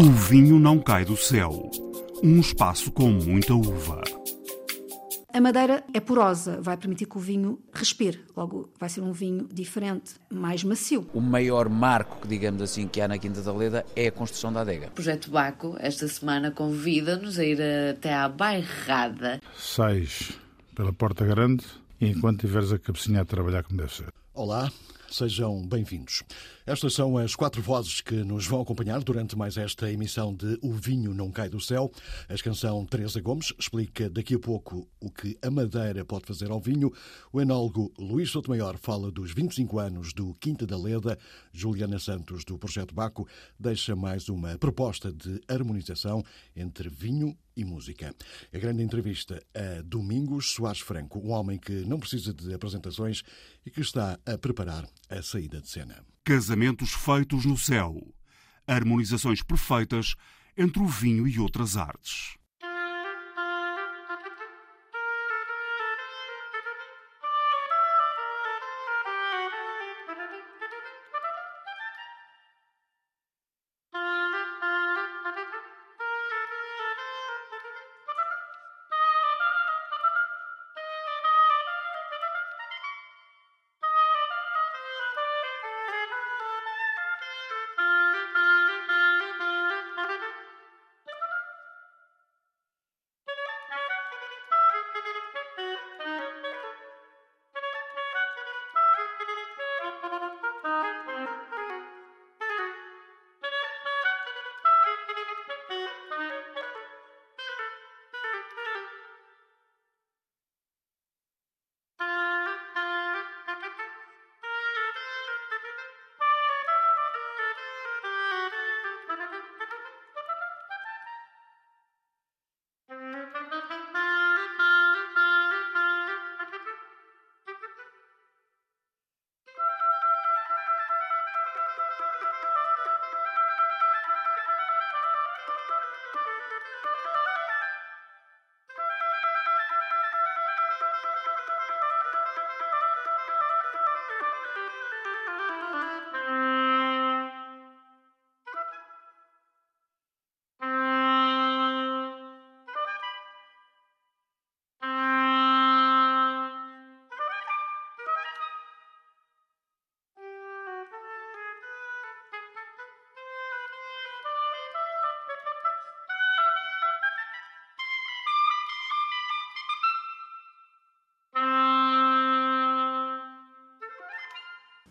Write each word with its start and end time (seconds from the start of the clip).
O 0.00 0.04
vinho 0.04 0.58
não 0.58 0.78
cai 0.78 1.04
do 1.04 1.14
céu. 1.14 1.70
Um 2.22 2.40
espaço 2.40 2.90
com 2.90 3.10
muita 3.10 3.52
uva. 3.52 4.00
A 5.30 5.38
madeira 5.42 5.84
é 5.92 6.00
porosa, 6.00 6.58
vai 6.58 6.74
permitir 6.78 7.04
que 7.04 7.18
o 7.18 7.20
vinho 7.20 7.58
respire. 7.70 8.24
Logo, 8.34 8.70
vai 8.80 8.88
ser 8.88 9.02
um 9.02 9.12
vinho 9.12 9.46
diferente, 9.52 10.14
mais 10.32 10.64
macio. 10.64 11.06
O 11.12 11.20
maior 11.20 11.68
marco, 11.68 12.26
digamos 12.26 12.62
assim, 12.62 12.88
que 12.88 12.98
há 12.98 13.06
na 13.06 13.18
Quinta 13.18 13.42
da 13.42 13.52
Leda 13.52 13.84
é 13.94 14.06
a 14.06 14.10
construção 14.10 14.50
da 14.50 14.62
adega. 14.62 14.86
O 14.86 14.92
Projeto 14.92 15.30
Baco, 15.30 15.76
esta 15.78 16.08
semana, 16.08 16.50
convida-nos 16.50 17.38
a 17.38 17.44
ir 17.44 17.58
até 17.90 18.14
à 18.14 18.26
Bairrada. 18.26 19.38
Sais 19.54 20.32
pela 20.74 20.94
Porta 20.94 21.26
Grande 21.26 21.66
e 22.00 22.06
enquanto 22.06 22.40
tiveres 22.40 22.72
a 22.72 22.78
cabecinha 22.78 23.20
a 23.20 23.24
trabalhar 23.26 23.64
como 23.64 23.76
deve 23.76 23.94
ser. 23.94 24.10
Olá, 24.32 24.72
sejam 25.10 25.66
bem-vindos. 25.66 26.22
Estas 26.64 26.94
são 26.94 27.18
as 27.18 27.34
quatro 27.34 27.60
vozes 27.60 28.00
que 28.00 28.14
nos 28.22 28.46
vão 28.46 28.60
acompanhar 28.60 29.02
durante 29.02 29.36
mais 29.36 29.56
esta 29.56 29.90
emissão 29.90 30.34
de 30.34 30.56
O 30.62 30.72
Vinho 30.72 31.12
Não 31.12 31.30
Cai 31.30 31.48
do 31.48 31.60
Céu. 31.60 31.90
A 32.28 32.34
canção 32.42 32.86
Teresa 32.86 33.20
Gomes 33.20 33.52
explica 33.58 34.08
daqui 34.08 34.36
a 34.36 34.38
pouco 34.38 34.88
o 35.00 35.10
que 35.10 35.36
a 35.42 35.50
madeira 35.50 36.04
pode 36.04 36.26
fazer 36.26 36.50
ao 36.50 36.60
vinho. 36.60 36.92
O 37.32 37.40
enólogo 37.40 37.92
Luís 37.98 38.30
Sotomayor 38.30 38.78
fala 38.78 39.10
dos 39.10 39.32
25 39.32 39.78
anos 39.78 40.12
do 40.12 40.34
Quinta 40.34 40.66
da 40.66 40.78
Leda. 40.78 41.18
Juliana 41.52 41.98
Santos, 41.98 42.44
do 42.44 42.56
Projeto 42.56 42.94
Baco, 42.94 43.26
deixa 43.58 43.96
mais 43.96 44.28
uma 44.28 44.56
proposta 44.58 45.12
de 45.12 45.40
harmonização 45.48 46.22
entre 46.54 46.88
vinho 46.88 47.36
e 47.60 47.64
música. 47.64 48.14
A 48.52 48.58
grande 48.58 48.82
entrevista 48.82 49.42
a 49.54 49.82
Domingos 49.82 50.52
Soares 50.52 50.80
Franco, 50.80 51.18
um 51.18 51.30
homem 51.30 51.58
que 51.58 51.84
não 51.84 51.98
precisa 51.98 52.32
de 52.32 52.52
apresentações 52.54 53.22
e 53.64 53.70
que 53.70 53.80
está 53.80 54.18
a 54.24 54.38
preparar 54.38 54.88
a 55.08 55.22
saída 55.22 55.60
de 55.60 55.68
cena. 55.68 56.04
Casamentos 56.24 56.92
feitos 56.92 57.44
no 57.44 57.56
céu. 57.56 58.14
Harmonizações 58.66 59.42
perfeitas 59.42 60.14
entre 60.56 60.82
o 60.82 60.86
vinho 60.86 61.26
e 61.26 61.38
outras 61.38 61.76
artes. 61.76 62.39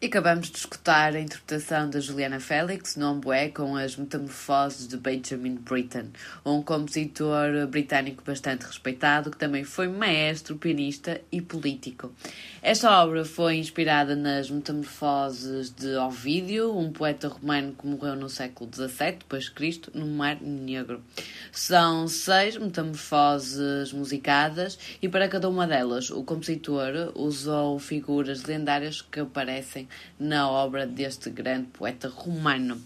E 0.02 0.06
acabamos 0.06 0.50
de 0.50 0.58
escutar 0.58 1.14
a 1.14 1.20
interpretação 1.20 1.90
da 1.90 2.00
Juliana 2.00 2.40
Félix 2.40 2.96
no 2.96 3.12
Ombué 3.12 3.50
com 3.50 3.76
as 3.76 3.98
Metamorfoses 3.98 4.88
de 4.88 4.96
Benjamin 4.96 5.56
Britten, 5.56 6.06
um 6.46 6.62
compositor 6.62 7.68
britânico 7.68 8.24
bastante 8.26 8.66
respeitado 8.66 9.30
que 9.30 9.38
também 9.38 9.66
foi 9.66 9.90
maestro, 9.90 10.56
pianista 10.56 11.20
e 11.30 11.42
político. 11.42 12.14
Esta 12.62 13.04
obra 13.04 13.26
foi 13.26 13.58
inspirada 13.58 14.16
nas 14.16 14.50
Metamorfoses 14.50 15.70
de 15.70 15.94
Ovídio, 15.98 16.78
um 16.78 16.94
poeta 16.94 17.28
romano 17.28 17.76
que 17.78 17.86
morreu 17.86 18.16
no 18.16 18.30
século 18.30 18.72
XVII 18.74 19.52
Cristo, 19.54 19.92
no 19.94 20.08
Mar 20.08 20.38
Negro. 20.42 21.04
São 21.52 22.08
seis 22.08 22.56
metamorfoses 22.56 23.92
musicadas 23.92 24.80
e 25.02 25.10
para 25.10 25.28
cada 25.28 25.50
uma 25.50 25.68
delas 25.68 26.10
o 26.10 26.24
compositor 26.24 27.12
usou 27.16 27.78
figuras 27.80 28.44
lendárias 28.44 29.02
que 29.02 29.20
aparecem 29.20 29.89
na 30.20 30.50
obra 30.50 30.86
deste 30.86 31.30
grande 31.30 31.68
poeta 31.68 32.08
romano. 32.08 32.80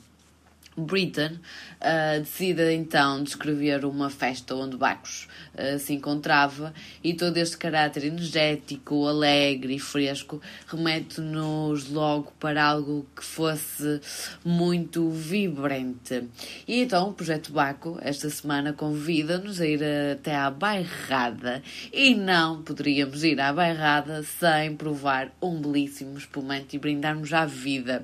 Britain 0.77 1.39
uh, 1.81 2.19
decide 2.19 2.73
então 2.73 3.23
descrever 3.23 3.85
uma 3.85 4.09
festa 4.09 4.55
onde 4.55 4.77
Bacchus 4.77 5.27
uh, 5.53 5.79
se 5.79 5.93
encontrava 5.93 6.73
e 7.03 7.13
todo 7.13 7.37
este 7.37 7.57
caráter 7.57 8.05
energético, 8.05 9.07
alegre 9.07 9.75
e 9.75 9.79
fresco 9.79 10.41
remete-nos 10.67 11.89
logo 11.89 12.31
para 12.39 12.63
algo 12.63 13.05
que 13.15 13.23
fosse 13.23 14.01
muito 14.43 15.09
vibrante. 15.09 16.23
E 16.67 16.81
então 16.81 17.09
o 17.09 17.13
Projeto 17.13 17.51
Baco 17.51 17.97
esta 18.01 18.29
semana 18.29 18.73
convida-nos 18.73 19.61
a 19.61 19.67
ir 19.67 19.81
até 20.13 20.35
à 20.35 20.49
Bairrada 20.49 21.61
e 21.91 22.15
não 22.15 22.61
poderíamos 22.61 23.23
ir 23.23 23.39
à 23.39 23.51
Bairrada 23.53 24.23
sem 24.23 24.75
provar 24.75 25.31
um 25.41 25.59
belíssimo 25.61 26.17
espumante 26.17 26.75
e 26.75 26.79
brindarmos 26.79 27.33
à 27.33 27.45
vida. 27.45 28.03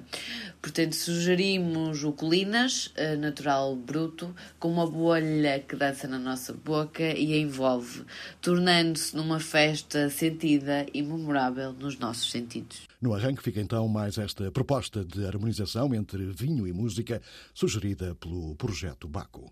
Portanto, 0.62 0.94
sugerimos 0.94 2.04
o 2.04 2.12
Colinas, 2.12 2.92
eh, 2.96 3.16
natural 3.16 3.76
bruto, 3.76 4.36
com 4.60 4.70
uma 4.70 4.86
bolha 4.86 5.60
que 5.60 5.76
dança 5.76 6.08
na 6.08 6.20
nossa 6.20 6.52
boca 6.54 7.04
e 7.04 7.34
a 7.34 7.38
envolve, 7.38 8.04
tornando-se 8.42 9.16
numa 9.16 9.40
festa 9.40 10.10
sentida 10.10 10.86
e 10.94 11.02
memorável 11.02 11.72
nos 11.72 11.98
nossos 11.98 12.30
sentidos. 12.30 12.88
No 13.02 13.14
arranque 13.14 13.42
fica 13.42 13.62
então 13.62 13.88
mais 13.88 14.18
esta 14.18 14.52
proposta 14.52 15.06
de 15.06 15.26
harmonização 15.26 15.94
entre 15.96 16.26
vinho 16.26 16.68
e 16.68 16.74
música, 16.74 17.22
sugerida 17.54 18.14
pelo 18.16 18.54
Projeto 18.56 19.08
Baco. 19.08 19.50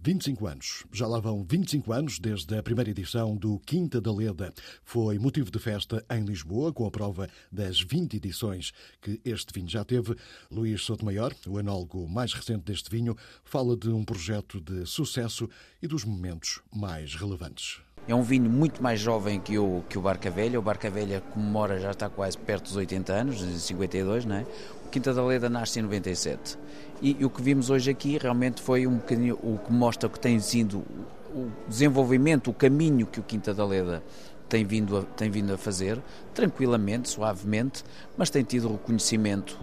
25 0.00 0.46
anos. 0.46 0.84
Já 0.92 1.06
lá 1.06 1.18
vão 1.18 1.44
25 1.44 1.92
anos 1.92 2.18
desde 2.18 2.56
a 2.56 2.62
primeira 2.62 2.90
edição 2.90 3.36
do 3.36 3.58
Quinta 3.58 4.00
da 4.00 4.12
Leda. 4.12 4.52
Foi 4.84 5.18
motivo 5.18 5.50
de 5.50 5.58
festa 5.58 6.04
em 6.10 6.24
Lisboa, 6.24 6.72
com 6.72 6.86
a 6.86 6.90
prova 6.90 7.28
das 7.50 7.80
20 7.80 8.16
edições 8.16 8.72
que 9.00 9.20
este 9.24 9.52
vinho 9.52 9.68
já 9.68 9.84
teve. 9.84 10.14
Luís 10.50 10.82
Sotomayor, 10.82 11.34
o 11.46 11.58
enólogo 11.58 12.08
mais 12.08 12.32
recente 12.32 12.64
deste 12.64 12.90
vinho, 12.90 13.16
fala 13.44 13.76
de 13.76 13.88
um 13.88 14.04
projeto 14.04 14.60
de 14.60 14.86
sucesso 14.86 15.48
e 15.82 15.88
dos 15.88 16.04
momentos 16.04 16.60
mais 16.72 17.14
relevantes. 17.14 17.80
É 18.08 18.14
um 18.14 18.22
vinho 18.22 18.48
muito 18.48 18.82
mais 18.82 18.98
jovem 18.98 19.38
que 19.38 19.58
o, 19.58 19.84
que 19.86 19.98
o 19.98 20.00
Barca 20.00 20.30
Velha. 20.30 20.58
O 20.58 20.62
Barca 20.62 20.88
Velha 20.88 21.20
comemora, 21.20 21.78
já 21.78 21.90
está 21.90 22.08
quase 22.08 22.38
perto 22.38 22.64
dos 22.64 22.76
80 22.76 23.12
anos, 23.12 23.40
52, 23.40 24.24
não 24.24 24.36
é? 24.36 24.46
Quinta 24.88 25.12
da 25.12 25.24
Leda 25.24 25.48
nasce 25.48 25.78
em 25.78 25.82
97. 25.82 26.58
E, 27.00 27.16
e 27.20 27.24
o 27.24 27.30
que 27.30 27.42
vimos 27.42 27.70
hoje 27.70 27.90
aqui 27.90 28.18
realmente 28.18 28.60
foi 28.60 28.86
um 28.86 28.96
bocadinho 28.96 29.38
o 29.42 29.58
que 29.58 29.72
mostra 29.72 30.08
que 30.08 30.18
tem 30.18 30.38
sido 30.40 30.84
o 31.30 31.50
desenvolvimento, 31.68 32.50
o 32.50 32.54
caminho 32.54 33.06
que 33.06 33.20
o 33.20 33.22
Quinta 33.22 33.54
da 33.54 33.64
Leda 33.64 34.02
tem 34.48 34.64
vindo 34.64 34.96
a, 34.96 35.02
tem 35.02 35.30
vindo 35.30 35.52
a 35.52 35.58
fazer, 35.58 36.00
tranquilamente, 36.34 37.08
suavemente, 37.08 37.84
mas 38.16 38.30
tem 38.30 38.42
tido 38.42 38.72
reconhecimento 38.72 39.58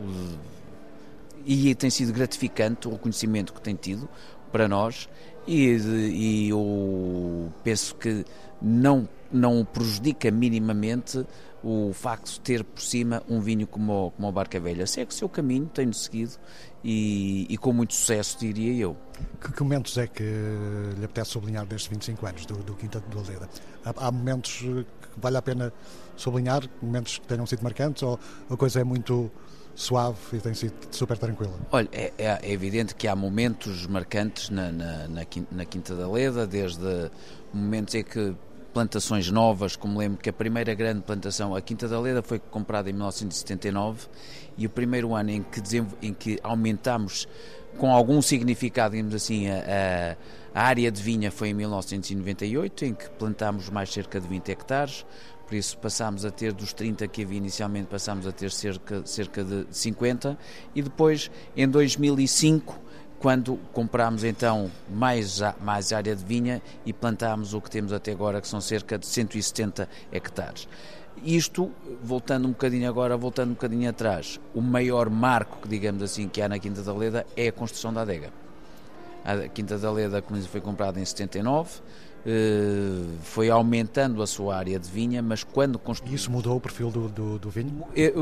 e 1.45 1.73
tem 1.75 1.89
sido 1.89 2.13
gratificante 2.13 2.87
o 2.87 2.91
reconhecimento 2.91 3.53
que 3.53 3.61
tem 3.61 3.75
tido 3.75 4.07
para 4.51 4.67
nós 4.67 5.09
e, 5.47 5.75
e 5.75 6.49
eu 6.49 7.51
penso 7.63 7.95
que 7.95 8.25
não, 8.61 9.07
não 9.31 9.63
prejudica 9.65 10.31
minimamente 10.31 11.25
o 11.65 11.91
facto 11.93 12.31
de 12.31 12.39
ter 12.41 12.63
por 12.63 12.79
cima 12.79 13.23
um 13.27 13.39
vinho 13.39 13.65
como, 13.65 14.11
como 14.11 14.27
a 14.27 14.31
Barca 14.31 14.59
Velha. 14.59 14.85
Segue 14.85 15.09
o 15.09 15.13
seu 15.13 15.27
caminho, 15.27 15.65
tenho 15.65 15.91
seguido 15.95 16.33
e, 16.83 17.47
e, 17.49 17.57
com 17.57 17.73
muito 17.73 17.95
sucesso, 17.95 18.37
diria 18.39 18.71
eu. 18.75 18.95
Que, 19.41 19.51
que, 19.51 19.63
momentos 19.63 19.97
é 19.97 20.05
que 20.05 20.23
lhe 20.23 21.03
apetece 21.03 21.31
sublinhar 21.31 21.65
destes 21.65 21.89
25 21.89 22.25
anos 22.27 22.45
do, 22.45 22.53
do 22.57 22.75
Quinta 22.75 22.99
do 22.99 23.17
Aldeia? 23.17 23.49
Há, 23.83 23.93
há, 23.97 24.11
momentos 24.11 24.59
que 24.59 25.19
vale 25.19 25.37
a 25.37 25.41
pena 25.41 25.73
sublinhar, 26.15 26.69
momentos 26.79 27.17
que 27.17 27.25
tenham 27.25 27.47
sido 27.47 27.63
marcantes 27.63 28.03
ou 28.03 28.19
a 28.47 28.55
coisa 28.55 28.81
é 28.81 28.83
muito 28.83 29.31
suave 29.73 30.19
e 30.33 30.37
tem 30.37 30.53
sido 30.53 30.75
super 30.91 31.17
tranquila? 31.17 31.53
Olha, 31.71 31.89
é, 31.91 32.13
é, 32.19 32.39
é 32.43 32.51
evidente 32.51 32.93
que 32.93 33.07
há 33.07 33.15
momentos 33.15 33.87
marcantes 33.87 34.51
na, 34.51 34.71
na, 34.71 35.07
na, 35.07 35.65
Quinta 35.65 35.95
da 35.95 36.07
Leda, 36.07 36.45
desde 36.45 37.09
momentos 37.51 37.95
em 37.95 38.03
que 38.03 38.35
plantações 38.75 39.31
novas, 39.31 39.77
como 39.77 39.97
lembro 39.97 40.17
que 40.17 40.29
a 40.29 40.33
primeira 40.33 40.73
grande 40.73 41.01
plantação, 41.01 41.55
a 41.55 41.61
Quinta 41.61 41.87
da 41.87 41.97
Leda, 41.97 42.21
foi 42.21 42.39
comprada 42.39 42.89
em 42.89 42.93
1979 42.93 44.07
e 44.57 44.65
o 44.65 44.69
primeiro 44.69 45.15
ano 45.15 45.29
em 45.29 45.41
que, 45.41 45.61
em 46.01 46.13
que 46.13 46.37
aumentámos 46.43 47.25
com 47.77 47.93
algum 47.93 48.21
significado, 48.21 48.91
digamos 48.91 49.15
assim, 49.15 49.47
a, 49.49 50.17
a, 50.53 50.61
área 50.61 50.91
de 50.91 51.01
vinha 51.01 51.31
foi 51.31 51.49
em 51.49 51.53
1998, 51.53 52.83
em 52.83 52.93
que 52.93 53.09
plantámos 53.11 53.69
mais 53.69 53.89
cerca 53.93 54.19
de 54.19 54.27
20 54.27 54.49
hectares, 54.49 55.05
por 55.47 55.55
isso 55.55 55.77
passámos 55.77 56.25
a 56.25 56.29
ter 56.29 56.51
dos 56.51 56.73
30 56.73 57.07
que 57.07 57.23
havia 57.23 57.37
inicialmente, 57.37 57.87
passámos 57.87 58.27
a 58.27 58.33
ter 58.33 58.51
cerca, 58.51 59.05
cerca 59.05 59.41
de 59.41 59.67
50 59.71 60.37
e 60.75 60.81
depois 60.81 61.31
em 61.55 61.65
2005 61.65 62.77
quando 63.25 63.57
comprámos 63.73 64.23
então 64.23 64.69
mais, 64.87 65.41
mais 65.59 65.91
área 65.91 66.15
de 66.15 66.23
vinha 66.23 66.61
e 66.85 66.93
plantámos 66.93 67.55
o 67.55 67.59
que 67.59 67.71
temos 67.71 67.91
até 67.91 68.11
agora, 68.11 68.39
que 68.39 68.47
são 68.47 68.61
cerca 68.61 68.99
de 68.99 69.07
170 69.07 69.89
hectares. 70.11 70.67
Isto, 71.23 71.71
voltando 72.03 72.47
um 72.47 72.51
bocadinho 72.51 72.87
agora, 72.87 73.17
voltando 73.17 73.49
um 73.49 73.53
bocadinho 73.53 73.89
atrás, 73.89 74.39
o 74.53 74.61
maior 74.61 75.09
marco, 75.09 75.57
que 75.59 75.67
digamos 75.67 76.03
assim, 76.03 76.29
que 76.29 76.39
há 76.39 76.47
na 76.47 76.59
Quinta 76.59 76.83
da 76.83 76.93
Leda 76.93 77.25
é 77.35 77.47
a 77.47 77.51
construção 77.51 77.91
da 77.91 78.03
adega. 78.03 78.31
A 79.25 79.47
Quinta 79.47 79.79
da 79.79 79.91
Leda, 79.91 80.21
como 80.21 80.39
foi 80.43 80.61
comprada 80.61 80.99
em 80.99 81.05
79, 81.05 81.79
eh, 81.79 81.81
foi 83.21 83.49
aumentando 83.49 84.21
a 84.23 84.27
sua 84.27 84.55
área 84.55 84.79
de 84.79 84.89
vinha, 84.89 85.21
mas 85.21 85.43
quando 85.43 85.77
construiu... 85.77 86.15
Isso 86.15 86.31
mudou 86.31 86.57
o 86.57 86.59
perfil 86.59 86.89
do, 86.89 87.07
do, 87.07 87.39
do, 87.39 87.49
vinho? 87.49 87.83
Eh, 87.95 88.13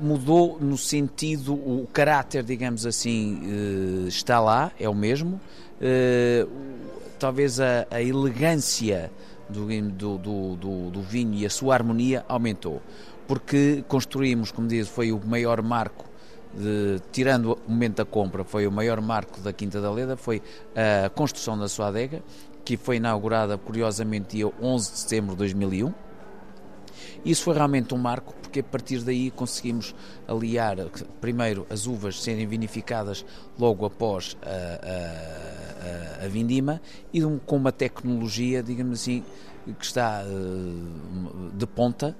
mudou 0.00 0.58
no 0.60 0.76
sentido, 0.76 1.54
o 1.54 1.86
caráter, 1.92 2.42
digamos 2.42 2.84
assim, 2.84 3.40
eh, 3.44 4.08
está 4.08 4.40
lá, 4.40 4.72
é 4.80 4.88
o 4.88 4.94
mesmo. 4.94 5.40
Talvez 7.18 7.60
a, 7.60 7.86
a 7.90 8.02
elegância 8.02 9.10
do, 9.48 10.18
do, 10.18 10.56
do, 10.56 10.90
do 10.90 11.02
vinho 11.02 11.34
e 11.34 11.46
a 11.46 11.50
sua 11.50 11.74
harmonia 11.74 12.24
aumentou, 12.28 12.82
porque 13.28 13.84
construímos, 13.86 14.50
como 14.50 14.66
diz, 14.66 14.88
foi 14.88 15.12
o 15.12 15.20
maior 15.24 15.62
marco 15.62 16.04
de, 16.54 17.00
tirando 17.12 17.58
o 17.66 17.70
momento 17.70 17.96
da 17.96 18.04
compra, 18.04 18.44
foi 18.44 18.66
o 18.66 18.72
maior 18.72 19.00
marco 19.00 19.40
da 19.40 19.52
Quinta 19.52 19.80
da 19.80 19.90
Leda, 19.90 20.16
foi 20.16 20.42
a 21.04 21.08
construção 21.08 21.58
da 21.58 21.68
sua 21.68 21.88
adega, 21.88 22.22
que 22.64 22.76
foi 22.76 22.96
inaugurada, 22.96 23.58
curiosamente, 23.58 24.36
dia 24.36 24.50
11 24.60 24.92
de 24.92 24.98
setembro 24.98 25.32
de 25.32 25.38
2001. 25.38 25.92
Isso 27.24 27.44
foi 27.44 27.54
realmente 27.54 27.94
um 27.94 27.98
marco, 27.98 28.34
porque 28.42 28.60
a 28.60 28.64
partir 28.64 28.98
daí 29.00 29.30
conseguimos 29.30 29.94
aliar, 30.26 30.76
primeiro, 31.20 31.66
as 31.70 31.86
uvas 31.86 32.20
serem 32.20 32.46
vinificadas 32.46 33.24
logo 33.58 33.86
após 33.86 34.36
a, 34.42 34.48
a, 34.48 36.22
a, 36.22 36.24
a 36.24 36.28
vindima 36.28 36.80
e 37.12 37.20
com 37.46 37.56
uma 37.56 37.72
tecnologia, 37.72 38.62
digamos 38.62 39.00
assim, 39.00 39.24
que 39.78 39.84
está 39.84 40.24
uh, 40.24 41.50
de 41.54 41.66
ponta, 41.66 42.16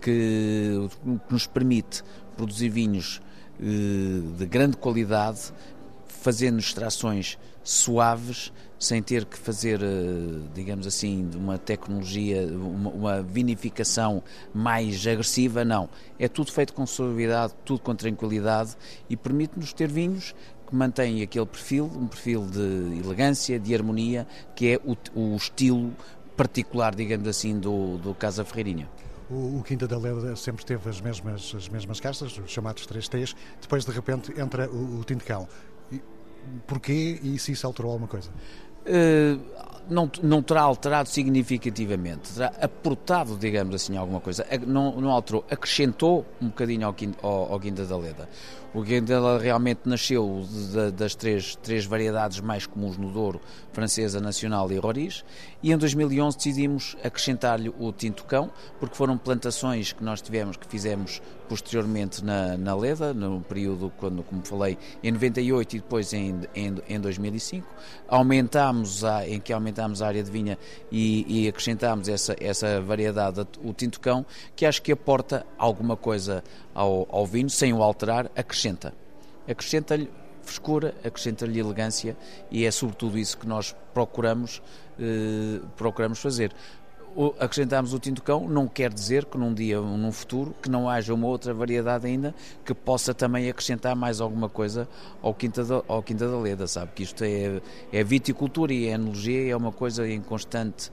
que, 0.00 0.88
que, 1.02 1.32
nos 1.32 1.46
permite 1.46 2.04
produzir 2.36 2.68
vinhos 2.68 3.20
uh, 3.58 4.36
de 4.36 4.46
grande 4.46 4.76
qualidade, 4.76 5.52
fazendo 6.06 6.58
extrações 6.60 7.38
suaves, 7.64 8.52
sem 8.84 9.02
ter 9.02 9.24
que 9.24 9.38
fazer, 9.38 9.80
eh, 9.82 10.48
digamos 10.54 10.86
assim, 10.86 11.28
uma 11.34 11.58
tecnologia, 11.58 12.46
uma, 12.46 12.90
uma 12.90 13.22
vinificação 13.22 14.22
mais 14.52 15.06
agressiva, 15.06 15.64
não. 15.64 15.88
É 16.18 16.28
tudo 16.28 16.52
feito 16.52 16.72
com 16.74 16.86
suavidade, 16.86 17.54
tudo 17.64 17.80
com 17.80 17.94
tranquilidade 17.94 18.76
e 19.08 19.16
permite-nos 19.16 19.72
ter 19.72 19.90
vinhos 19.90 20.34
que 20.66 20.74
mantêm 20.74 21.22
aquele 21.22 21.46
perfil, 21.46 21.86
um 21.86 22.06
perfil 22.06 22.46
de 22.46 22.98
elegância, 23.04 23.58
de 23.58 23.74
harmonia, 23.74 24.26
que 24.54 24.72
é 24.72 24.80
o, 24.84 24.96
o 25.14 25.36
estilo 25.36 25.92
particular, 26.36 26.94
digamos 26.94 27.28
assim, 27.28 27.58
do, 27.58 27.96
do 27.98 28.14
Casa 28.14 28.44
Ferreirinha. 28.44 28.88
O, 29.30 29.58
o, 29.58 29.62
Quinta 29.62 29.88
da 29.88 29.96
Leda 29.98 30.36
sempre 30.36 30.64
teve 30.64 30.88
as 30.88 31.00
mesmas, 31.00 31.54
as 31.56 31.68
mesmas 31.68 32.00
castas, 32.00 32.36
os 32.38 32.50
chamados 32.50 32.86
3Ts, 32.86 33.34
depois 33.60 33.84
de 33.84 33.90
repente 33.90 34.38
entra 34.38 34.68
o, 34.68 35.00
o 35.00 35.04
Tintecão. 35.04 35.48
Porquê 36.66 37.18
e 37.22 37.38
se 37.38 37.52
isso 37.52 37.66
alterou 37.66 37.92
alguma 37.92 38.08
coisa? 38.08 38.30
Uh, 38.86 39.54
não, 39.88 40.10
não 40.22 40.42
terá 40.42 40.62
alterado 40.62 41.08
significativamente, 41.08 42.32
terá 42.32 42.52
aportado, 42.60 43.36
digamos 43.36 43.74
assim, 43.74 43.96
alguma 43.96 44.20
coisa. 44.20 44.46
Não, 44.66 45.00
não 45.00 45.10
alterou, 45.10 45.44
acrescentou 45.50 46.24
um 46.40 46.46
bocadinho 46.46 46.86
ao, 46.86 46.94
ao, 47.22 47.52
ao 47.52 47.58
Guinda 47.58 47.84
da 47.84 47.96
Leda. 47.96 48.28
O 48.74 48.82
Guindela 48.82 49.38
realmente 49.38 49.82
nasceu 49.84 50.44
de, 50.50 50.90
das 50.90 51.14
três, 51.14 51.54
três 51.54 51.84
variedades 51.84 52.40
mais 52.40 52.66
comuns 52.66 52.98
no 52.98 53.08
Douro, 53.12 53.40
francesa, 53.72 54.20
nacional 54.20 54.70
e 54.72 54.76
roriz, 54.76 55.24
e 55.62 55.70
em 55.70 55.78
2011 55.78 56.36
decidimos 56.36 56.96
acrescentar-lhe 57.04 57.72
o 57.78 57.92
tinto 57.92 58.24
cão, 58.24 58.50
porque 58.80 58.96
foram 58.96 59.16
plantações 59.16 59.92
que 59.92 60.02
nós 60.02 60.20
tivemos, 60.20 60.56
que 60.56 60.66
fizemos 60.66 61.22
posteriormente 61.48 62.24
na, 62.24 62.56
na 62.56 62.74
Leda, 62.74 63.14
no 63.14 63.40
período, 63.42 63.92
quando, 63.96 64.24
como 64.24 64.44
falei, 64.44 64.76
em 65.02 65.12
98 65.12 65.76
e 65.76 65.80
depois 65.80 66.12
em, 66.12 66.40
em, 66.54 66.74
em 66.88 67.00
2005. 67.00 67.66
Aumentámos 68.08 69.04
a, 69.04 69.28
em 69.28 69.40
que 69.40 69.52
aumentámos 69.52 70.02
a 70.02 70.08
área 70.08 70.22
de 70.22 70.30
vinha 70.30 70.58
e, 70.90 71.44
e 71.44 71.48
acrescentámos 71.48 72.08
essa, 72.08 72.34
essa 72.40 72.80
variedade, 72.80 73.46
o 73.62 73.72
tinto 73.72 74.00
cão, 74.00 74.26
que 74.56 74.66
acho 74.66 74.82
que 74.82 74.90
aporta 74.90 75.46
alguma 75.56 75.96
coisa 75.96 76.42
ao, 76.74 77.06
ao 77.10 77.26
vinho, 77.26 77.48
sem 77.48 77.72
o 77.72 77.82
alterar, 77.82 78.30
acrescenta. 78.36 78.92
Acrescenta-lhe 79.48 80.10
frescura, 80.42 80.94
acrescenta-lhe 81.04 81.58
elegância 81.58 82.16
e 82.50 82.64
é 82.64 82.70
sobretudo 82.70 83.18
isso 83.18 83.38
que 83.38 83.46
nós 83.46 83.74
procuramos, 83.92 84.62
eh, 84.98 85.60
procuramos 85.76 86.18
fazer. 86.18 86.52
O, 87.16 87.32
acrescentarmos 87.38 87.94
o 87.94 87.98
tinto 87.98 88.22
cão 88.22 88.48
não 88.48 88.66
quer 88.66 88.92
dizer 88.92 89.24
que 89.24 89.38
num 89.38 89.54
dia, 89.54 89.80
num 89.80 90.10
futuro, 90.10 90.52
que 90.60 90.68
não 90.68 90.90
haja 90.90 91.14
uma 91.14 91.28
outra 91.28 91.54
variedade 91.54 92.06
ainda 92.06 92.34
que 92.64 92.74
possa 92.74 93.14
também 93.14 93.48
acrescentar 93.48 93.94
mais 93.94 94.20
alguma 94.20 94.48
coisa 94.48 94.88
ao 95.22 95.32
Quinta 95.32 95.64
da, 95.64 95.82
ao 95.86 96.02
Quinta 96.02 96.28
da 96.28 96.38
Leda, 96.38 96.66
sabe? 96.66 96.90
Que 96.92 97.04
isto 97.04 97.22
é, 97.22 97.60
é 97.92 98.02
viticultura 98.02 98.72
e 98.72 98.88
é 98.88 98.92
enologia, 98.92 99.52
é 99.52 99.56
uma 99.56 99.70
coisa 99.70 100.08
em 100.08 100.20
constante 100.20 100.90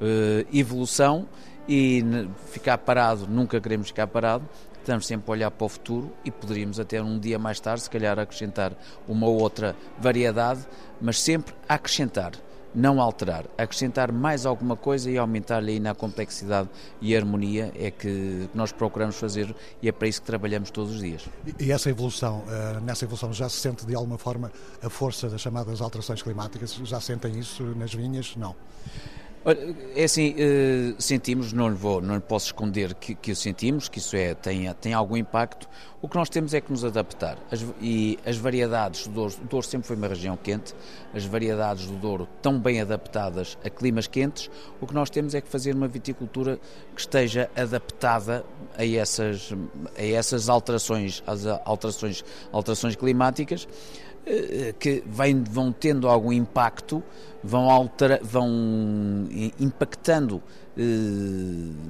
eh, 0.00 0.46
evolução 0.52 1.26
e 1.68 2.04
ficar 2.50 2.78
parado, 2.78 3.26
nunca 3.26 3.60
queremos 3.60 3.88
ficar 3.88 4.06
parado, 4.06 4.48
estamos 4.78 5.06
sempre 5.06 5.30
a 5.30 5.32
olhar 5.32 5.50
para 5.50 5.64
o 5.64 5.68
futuro 5.68 6.12
e 6.24 6.30
poderíamos 6.30 6.78
até 6.78 7.02
um 7.02 7.18
dia 7.18 7.38
mais 7.38 7.58
tarde, 7.58 7.82
se 7.82 7.90
calhar, 7.90 8.18
acrescentar 8.18 8.72
uma 9.08 9.26
outra 9.26 9.74
variedade, 9.98 10.60
mas 11.00 11.20
sempre 11.20 11.54
a 11.68 11.74
acrescentar, 11.74 12.32
não 12.74 13.00
alterar. 13.00 13.46
Acrescentar 13.56 14.12
mais 14.12 14.44
alguma 14.44 14.76
coisa 14.76 15.10
e 15.10 15.16
aumentar-lhe 15.16 15.72
aí 15.72 15.80
na 15.80 15.94
complexidade 15.94 16.68
e 17.00 17.16
harmonia 17.16 17.72
é 17.74 17.90
que 17.90 18.48
nós 18.52 18.72
procuramos 18.72 19.16
fazer 19.16 19.54
e 19.80 19.88
é 19.88 19.92
para 19.92 20.08
isso 20.08 20.20
que 20.20 20.26
trabalhamos 20.26 20.70
todos 20.70 20.92
os 20.92 21.00
dias. 21.00 21.26
E 21.58 21.72
essa 21.72 21.88
evolução, 21.88 22.44
eh, 22.48 22.80
nessa 22.82 23.04
evolução 23.04 23.32
já 23.32 23.48
se 23.48 23.56
sente 23.56 23.86
de 23.86 23.94
alguma 23.94 24.18
forma 24.18 24.52
a 24.82 24.90
força 24.90 25.28
das 25.28 25.40
chamadas 25.40 25.80
alterações 25.80 26.20
climáticas? 26.20 26.74
Já 26.84 27.00
sentem 27.00 27.38
isso 27.38 27.62
nas 27.76 27.94
vinhas? 27.94 28.36
Não. 28.36 28.54
É 29.94 30.04
assim, 30.04 30.34
eh, 30.38 30.94
sentimos, 30.98 31.52
não 31.52 31.68
lhe, 31.68 31.74
vou, 31.74 32.00
não 32.00 32.14
lhe 32.14 32.20
posso 32.20 32.46
esconder 32.46 32.94
que, 32.94 33.14
que 33.14 33.30
o 33.30 33.36
sentimos, 33.36 33.90
que 33.90 33.98
isso 33.98 34.16
é, 34.16 34.34
tem, 34.34 34.72
tem 34.74 34.94
algum 34.94 35.18
impacto. 35.18 35.68
O 36.00 36.08
que 36.08 36.16
nós 36.16 36.30
temos 36.30 36.54
é 36.54 36.62
que 36.62 36.70
nos 36.70 36.82
adaptar. 36.82 37.36
As, 37.50 37.62
e 37.78 38.18
as 38.24 38.38
variedades 38.38 39.06
do 39.06 39.12
Douro, 39.12 39.34
o 39.42 39.46
Douro 39.46 39.66
sempre 39.66 39.86
foi 39.86 39.96
uma 39.96 40.08
região 40.08 40.34
quente, 40.34 40.74
as 41.12 41.26
variedades 41.26 41.86
do 41.86 41.96
Douro 41.96 42.26
estão 42.36 42.58
bem 42.58 42.80
adaptadas 42.80 43.58
a 43.62 43.68
climas 43.68 44.06
quentes. 44.06 44.50
O 44.80 44.86
que 44.86 44.94
nós 44.94 45.10
temos 45.10 45.34
é 45.34 45.42
que 45.42 45.48
fazer 45.48 45.74
uma 45.74 45.88
viticultura 45.88 46.58
que 46.94 47.00
esteja 47.00 47.50
adaptada 47.54 48.46
a 48.78 48.86
essas, 48.86 49.52
a 49.98 50.02
essas 50.02 50.48
alterações, 50.48 51.22
às 51.26 51.44
alterações, 51.44 52.24
alterações 52.50 52.96
climáticas 52.96 53.68
que 54.78 55.02
vão 55.50 55.72
tendo 55.72 56.08
algum 56.08 56.32
impacto, 56.32 57.02
vão, 57.42 57.70
altera, 57.70 58.20
vão 58.22 58.48
impactando 59.60 60.42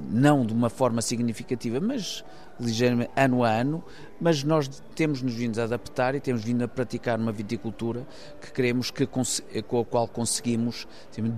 não 0.09 0.45
de 0.45 0.53
uma 0.53 0.69
forma 0.69 1.01
significativa, 1.01 1.79
mas 1.79 2.23
ligeiramente 2.59 3.11
ano 3.15 3.43
a 3.43 3.49
ano, 3.49 3.83
mas 4.19 4.43
nós 4.43 4.69
temos 4.95 5.21
nos 5.21 5.33
vindo 5.33 5.59
a 5.59 5.63
adaptar 5.63 6.15
e 6.15 6.19
temos 6.19 6.43
vindo 6.43 6.63
a 6.63 6.67
praticar 6.67 7.19
uma 7.19 7.31
viticultura 7.31 8.05
que 8.41 8.51
queremos 8.51 8.91
que 8.91 9.05
com 9.05 9.21
a 9.21 9.85
qual 9.85 10.07
conseguimos 10.07 10.87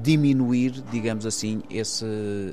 diminuir, 0.01 0.72
digamos 0.92 1.25
assim, 1.25 1.62
esse, 1.70 2.06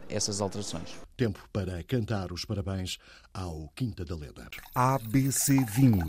essas 0.08 0.40
alterações. 0.40 0.94
Tempo 1.16 1.40
para 1.52 1.82
cantar 1.84 2.32
os 2.32 2.44
parabéns 2.44 2.98
ao 3.32 3.68
Quinta 3.74 4.04
da 4.04 4.16
Leda. 4.16 4.48
ABC 4.74 5.64
Vinho. 5.64 6.08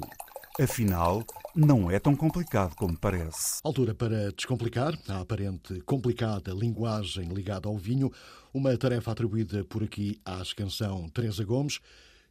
Afinal, 0.58 1.22
não 1.54 1.92
é 1.92 2.00
tão 2.00 2.16
complicado 2.16 2.76
como 2.78 2.98
parece. 2.98 3.60
Altura 3.62 3.94
para 3.94 4.32
descomplicar 4.32 4.98
a 5.10 5.20
aparente 5.20 5.82
complicada 5.82 6.54
linguagem 6.54 7.28
ligada 7.28 7.68
ao 7.68 7.78
vinho, 7.78 8.10
uma 8.54 8.78
tarefa 8.78 9.12
atribuída 9.12 9.66
por 9.66 9.84
aqui 9.84 10.18
à 10.24 10.42
canção 10.56 11.10
Teresa 11.10 11.44
Gomes. 11.44 11.82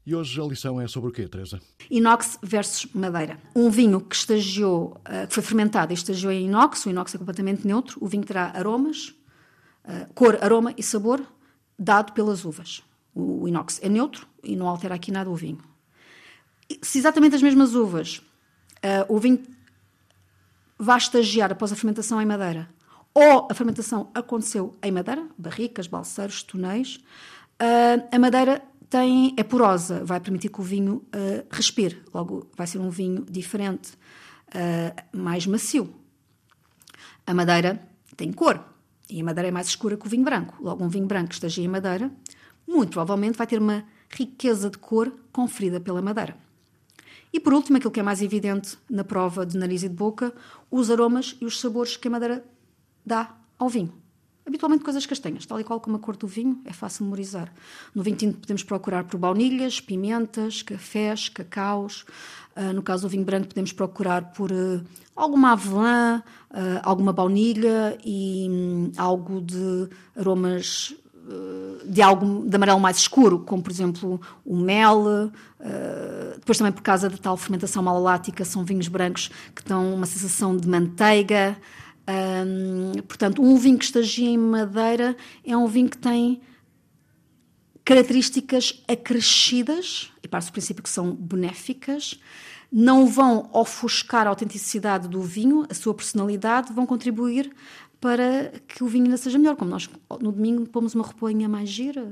E 0.06 0.14
hoje 0.14 0.40
a 0.40 0.44
lição 0.44 0.80
é 0.80 0.88
sobre 0.88 1.10
o 1.10 1.12
quê, 1.12 1.28
Teresa? 1.28 1.60
Inox 1.90 2.38
versus 2.42 2.90
madeira. 2.94 3.38
Um 3.54 3.68
vinho 3.68 4.00
que 4.00 4.16
estagiou, 4.16 4.98
eh, 5.04 5.26
que 5.26 5.34
foi 5.34 5.42
fermentado 5.42 5.92
e 5.92 5.94
estagiou 5.94 6.32
em 6.32 6.46
inox, 6.46 6.86
o 6.86 6.90
inox 6.90 7.14
é 7.14 7.18
completamente 7.18 7.66
neutro, 7.66 7.98
o 8.00 8.06
vinho 8.06 8.24
terá 8.24 8.52
aromas, 8.54 9.14
eh, 9.84 10.08
cor, 10.14 10.38
aroma 10.40 10.72
e 10.78 10.82
sabor 10.82 11.22
dado 11.78 12.12
pelas 12.12 12.46
uvas. 12.46 12.82
O 13.14 13.46
inox 13.46 13.80
é 13.82 13.88
neutro 13.90 14.26
e 14.42 14.56
não 14.56 14.66
altera 14.66 14.94
aqui 14.94 15.12
nada 15.12 15.28
o 15.28 15.36
vinho. 15.36 15.73
Se 16.82 16.98
exatamente 16.98 17.36
as 17.36 17.42
mesmas 17.42 17.74
uvas, 17.74 18.20
eh, 18.82 19.06
o 19.08 19.18
vinho 19.18 19.42
vai 20.78 20.98
estagiar 20.98 21.52
após 21.52 21.72
a 21.72 21.76
fermentação 21.76 22.20
em 22.20 22.26
madeira, 22.26 22.68
ou 23.14 23.48
a 23.50 23.54
fermentação 23.54 24.10
aconteceu 24.14 24.74
em 24.82 24.90
madeira, 24.90 25.26
barricas, 25.38 25.86
balseiros, 25.86 26.42
tonéis, 26.42 26.98
a 28.10 28.18
madeira 28.18 28.62
tem, 28.90 29.34
é 29.36 29.42
porosa, 29.42 30.04
vai 30.04 30.20
permitir 30.20 30.48
que 30.48 30.60
o 30.60 30.62
vinho 30.62 30.96
uh, 30.96 31.46
respire, 31.50 32.02
logo 32.12 32.48
vai 32.56 32.66
ser 32.66 32.78
um 32.78 32.90
vinho 32.90 33.24
diferente, 33.28 33.92
uh, 34.50 35.16
mais 35.16 35.46
macio. 35.46 35.94
A 37.26 37.34
madeira 37.34 37.80
tem 38.16 38.32
cor, 38.32 38.64
e 39.08 39.20
a 39.20 39.24
madeira 39.24 39.48
é 39.48 39.50
mais 39.50 39.68
escura 39.68 39.96
que 39.96 40.06
o 40.06 40.08
vinho 40.08 40.24
branco. 40.24 40.56
Logo, 40.60 40.84
um 40.84 40.88
vinho 40.88 41.06
branco 41.06 41.28
que 41.28 41.34
esteja 41.34 41.62
em 41.62 41.68
madeira, 41.68 42.10
muito 42.66 42.90
provavelmente 42.90 43.36
vai 43.36 43.46
ter 43.46 43.58
uma 43.58 43.84
riqueza 44.08 44.70
de 44.70 44.78
cor 44.78 45.12
conferida 45.32 45.80
pela 45.80 46.00
madeira. 46.02 46.36
E 47.34 47.40
por 47.40 47.52
último, 47.52 47.76
aquilo 47.76 47.90
que 47.90 47.98
é 47.98 48.02
mais 48.02 48.22
evidente 48.22 48.78
na 48.88 49.02
prova 49.02 49.44
de 49.44 49.58
nariz 49.58 49.82
e 49.82 49.88
de 49.88 49.94
boca, 49.96 50.32
os 50.70 50.88
aromas 50.88 51.36
e 51.40 51.44
os 51.44 51.60
sabores 51.60 51.96
que 51.96 52.06
a 52.06 52.10
madeira 52.12 52.44
dá 53.04 53.34
ao 53.58 53.68
vinho 53.68 54.04
habitualmente 54.46 54.84
coisas 54.84 55.06
castanhas, 55.06 55.46
tal 55.46 55.58
e 55.58 55.64
qual 55.64 55.80
como 55.80 55.96
a 55.96 55.98
cor 55.98 56.16
do 56.16 56.26
vinho, 56.26 56.60
é 56.64 56.72
fácil 56.72 57.04
memorizar. 57.04 57.52
No 57.94 58.02
vinho 58.02 58.16
tinto 58.16 58.38
podemos 58.38 58.62
procurar 58.62 59.04
por 59.04 59.18
baunilhas, 59.18 59.80
pimentas, 59.80 60.62
cafés, 60.62 61.28
cacaus. 61.28 62.04
Uh, 62.56 62.72
no 62.72 62.82
caso 62.82 63.02
do 63.02 63.08
vinho 63.08 63.24
branco 63.24 63.48
podemos 63.48 63.72
procurar 63.72 64.32
por 64.32 64.52
uh, 64.52 64.84
alguma 65.16 65.52
avelã, 65.52 66.22
uh, 66.50 66.80
alguma 66.82 67.12
baunilha 67.12 67.98
e 68.04 68.46
um, 68.48 68.92
algo 68.96 69.40
de 69.40 69.88
aromas 70.14 70.94
de 71.86 72.02
algo 72.02 72.48
de 72.48 72.54
amarelo 72.54 72.80
mais 72.80 72.98
escuro, 72.98 73.38
como 73.40 73.62
por 73.62 73.70
exemplo 73.72 74.20
o 74.44 74.56
mel. 74.56 75.30
depois 76.34 76.58
também 76.58 76.72
por 76.72 76.82
causa 76.82 77.08
da 77.08 77.16
tal 77.16 77.36
fermentação 77.36 77.82
malalática 77.82 78.44
são 78.44 78.64
vinhos 78.64 78.88
brancos 78.88 79.30
que 79.54 79.64
dão 79.64 79.94
uma 79.94 80.06
sensação 80.06 80.56
de 80.56 80.68
manteiga. 80.68 81.56
Um, 82.06 83.00
portanto, 83.02 83.42
um 83.42 83.56
vinho 83.56 83.78
que 83.78 83.84
estagia 83.86 84.28
em 84.28 84.36
madeira 84.36 85.16
é 85.44 85.56
um 85.56 85.66
vinho 85.66 85.88
que 85.88 85.96
tem 85.96 86.42
características 87.84 88.82
acrescidas, 88.88 90.10
e 90.22 90.28
parte 90.28 90.46
do 90.46 90.52
princípio 90.52 90.82
que 90.82 90.88
são 90.88 91.12
benéficas, 91.12 92.18
não 92.72 93.06
vão 93.06 93.48
ofuscar 93.52 94.26
a 94.26 94.30
autenticidade 94.30 95.06
do 95.06 95.20
vinho, 95.20 95.66
a 95.70 95.74
sua 95.74 95.94
personalidade, 95.94 96.72
vão 96.72 96.86
contribuir 96.86 97.52
para 98.04 98.52
que 98.68 98.84
o 98.84 98.86
vinho 98.86 99.04
ainda 99.04 99.16
seja 99.16 99.38
melhor. 99.38 99.56
Como 99.56 99.70
nós 99.70 99.88
no 100.20 100.30
domingo 100.30 100.68
pomos 100.68 100.94
uma 100.94 101.04
roupinha 101.04 101.48
mais 101.48 101.70
gira, 101.70 102.04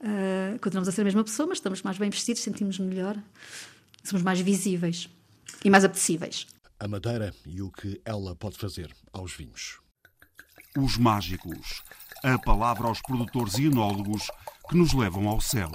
uh, 0.00 0.58
continuamos 0.62 0.88
a 0.88 0.92
ser 0.92 1.02
a 1.02 1.04
mesma 1.04 1.22
pessoa, 1.22 1.46
mas 1.46 1.58
estamos 1.58 1.82
mais 1.82 1.98
bem 1.98 2.08
vestidos, 2.08 2.40
sentimos 2.42 2.78
melhor, 2.78 3.14
somos 4.02 4.22
mais 4.22 4.40
visíveis 4.40 5.06
e 5.62 5.68
mais 5.68 5.84
apetecíveis 5.84 6.46
a 6.80 6.86
madeira 6.86 7.34
e 7.44 7.60
o 7.60 7.70
que 7.70 8.00
ela 8.04 8.36
pode 8.36 8.56
fazer 8.56 8.94
aos 9.12 9.34
vinhos. 9.34 9.80
Os 10.76 10.96
mágicos. 10.96 11.82
A 12.22 12.38
palavra 12.38 12.86
aos 12.86 13.00
produtores 13.00 13.58
e 13.58 13.66
enólogos 13.66 14.28
que 14.68 14.76
nos 14.76 14.92
levam 14.92 15.28
ao 15.28 15.40
céu. 15.40 15.70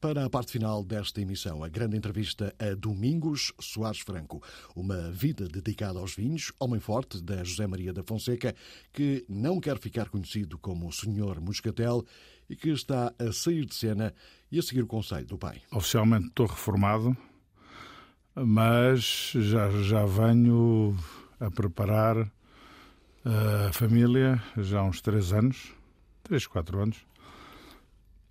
Para 0.00 0.24
a 0.24 0.30
parte 0.30 0.52
final 0.52 0.82
desta 0.82 1.20
emissão, 1.20 1.62
a 1.62 1.68
grande 1.68 1.94
entrevista 1.94 2.54
a 2.58 2.74
Domingos 2.74 3.52
Soares 3.60 4.00
Franco, 4.00 4.42
uma 4.74 5.10
vida 5.10 5.46
dedicada 5.46 5.98
aos 5.98 6.14
vinhos, 6.14 6.50
homem 6.58 6.80
forte 6.80 7.20
da 7.22 7.44
José 7.44 7.66
Maria 7.66 7.92
da 7.92 8.02
Fonseca, 8.02 8.54
que 8.94 9.26
não 9.28 9.60
quer 9.60 9.78
ficar 9.78 10.08
conhecido 10.08 10.56
como 10.56 10.88
o 10.88 10.92
Senhor 10.92 11.38
Moscatel 11.38 12.02
e 12.48 12.56
que 12.56 12.70
está 12.70 13.12
a 13.18 13.30
sair 13.30 13.66
de 13.66 13.74
cena 13.74 14.14
e 14.50 14.58
a 14.58 14.62
seguir 14.62 14.84
o 14.84 14.86
conselho 14.86 15.26
do 15.26 15.36
pai. 15.36 15.60
Oficialmente 15.70 16.28
estou 16.28 16.46
reformado, 16.46 17.14
mas 18.34 19.32
já, 19.34 19.70
já 19.82 20.06
venho 20.06 20.96
a 21.38 21.50
preparar 21.50 22.16
eh, 22.16 23.66
a 23.68 23.72
família 23.74 24.42
já 24.56 24.80
há 24.80 24.82
uns 24.82 25.02
três 25.02 25.30
anos, 25.30 25.74
três, 26.22 26.46
quatro 26.46 26.80
anos. 26.80 27.09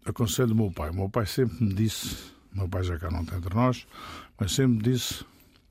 Aconselho 0.06 0.53
o 0.53 0.56
meu 0.56 0.72
pai. 0.72 0.89
O 0.89 0.94
meu 0.94 1.10
pai 1.10 1.25
sempre 1.25 1.63
me 1.63 1.74
disse, 1.74 2.32
meu 2.53 2.68
pai 2.68 2.84
já 2.84 2.98
cá 2.98 3.12
não 3.12 3.22
está 3.22 3.38
entre 3.38 3.53
nós, 3.53 3.88
mas 4.39 4.53
sempre 4.53 4.77
me 4.77 4.84
disse 4.84 5.25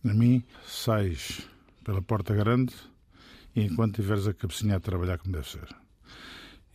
a 0.05 0.15
mim, 0.15 0.45
sais 0.67 1.47
pela 1.85 2.03
porta 2.03 2.35
grande 2.35 2.75
e 3.55 3.63
enquanto 3.63 3.97
tiveres 3.97 4.27
a 4.27 4.35
cabecinha 4.35 4.77
a 4.77 4.81
trabalhar 4.81 5.19
como 5.19 5.33
deve 5.33 5.49
ser. 5.49 5.69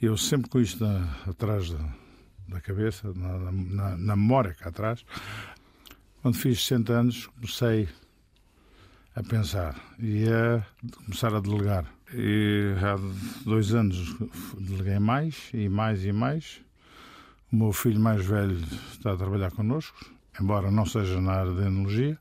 Eu 0.01 0.17
sempre 0.17 0.49
com 0.49 0.59
isto 0.59 0.83
na, 0.83 1.17
atrás 1.27 1.69
da, 1.69 1.95
da 2.47 2.59
cabeça, 2.59 3.13
na, 3.13 3.51
na, 3.51 3.97
na 3.97 4.15
memória 4.15 4.53
cá 4.53 4.69
atrás, 4.69 5.05
quando 6.21 6.35
fiz 6.35 6.65
60 6.65 6.93
anos, 6.93 7.27
comecei 7.27 7.87
a 9.15 9.23
pensar 9.23 9.75
e 9.99 10.25
a 10.27 10.65
começar 11.05 11.33
a 11.33 11.39
delegar. 11.39 11.85
E 12.13 12.73
há 12.77 12.95
dois 13.45 13.73
anos 13.73 14.15
deleguei 14.59 14.99
mais 14.99 15.49
e 15.53 15.69
mais 15.69 16.03
e 16.03 16.11
mais. 16.11 16.61
O 17.53 17.55
meu 17.55 17.71
filho 17.71 17.99
mais 17.99 18.25
velho 18.25 18.57
está 18.91 19.13
a 19.13 19.15
trabalhar 19.15 19.51
connosco, 19.51 19.95
embora 20.41 20.71
não 20.71 20.87
seja 20.87 21.21
na 21.21 21.33
área 21.33 21.53
da 21.53 21.67
enologia. 21.67 22.17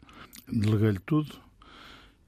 Deleguei-lhe 0.46 0.98
tudo 0.98 1.34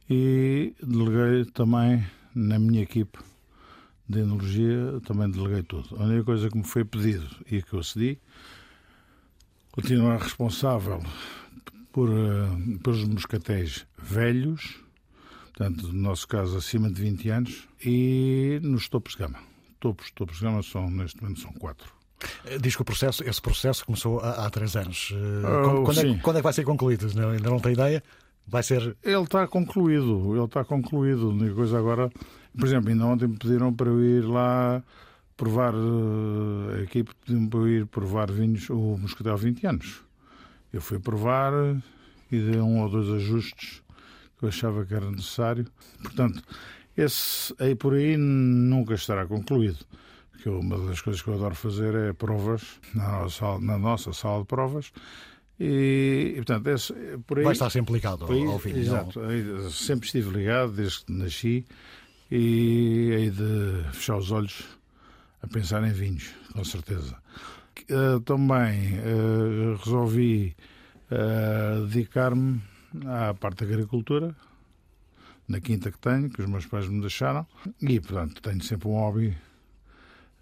e 0.09 0.75
deleguei 0.83 1.45
também 1.53 2.03
na 2.35 2.59
minha 2.59 2.83
equipe 2.83 3.19
de 4.09 4.21
enologia, 4.21 5.03
também 5.05 5.31
deleguei 5.31 5.63
tudo. 5.63 5.95
A 6.01 6.05
única 6.05 6.25
coisa 6.25 6.49
que 6.49 6.57
me 6.57 6.65
foi 6.65 6.83
pedido 6.83 7.29
e 7.45 7.61
que 7.61 7.75
eu 7.75 7.83
cedi, 7.83 8.19
continuar 9.71 10.17
responsável 10.17 11.03
por, 11.93 12.09
uh, 12.09 12.79
pelos 12.83 13.05
moscatéis 13.05 13.87
velhos, 13.99 14.83
portanto, 15.53 15.89
no 15.89 16.01
nosso 16.01 16.27
caso, 16.27 16.57
acima 16.57 16.91
de 16.91 17.03
20 17.03 17.29
anos, 17.29 17.69
e 17.85 18.59
nos 18.63 18.89
topos 18.89 19.13
de 19.13 19.19
gama. 19.19 19.41
Topos, 19.79 20.11
topos 20.13 20.39
de 20.39 20.45
gama 20.45 20.63
são, 20.63 20.89
neste 20.89 21.21
momento, 21.21 21.41
são 21.41 21.53
quatro. 21.53 22.04
Eh, 22.47 22.59
diz 22.59 22.77
que 22.77 22.83
o 22.83 22.85
processo, 22.85 23.23
esse 23.25 23.41
processo 23.41 23.85
começou 23.85 24.21
há, 24.21 24.47
há 24.47 24.51
três 24.51 24.77
anos. 24.77 25.11
Uh, 25.11 25.83
quando, 25.85 26.01
é, 26.01 26.19
quando, 26.19 26.37
é, 26.37 26.39
que 26.41 26.45
vai 26.45 26.53
ser 26.53 26.65
concluído? 26.65 27.13
Não, 27.15 27.31
ainda 27.31 27.51
não 27.51 27.61
tem 27.61 27.73
ideia? 27.73 28.03
Vai 28.47 28.63
ser. 28.63 28.97
Ele 29.03 29.23
está 29.23 29.47
concluído, 29.47 30.35
ele 30.35 30.45
está 30.45 30.65
concluído. 30.65 31.31
A 31.31 31.33
única 31.33 31.55
coisa 31.55 31.79
agora, 31.79 32.11
por 32.59 32.67
exemplo, 32.67 32.91
ainda 32.91 33.07
ontem 33.07 33.27
me 33.27 33.39
pediram 33.39 33.73
para 33.73 33.89
eu 33.89 34.03
ir 34.03 34.25
lá 34.25 34.83
provar, 35.37 35.75
a 35.75 36.83
equipe 36.83 37.11
pediu-me 37.25 37.49
para 37.49 37.61
eu 37.61 37.69
ir 37.69 37.87
provar 37.87 38.31
vinhos, 38.31 38.69
o 38.71 38.99
Moscatel 38.99 39.37
20 39.37 39.67
anos. 39.67 40.03
Eu 40.73 40.81
fui 40.81 40.99
provar 40.99 41.53
e 42.31 42.39
dei 42.39 42.61
um 42.61 42.83
ou 42.83 42.89
dois 42.89 43.09
ajustes 43.09 43.83
que 44.39 44.45
eu 44.45 44.49
achava 44.49 44.85
que 44.85 44.95
era 44.95 45.11
necessário. 45.11 45.67
Portanto, 46.03 46.43
esse 46.97 47.55
aí 47.59 47.75
por 47.75 47.95
aí 47.95 48.17
nunca 48.17 48.95
estará 48.95 49.27
concluído. 49.27 49.79
Porque 50.45 50.51
uma 50.51 50.77
das 50.77 51.01
coisas 51.01 51.23
que 51.23 51.29
eu 51.29 51.35
adoro 51.35 51.55
fazer 51.55 51.95
é 51.95 52.13
provas 52.13 52.79
na 52.95 53.21
nossa 53.21 53.39
sala, 53.39 53.61
na 53.61 53.79
nossa 53.79 54.13
sala 54.13 54.41
de 54.41 54.47
provas. 54.47 54.93
E, 55.59 56.33
e 56.33 56.37
portanto, 56.37 56.67
esse, 56.67 56.93
por 57.27 57.39
aí. 57.39 57.45
Vai 57.45 57.55
estar 57.55 57.71
sempre 57.71 57.95
ligado 57.95 58.27
ao, 58.27 58.31
ao 58.51 58.59
vinho. 58.59 58.77
Exato. 58.77 59.21
Não? 59.21 59.71
Sempre 59.71 60.05
estive 60.05 60.37
ligado 60.37 60.73
desde 60.73 61.07
que 61.07 61.13
nasci 61.13 61.65
e 62.31 63.11
hei 63.11 63.31
de 63.31 63.91
fechar 63.95 64.19
os 64.19 64.31
olhos 64.31 64.65
a 65.41 65.47
pensar 65.47 65.83
em 65.83 65.93
vinhos, 65.93 66.35
com 66.53 66.63
certeza. 66.63 67.17
Uh, 67.89 68.21
também 68.21 68.99
uh, 68.99 69.77
resolvi 69.83 70.55
uh, 71.11 71.87
dedicar-me 71.87 72.61
à 73.07 73.33
parte 73.33 73.65
da 73.65 73.73
agricultura, 73.73 74.37
na 75.49 75.59
quinta 75.59 75.91
que 75.91 75.99
tenho, 75.99 76.29
que 76.29 76.43
os 76.43 76.47
meus 76.47 76.67
pais 76.67 76.87
me 76.87 77.01
deixaram, 77.01 77.47
e, 77.81 77.99
portanto, 77.99 78.43
tenho 78.43 78.63
sempre 78.63 78.89
um 78.89 78.93
hobby 78.93 79.35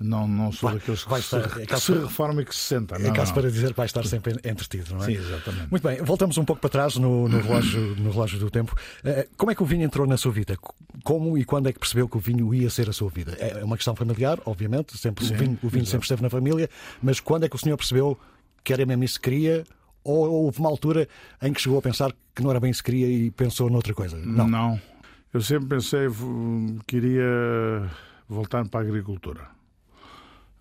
não, 0.02 0.26
não 0.26 0.52
sou 0.52 0.68
vai, 0.68 0.78
daqueles 0.78 1.02
vai 1.04 1.20
estar, 1.20 1.42
que, 1.42 1.54
se, 1.54 1.62
é 1.62 1.66
que 1.66 1.80
se 1.80 1.92
reforma 1.92 2.42
e 2.42 2.44
que 2.44 2.54
se 2.54 2.60
senta. 2.60 2.98
Não, 2.98 3.10
é 3.10 3.12
caso 3.12 3.32
não. 3.32 3.40
para 3.40 3.50
dizer 3.50 3.68
que 3.68 3.76
vai 3.76 3.86
estar 3.86 4.04
sempre 4.06 4.32
entretido, 4.44 4.94
não 4.94 5.02
é? 5.02 5.06
Sim, 5.06 5.12
exatamente. 5.14 5.70
Muito 5.70 5.82
bem, 5.82 6.02
voltamos 6.02 6.36
um 6.38 6.44
pouco 6.44 6.60
para 6.60 6.70
trás 6.70 6.96
no, 6.96 7.28
no, 7.28 7.40
relógio, 7.40 7.80
no 7.96 8.10
relógio 8.10 8.38
do 8.38 8.50
tempo. 8.50 8.74
Eh, 9.04 9.28
como 9.36 9.50
é 9.50 9.54
que 9.54 9.62
o 9.62 9.66
vinho 9.66 9.84
entrou 9.84 10.06
na 10.06 10.16
sua 10.16 10.32
vida? 10.32 10.56
Como 11.04 11.36
e 11.38 11.44
quando 11.44 11.68
é 11.68 11.72
que 11.72 11.78
percebeu 11.78 12.08
que 12.08 12.16
o 12.16 12.20
vinho 12.20 12.54
ia 12.54 12.70
ser 12.70 12.88
a 12.88 12.92
sua 12.92 13.10
vida? 13.10 13.32
É 13.38 13.64
uma 13.64 13.76
questão 13.76 13.94
familiar, 13.94 14.38
obviamente, 14.44 14.96
sempre, 14.98 15.24
Sim, 15.24 15.34
o 15.34 15.38
vinho, 15.38 15.58
o 15.62 15.68
vinho 15.68 15.86
sempre 15.86 16.04
esteve 16.04 16.22
na 16.22 16.30
família, 16.30 16.68
mas 17.02 17.20
quando 17.20 17.44
é 17.44 17.48
que 17.48 17.56
o 17.56 17.58
senhor 17.58 17.76
percebeu 17.76 18.18
que 18.64 18.72
era 18.72 18.84
mesmo 18.86 19.04
isso 19.04 19.20
que 19.20 19.30
queria? 19.30 19.64
Ou 20.04 20.28
houve 20.28 20.58
uma 20.58 20.68
altura 20.68 21.08
em 21.40 21.52
que 21.52 21.60
chegou 21.60 21.78
a 21.78 21.82
pensar 21.82 22.12
que 22.34 22.42
não 22.42 22.50
era 22.50 22.58
bem 22.58 22.70
isso 22.70 22.82
que 22.82 22.90
queria 22.90 23.06
e 23.06 23.30
pensou 23.30 23.70
noutra 23.70 23.94
coisa? 23.94 24.16
Não. 24.16 24.48
Não. 24.48 24.80
Eu 25.32 25.40
sempre 25.40 25.68
pensei 25.68 26.08
que 26.08 26.84
queria 26.86 27.90
voltar 28.28 28.68
para 28.68 28.80
a 28.80 28.82
agricultura 28.82 29.61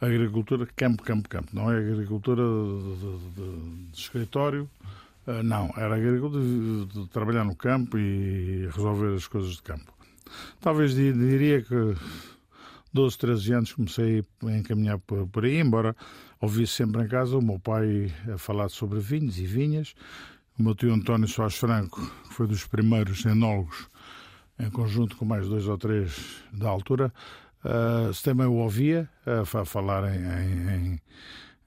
agricultura 0.02 0.68
campo, 0.76 1.04
campo, 1.04 1.30
campo. 1.30 1.50
Não 1.54 1.72
é 1.72 1.78
agricultura 1.78 2.44
de, 2.44 2.96
de, 2.96 3.18
de, 3.36 3.92
de 3.92 3.98
escritório, 3.98 4.70
uh, 5.28 5.44
não. 5.44 5.72
Era 5.78 5.96
agricultura 5.96 6.44
de, 6.44 7.08
trabalhar 7.10 7.46
no 7.46 7.56
campo 7.56 7.98
e 7.98 8.68
resolver 8.74 9.16
as 9.16 9.28
coisas 9.28 9.52
de 9.52 9.62
campo. 9.62 9.94
Talvez 10.60 10.96
diria 10.96 11.62
que 11.62 11.96
12, 12.94 13.18
13 13.18 13.54
anos 13.54 13.74
comecei 13.74 14.26
a 14.44 14.58
encaminhar 14.58 14.98
por, 15.00 15.28
por 15.28 15.46
aí, 15.46 15.60
embora 15.60 15.96
ouvisse 16.40 16.74
sempre 16.74 17.04
em 17.04 17.08
casa 17.08 17.38
o 17.38 17.42
meu 17.42 17.60
pai 17.60 18.12
a 18.34 18.38
falar 18.38 18.70
sobre 18.70 19.00
vinhos 19.00 19.38
e 19.38 19.46
vinhas. 19.46 19.94
O 20.58 20.64
meu 20.64 20.76
tio 20.76 20.94
António 20.94 21.28
Soares 21.28 21.56
Franco 21.56 22.02
foi 22.32 22.48
dos 22.48 22.66
primeiros 22.66 23.26
enólogos, 23.26 23.88
em 24.60 24.70
conjunto 24.70 25.16
com 25.16 25.26
mais 25.26 25.48
dois 25.48 25.68
ou 25.68 25.78
três 25.78 26.44
da 26.52 26.70
altura, 26.70 27.14
Uh, 27.64 28.12
também 28.24 28.48
o 28.48 28.54
ouvia 28.54 29.08
uh, 29.28 29.58
a 29.60 29.66
falar 29.66 30.12
em, 30.16 30.18
em, 30.18 31.02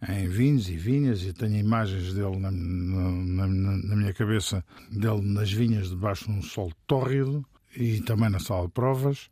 em, 0.08 0.28
vinhos 0.28 0.68
e 0.68 0.76
vinhas 0.76 1.22
e 1.22 1.32
tenho 1.32 1.54
imagens 1.54 2.12
dele 2.12 2.36
na, 2.36 2.50
na, 2.50 3.46
na, 3.46 3.96
minha 3.96 4.12
cabeça, 4.12 4.64
dele 4.90 5.22
nas 5.22 5.52
vinhas 5.52 5.90
debaixo 5.90 6.24
de 6.24 6.32
um 6.32 6.42
sol 6.42 6.72
tórrido 6.86 7.44
e 7.76 8.00
também 8.00 8.28
na 8.28 8.40
sala 8.40 8.66
de 8.66 8.72
provas. 8.72 9.30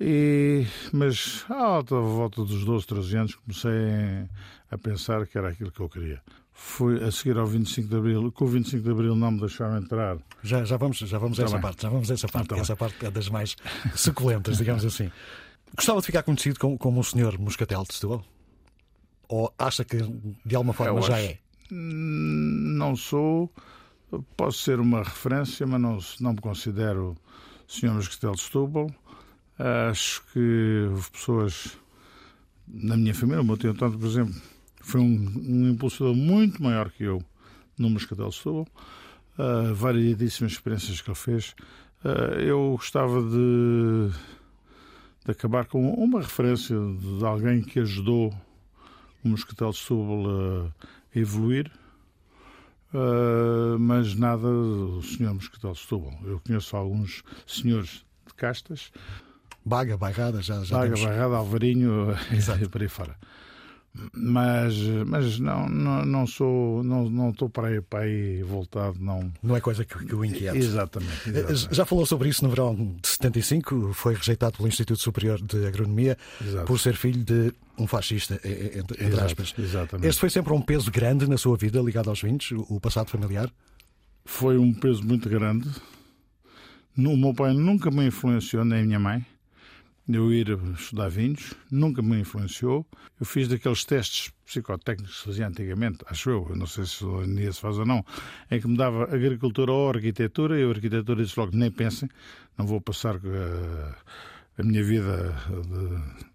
E, 0.00 0.64
mas 0.92 1.44
à 1.50 1.80
volta 1.82 2.42
dos 2.42 2.64
12, 2.64 2.86
13 2.86 3.16
anos 3.16 3.34
comecei 3.34 4.28
a 4.70 4.78
pensar 4.78 5.26
que 5.26 5.36
era 5.36 5.50
aquilo 5.50 5.70
que 5.70 5.80
eu 5.80 5.88
queria. 5.90 6.22
Fui 6.54 7.04
a 7.04 7.10
seguir 7.12 7.36
ao 7.36 7.46
25 7.46 7.88
de 7.88 7.96
Abril, 7.96 8.32
com 8.32 8.44
o 8.44 8.48
25 8.48 8.82
de 8.82 8.90
Abril 8.90 9.14
não 9.14 9.30
me 9.32 9.40
deixaram 9.40 9.76
entrar. 9.76 10.16
Já, 10.42 10.64
já 10.64 10.76
vamos, 10.76 10.98
já 10.98 11.18
vamos 11.18 11.38
a 11.38 11.42
tá 11.42 11.48
essa 11.48 11.60
parte, 11.60 11.82
já 11.82 11.88
vamos 11.88 12.10
a 12.10 12.14
essa 12.14 12.28
parte, 12.28 12.48
tá 12.48 12.56
essa 12.56 12.76
parte 12.76 13.06
é 13.06 13.10
das 13.10 13.28
mais 13.28 13.56
suculentas, 13.94 14.56
digamos 14.56 14.84
assim. 14.84 15.10
Gostava 15.76 16.00
de 16.00 16.06
ficar 16.06 16.22
conhecido 16.22 16.58
como, 16.58 16.78
como 16.78 17.00
o 17.00 17.04
senhor 17.04 17.38
Moscatel 17.38 17.84
de 17.88 17.94
Setúbal? 17.94 18.24
Ou 19.28 19.52
acha 19.58 19.84
que 19.84 19.98
de 20.44 20.56
alguma 20.56 20.72
forma 20.72 21.02
já 21.02 21.20
é? 21.20 21.38
Não 21.70 22.96
sou. 22.96 23.52
Posso 24.36 24.58
ser 24.62 24.80
uma 24.80 25.02
referência, 25.02 25.66
mas 25.66 25.80
não, 25.80 25.98
não 26.20 26.32
me 26.32 26.40
considero 26.40 27.16
senhor 27.68 27.94
Moscatel 27.94 28.32
de 28.32 28.40
Setúbal. 28.40 28.90
Acho 29.90 30.22
que 30.32 30.86
houve 30.90 31.10
pessoas 31.10 31.76
na 32.66 32.96
minha 32.96 33.14
família, 33.14 33.40
o 33.40 33.44
meu 33.44 33.56
tio 33.56 33.70
António, 33.70 33.98
por 33.98 34.06
exemplo, 34.06 34.34
foi 34.80 35.00
um, 35.00 35.32
um 35.48 35.68
impulsador 35.68 36.14
muito 36.14 36.62
maior 36.62 36.90
que 36.90 37.04
eu 37.04 37.22
no 37.78 37.90
Moscatel 37.90 38.28
de 38.28 38.34
Setúbal. 38.36 38.66
Uh, 39.38 39.74
variedíssimas 39.74 40.52
experiências 40.52 41.00
que 41.00 41.08
ele 41.10 41.16
fez. 41.16 41.54
Uh, 42.04 42.40
eu 42.40 42.72
gostava 42.76 43.22
de 43.22 44.10
de 45.28 45.32
acabar 45.32 45.66
com 45.66 45.92
uma 45.92 46.22
referência 46.22 46.74
de 46.74 47.22
alguém 47.22 47.60
que 47.60 47.78
ajudou 47.80 48.32
o 49.22 49.28
Moscatel 49.28 49.72
de 49.72 49.76
Setúbal 49.76 50.24
a 50.26 51.18
evoluir, 51.18 51.70
uh, 52.94 53.78
mas 53.78 54.14
nada 54.14 54.48
do 54.48 55.02
senhor 55.02 55.34
Moscatel 55.34 55.72
de 55.72 55.80
Setúbal. 55.80 56.18
Eu 56.24 56.40
conheço 56.40 56.74
alguns 56.74 57.22
senhores 57.46 58.06
de 58.26 58.32
castas. 58.32 58.90
Baga, 59.62 59.98
Bairrada, 59.98 60.40
já, 60.40 60.64
já 60.64 60.78
Baga, 60.78 60.94
temos... 60.94 61.06
Bairrada, 61.06 61.36
Alvarinho 61.36 62.06
e 62.62 62.68
por 62.68 62.80
aí 62.80 62.88
fora 62.88 63.14
mas 64.12 64.74
mas 65.06 65.38
não 65.38 65.68
não, 65.68 66.04
não 66.04 66.26
sou 66.26 66.82
não 66.82 67.08
não 67.08 67.30
estou 67.30 67.48
para 67.48 67.68
aí, 67.68 67.80
para 67.80 68.00
aí 68.00 68.42
voltado 68.42 68.96
não. 69.00 69.32
Não 69.42 69.56
é 69.56 69.60
coisa 69.60 69.84
que, 69.84 70.04
que 70.04 70.14
o 70.14 70.24
inquieta 70.24 70.56
exatamente, 70.56 71.28
exatamente, 71.28 71.74
já 71.74 71.84
falou 71.84 72.06
sobre 72.06 72.28
isso 72.28 72.44
no 72.44 72.50
verão 72.50 72.74
de 72.74 73.08
75 73.08 73.92
foi 73.92 74.14
rejeitado 74.14 74.56
pelo 74.56 74.68
Instituto 74.68 75.00
Superior 75.00 75.40
de 75.40 75.66
Agronomia 75.66 76.16
Exato. 76.44 76.66
por 76.66 76.78
ser 76.78 76.94
filho 76.94 77.22
de 77.22 77.52
um 77.78 77.86
fascista 77.86 78.40
entre, 78.44 79.04
entre 79.04 79.20
aspas. 79.20 79.54
exatamente. 79.58 80.08
este 80.08 80.20
foi 80.20 80.30
sempre 80.30 80.52
um 80.52 80.60
peso 80.60 80.90
grande 80.90 81.28
na 81.28 81.38
sua 81.38 81.56
vida 81.56 81.80
ligado 81.80 82.10
aos 82.10 82.20
vinhos 82.20 82.50
o 82.52 82.80
passado 82.80 83.08
familiar? 83.08 83.50
Foi 84.24 84.58
um 84.58 84.74
peso 84.74 85.02
muito 85.04 85.28
grande. 85.28 85.68
O 86.96 87.16
meu 87.16 87.32
pai 87.32 87.54
nunca 87.54 87.90
me 87.90 88.06
influenciou 88.06 88.64
nem 88.64 88.80
a 88.80 88.84
minha 88.84 88.98
mãe 88.98 89.24
eu 90.16 90.32
ir 90.32 90.48
estudar 90.74 91.10
vinhos, 91.10 91.54
nunca 91.70 92.00
me 92.00 92.18
influenciou. 92.18 92.86
Eu 93.20 93.26
fiz 93.26 93.46
daqueles 93.48 93.84
testes 93.84 94.32
psicotécnicos 94.46 95.14
que 95.14 95.20
se 95.20 95.24
fazia 95.26 95.46
antigamente, 95.46 95.98
acho 96.06 96.30
eu, 96.30 96.52
não 96.56 96.66
sei 96.66 96.86
se 96.86 97.04
hoje 97.04 97.30
em 97.30 97.34
dia 97.34 97.52
se 97.52 97.60
faz 97.60 97.78
ou 97.78 97.84
não, 97.84 98.04
em 98.50 98.60
que 98.60 98.66
me 98.66 98.76
dava 98.76 99.04
agricultura 99.04 99.70
ou 99.70 99.90
arquitetura, 99.90 100.58
e 100.58 100.64
a 100.64 100.68
arquitetura 100.68 101.22
disse 101.22 101.38
logo, 101.38 101.54
nem 101.54 101.70
pensem, 101.70 102.08
não 102.56 102.66
vou 102.66 102.80
passar 102.80 103.16
a, 103.16 103.18
eh, 103.18 103.94
a 104.58 104.62
minha 104.62 104.82
vida 104.82 105.34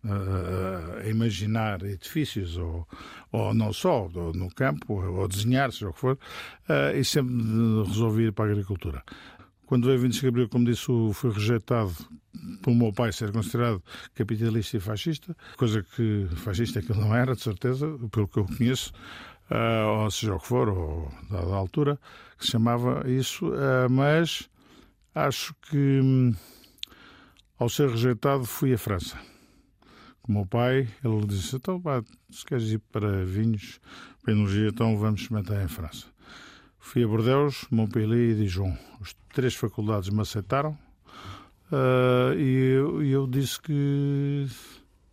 a, 0.06 0.12
a, 0.12 1.02
a, 1.02 1.10
imaginar 1.10 1.82
edifícios, 1.84 2.56
ou, 2.58 2.88
ou 3.32 3.54
não 3.54 3.74
só, 3.74 4.08
no 4.10 4.54
campo, 4.54 4.94
ou 4.94 5.28
desenhar, 5.28 5.72
seja 5.72 5.90
o 5.90 5.94
que 5.94 6.00
for, 6.00 6.20
e 6.96 7.04
sempre 7.04 7.34
resolvi 7.88 8.26
ir 8.26 8.32
para 8.32 8.46
a 8.46 8.52
agricultura. 8.52 9.04
Quando 9.74 9.88
veio 9.88 10.02
25 10.02 10.22
de 10.22 10.28
Abril, 10.28 10.50
como 10.50 10.66
disse, 10.66 10.86
foi 11.16 11.32
rejeitado 11.32 11.92
pelo 12.62 12.76
meu 12.76 12.94
pai 12.94 13.12
ser 13.12 13.32
considerado 13.32 13.82
capitalista 14.14 14.78
e 14.78 14.80
fascista, 14.80 15.36
coisa 15.58 15.82
que 15.82 16.28
fascista 16.36 16.78
é 16.78 16.84
que 16.84 16.92
ele 16.92 17.02
não 17.02 17.16
era, 17.16 17.34
de 17.34 17.42
certeza, 17.42 17.88
pelo 18.12 18.28
que 18.28 18.38
eu 18.38 18.46
conheço, 18.46 18.94
uh, 19.50 20.04
ou 20.04 20.12
seja 20.12 20.36
o 20.36 20.40
que 20.40 20.46
for, 20.46 20.70
ou 20.70 21.12
da, 21.28 21.56
altura, 21.56 22.00
que 22.38 22.46
se 22.46 22.52
chamava 22.52 23.10
isso, 23.10 23.48
uh, 23.48 23.90
mas 23.90 24.48
acho 25.16 25.56
que 25.68 26.00
hum, 26.04 26.36
ao 27.58 27.68
ser 27.68 27.90
rejeitado 27.90 28.46
fui 28.46 28.76
à 28.76 28.78
França. 28.78 29.18
Com 30.22 30.34
o 30.34 30.36
meu 30.36 30.46
pai, 30.46 30.88
ele 31.04 31.26
disse, 31.26 31.56
então, 31.56 31.82
se 32.30 32.46
queres 32.46 32.70
ir 32.70 32.80
para 32.92 33.26
vinhos, 33.26 33.80
para 34.22 34.34
energia, 34.34 34.68
então 34.68 34.96
vamos 35.00 35.22
experimentar 35.22 35.66
em 35.66 35.68
França. 35.68 36.12
Fui 36.84 37.02
a 37.02 37.08
Bordeaux, 37.08 37.65
Montpellier 37.72 38.32
e 38.32 38.36
Dijon. 38.36 38.78
As 39.02 39.15
três 39.34 39.56
faculdades 39.56 40.10
me 40.10 40.22
aceitaram 40.22 40.78
uh, 41.72 42.38
e 42.38 42.74
eu, 42.76 43.02
eu, 43.02 43.26
disse 43.26 43.60
que 43.60 44.46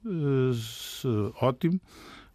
uh, 0.05 1.33
ótimo, 1.41 1.81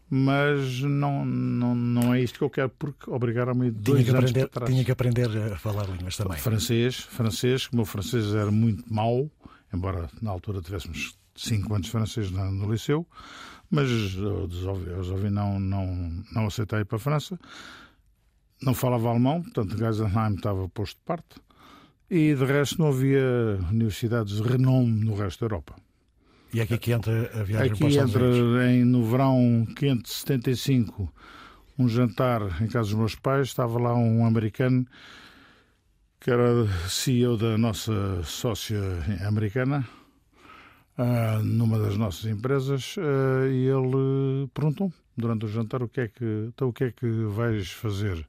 mas 0.10 0.82
não, 0.82 1.26
não, 1.26 1.76
não 1.76 2.14
é 2.14 2.22
isto 2.22 2.40
que 2.40 2.46
eu 2.46 2.50
quero 2.50 2.70
porque 2.70 3.12
obrigaram-me 3.12 3.70
dois 3.70 4.06
tinha 4.06 4.18
anos 4.18 4.32
para 4.32 4.48
trás. 4.48 4.72
Tinha 4.72 4.86
que 4.86 4.92
aprender 4.92 5.30
a 5.54 5.58
falar 5.58 5.86
línguas 5.90 6.16
também. 6.16 6.38
Francês, 6.38 7.02
francês, 7.02 7.68
que 7.68 7.74
o 7.74 7.76
meu 7.76 7.86
francês 7.86 8.34
era 8.34 8.50
muito 8.50 8.92
mau, 8.92 9.30
embora 9.72 10.10
na 10.22 10.32
altura 10.32 10.62
tivéssemos 10.62 11.20
cinco 11.36 11.74
anos 11.76 11.88
de 11.88 11.92
francês 11.92 12.32
no, 12.32 12.50
no 12.52 12.72
liceu, 12.72 13.06
mas 13.70 13.90
eu 14.16 14.48
resolvi 14.96 15.30
não, 15.30 15.60
não, 15.60 16.24
não 16.32 16.48
aceitar 16.48 16.80
ir 16.80 16.86
para 16.86 16.96
a 16.96 17.00
França 17.00 17.38
não 18.62 18.74
falava 18.74 19.10
alemão, 19.10 19.42
portanto 19.42 19.78
Geisenheim 19.78 20.36
estava 20.36 20.68
posto 20.70 20.98
de 20.98 21.04
parte, 21.04 21.36
e 22.10 22.34
de 22.34 22.46
resto 22.46 22.80
não 22.80 22.90
havia 22.90 23.60
universidades 23.72 24.36
de 24.36 24.44
renome 24.44 25.04
no 25.04 25.16
resto 25.16 25.42
da 25.42 25.46
Europa. 25.46 25.76
E 26.54 26.60
é 26.60 26.64
aqui 26.64 26.78
que 26.78 26.92
entra 26.92 27.32
a 27.34 27.44
viagem 27.44 27.72
aqui 27.72 27.80
para 27.80 27.88
os 27.88 27.96
entra 27.96 28.72
em, 28.72 28.86
no 28.86 29.04
verão 29.04 29.68
quente 29.76 30.04
de 30.04 30.10
75 30.10 31.12
um 31.78 31.90
jantar 31.90 32.62
em 32.62 32.68
casa 32.68 32.90
dos 32.90 32.94
meus 32.94 33.16
pais, 33.16 33.48
estava 33.48 33.78
lá 33.78 33.94
um 33.94 34.26
americano 34.26 34.86
que 36.20 36.32
era 36.32 36.66
CEO 36.90 37.38
da 37.38 37.58
nossa 37.58 38.24
sócia 38.24 38.80
americana, 39.28 39.88
uh, 40.98 41.44
numa 41.44 41.78
das 41.78 41.98
nossas 41.98 42.26
empresas, 42.26 42.96
uh, 42.98 43.48
e 43.52 43.68
ele 43.68 44.48
perguntou 44.54 44.92
durante 45.18 45.46
o 45.46 45.48
jantar 45.48 45.82
o 45.82 45.88
que 45.88 46.02
é 46.02 46.08
que, 46.08 46.46
então, 46.48 46.70
o 46.70 46.74
que, 46.74 46.86
é 46.86 46.92
que 46.92 47.08
vais 47.26 47.72
fazer. 47.72 48.28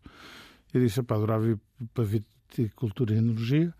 Eu 0.73 0.81
disse, 0.81 1.03
pá, 1.03 1.17
adorava 1.17 1.49
ir 1.49 1.59
para 1.93 2.05
viticultura 2.05 3.15
e 3.15 3.19
energia, 3.19 3.75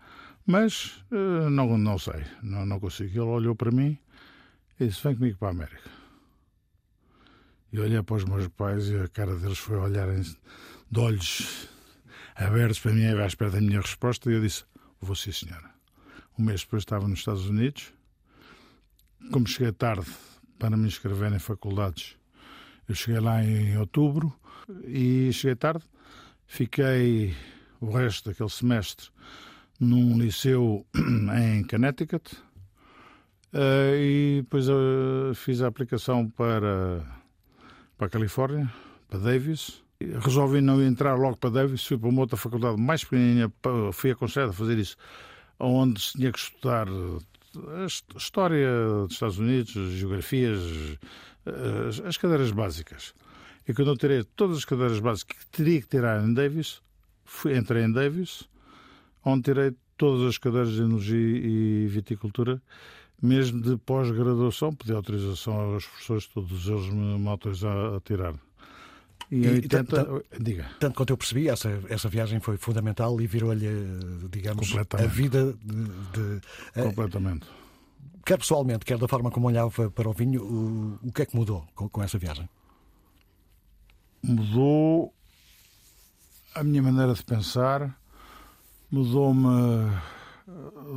mas 0.45 1.03
uh, 1.11 1.49
não, 1.49 1.77
não 1.77 1.97
sei, 1.97 2.23
não, 2.41 2.65
não 2.65 2.79
consigo. 2.79 3.11
Ele 3.11 3.19
olhou 3.29 3.55
para 3.55 3.71
mim 3.71 3.97
e 4.79 4.87
disse, 4.87 5.03
vem 5.03 5.15
comigo 5.15 5.37
para 5.37 5.49
a 5.49 5.51
América. 5.51 5.89
E 7.71 7.79
olhei 7.79 8.01
para 8.01 8.15
os 8.15 8.23
meus 8.23 8.47
pais 8.47 8.89
e 8.89 8.97
a 8.97 9.07
cara 9.07 9.35
deles 9.35 9.57
foi 9.57 9.77
olharem 9.77 10.21
de 10.21 10.99
olhos 10.99 11.67
abertos 12.35 12.79
para 12.79 12.93
mim 12.93 13.05
à 13.05 13.25
espera 13.25 13.51
da 13.51 13.61
minha 13.61 13.81
resposta 13.81 14.29
e 14.31 14.35
eu 14.35 14.41
disse, 14.41 14.63
vou 15.01 15.15
sim 15.15 15.31
senhora. 15.31 15.69
Um 16.39 16.43
mês 16.43 16.61
depois 16.61 16.81
estava 16.81 17.07
nos 17.07 17.19
Estados 17.19 17.47
Unidos. 17.47 17.93
Como 19.31 19.47
cheguei 19.47 19.71
tarde 19.71 20.07
para 20.57 20.77
me 20.77 20.87
inscrever 20.87 21.33
em 21.33 21.39
faculdades, 21.39 22.16
eu 22.87 22.95
cheguei 22.95 23.19
lá 23.19 23.43
em 23.43 23.77
outubro 23.77 24.33
e 24.85 25.31
cheguei 25.33 25.55
tarde. 25.55 25.83
Fiquei 26.45 27.35
o 27.81 27.91
resto 27.91 28.29
daquele 28.29 28.49
semestre 28.49 29.09
num 29.79 30.17
liceu 30.17 30.85
em 30.95 31.63
Connecticut 31.63 32.35
uh, 33.53 33.95
e 33.95 34.41
depois 34.41 34.67
uh, 34.69 35.33
fiz 35.35 35.61
a 35.61 35.67
aplicação 35.67 36.29
para, 36.29 37.05
para 37.97 38.07
a 38.07 38.09
Califórnia, 38.09 38.71
para 39.09 39.19
Davis. 39.19 39.83
Resolvi 39.99 40.61
não 40.61 40.81
entrar 40.81 41.15
logo 41.15 41.37
para 41.37 41.49
Davis, 41.49 41.85
fui 41.85 41.97
para 41.97 42.09
uma 42.09 42.21
outra 42.21 42.37
faculdade 42.37 42.79
mais 42.79 43.03
pequenininha, 43.03 43.51
fui 43.91 44.11
aconselhado 44.11 44.51
a 44.51 44.53
fazer 44.53 44.77
isso, 44.77 44.95
onde 45.59 45.99
se 45.99 46.13
tinha 46.13 46.31
que 46.31 46.37
estudar 46.37 46.87
a 47.83 47.85
história 48.17 48.69
dos 49.05 49.13
Estados 49.13 49.39
Unidos, 49.39 49.71
geografias, 49.93 50.59
as, 51.45 51.99
as 52.05 52.17
cadeiras 52.17 52.51
básicas. 52.51 53.13
E 53.67 53.73
quando 53.73 53.91
eu 53.91 53.97
tirei 53.97 54.23
todas 54.23 54.57
as 54.57 54.65
cadeiras 54.65 54.99
básicas 54.99 55.37
que 55.37 55.45
teria 55.47 55.81
que 55.81 55.87
tirar 55.87 56.23
em 56.23 56.33
Davis, 56.33 56.81
fui, 57.25 57.57
entrei 57.57 57.83
em 57.83 57.91
Davis, 57.91 58.47
onde 59.23 59.43
tirei 59.43 59.75
todas 59.97 60.27
as 60.27 60.37
cadeiras 60.37 60.73
de 60.73 60.81
energia 60.81 61.17
e 61.17 61.87
viticultura, 61.87 62.61
mesmo 63.21 63.61
de 63.61 63.77
pós-graduação, 63.77 64.73
pedi 64.73 64.93
autorização 64.93 65.53
aos 65.53 65.85
professores, 65.85 66.27
todos 66.27 66.67
eles 66.67 66.89
me, 66.89 67.17
me 67.19 67.27
autorizaram 67.27 67.95
a 67.95 67.99
tirar. 67.99 68.46
E, 69.29 69.35
e 69.35 69.49
80, 69.49 69.83
tanto, 69.83 70.25
diga. 70.39 70.69
Tanto 70.79 70.95
quanto 70.95 71.09
eu 71.11 71.17
percebi, 71.17 71.49
essa, 71.49 71.69
essa 71.89 72.07
viagem 72.07 72.39
foi 72.39 72.57
fundamental 72.57 73.19
e 73.19 73.27
virou-lhe, 73.27 73.67
digamos, 74.29 74.73
a 74.75 75.05
vida 75.07 75.53
de. 75.63 75.83
de 76.13 76.41
eh, 76.75 76.83
Completamente. 76.83 77.45
quer 78.25 78.37
pessoalmente, 78.37 78.85
quer 78.85 78.97
da 78.97 79.07
forma 79.07 79.29
como 79.29 79.47
olhava 79.47 79.89
para 79.91 80.09
o 80.09 80.13
vinho, 80.13 80.43
o, 80.43 81.07
o 81.07 81.11
que 81.11 81.23
é 81.23 81.25
que 81.25 81.35
mudou 81.35 81.67
com, 81.75 81.89
com 81.89 82.01
essa 82.01 82.17
viagem? 82.17 82.47
Mudou 84.23 85.13
a 86.55 86.63
minha 86.63 86.81
maneira 86.81 87.13
de 87.13 87.23
pensar, 87.23 87.99
mudou-me 88.89 89.91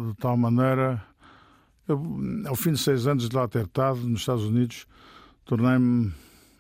de 0.09 0.15
tal 0.19 0.37
maneira. 0.37 1.05
Eu, 1.89 2.01
ao 2.47 2.55
fim 2.55 2.73
de 2.73 2.79
seis 2.79 3.07
anos 3.07 3.29
de 3.29 3.35
lá 3.35 3.49
ter 3.49 3.65
estado 3.65 3.99
nos 3.99 4.21
Estados 4.21 4.45
Unidos, 4.45 4.87
tornei-me 5.45 6.13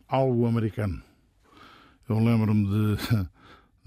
algo 0.08 0.46
americano. 0.46 1.00
Eu 2.10 2.18
lembro-me 2.18 2.66
de, 2.66 2.96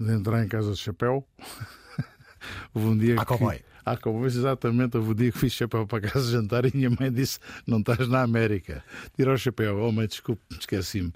de, 0.00 0.12
entrar 0.12 0.42
em 0.42 0.48
casa 0.48 0.72
de 0.72 0.78
chapéu. 0.78 1.28
Houve 2.72 2.88
um 2.88 2.96
dia. 2.96 3.16
A 3.16 3.18
que, 3.18 3.26
cowboy. 3.26 3.60
À 3.84 3.98
cowboy, 3.98 4.26
exatamente. 4.26 4.96
Houve 4.96 5.10
um 5.10 5.14
dia 5.14 5.30
que 5.30 5.38
fiz 5.38 5.52
chapéu 5.52 5.86
para 5.86 6.08
casa 6.08 6.24
de 6.24 6.32
jantar 6.32 6.64
e 6.64 6.74
minha 6.74 6.88
mãe 6.88 7.12
disse: 7.12 7.38
Não 7.66 7.80
estás 7.80 8.08
na 8.08 8.22
América. 8.22 8.82
Tira 9.14 9.34
o 9.34 9.36
chapéu. 9.36 9.78
Oh, 9.78 9.92
mãe, 9.92 10.06
desculpe, 10.06 10.42
esqueci-me. 10.58 11.12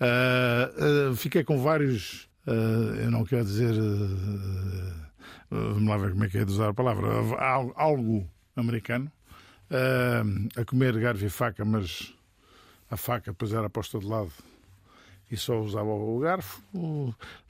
Uh, 0.00 1.10
uh, 1.10 1.16
fiquei 1.16 1.44
com 1.44 1.60
vários. 1.60 2.26
Uh, 2.46 3.02
eu 3.02 3.10
não 3.10 3.22
quero 3.22 3.44
dizer. 3.44 3.74
vamos 5.50 5.86
lá 5.86 5.98
ver 5.98 6.12
como 6.12 6.24
é 6.24 6.28
que 6.30 6.38
é 6.38 6.44
de 6.46 6.52
usar 6.52 6.70
a 6.70 6.74
palavra. 6.74 7.06
Algo 7.74 8.26
americano. 8.56 9.12
a 10.56 10.64
comer 10.64 10.98
garfo 10.98 11.22
e 11.22 11.28
faca, 11.28 11.66
mas 11.66 12.14
a 12.90 12.96
faca 12.96 13.30
depois 13.30 13.52
era 13.52 13.68
posta 13.68 13.98
de 13.98 14.06
lado 14.06 14.32
e 15.30 15.36
só 15.36 15.60
usava 15.60 15.88
o 15.88 16.18
garfo. 16.18 16.62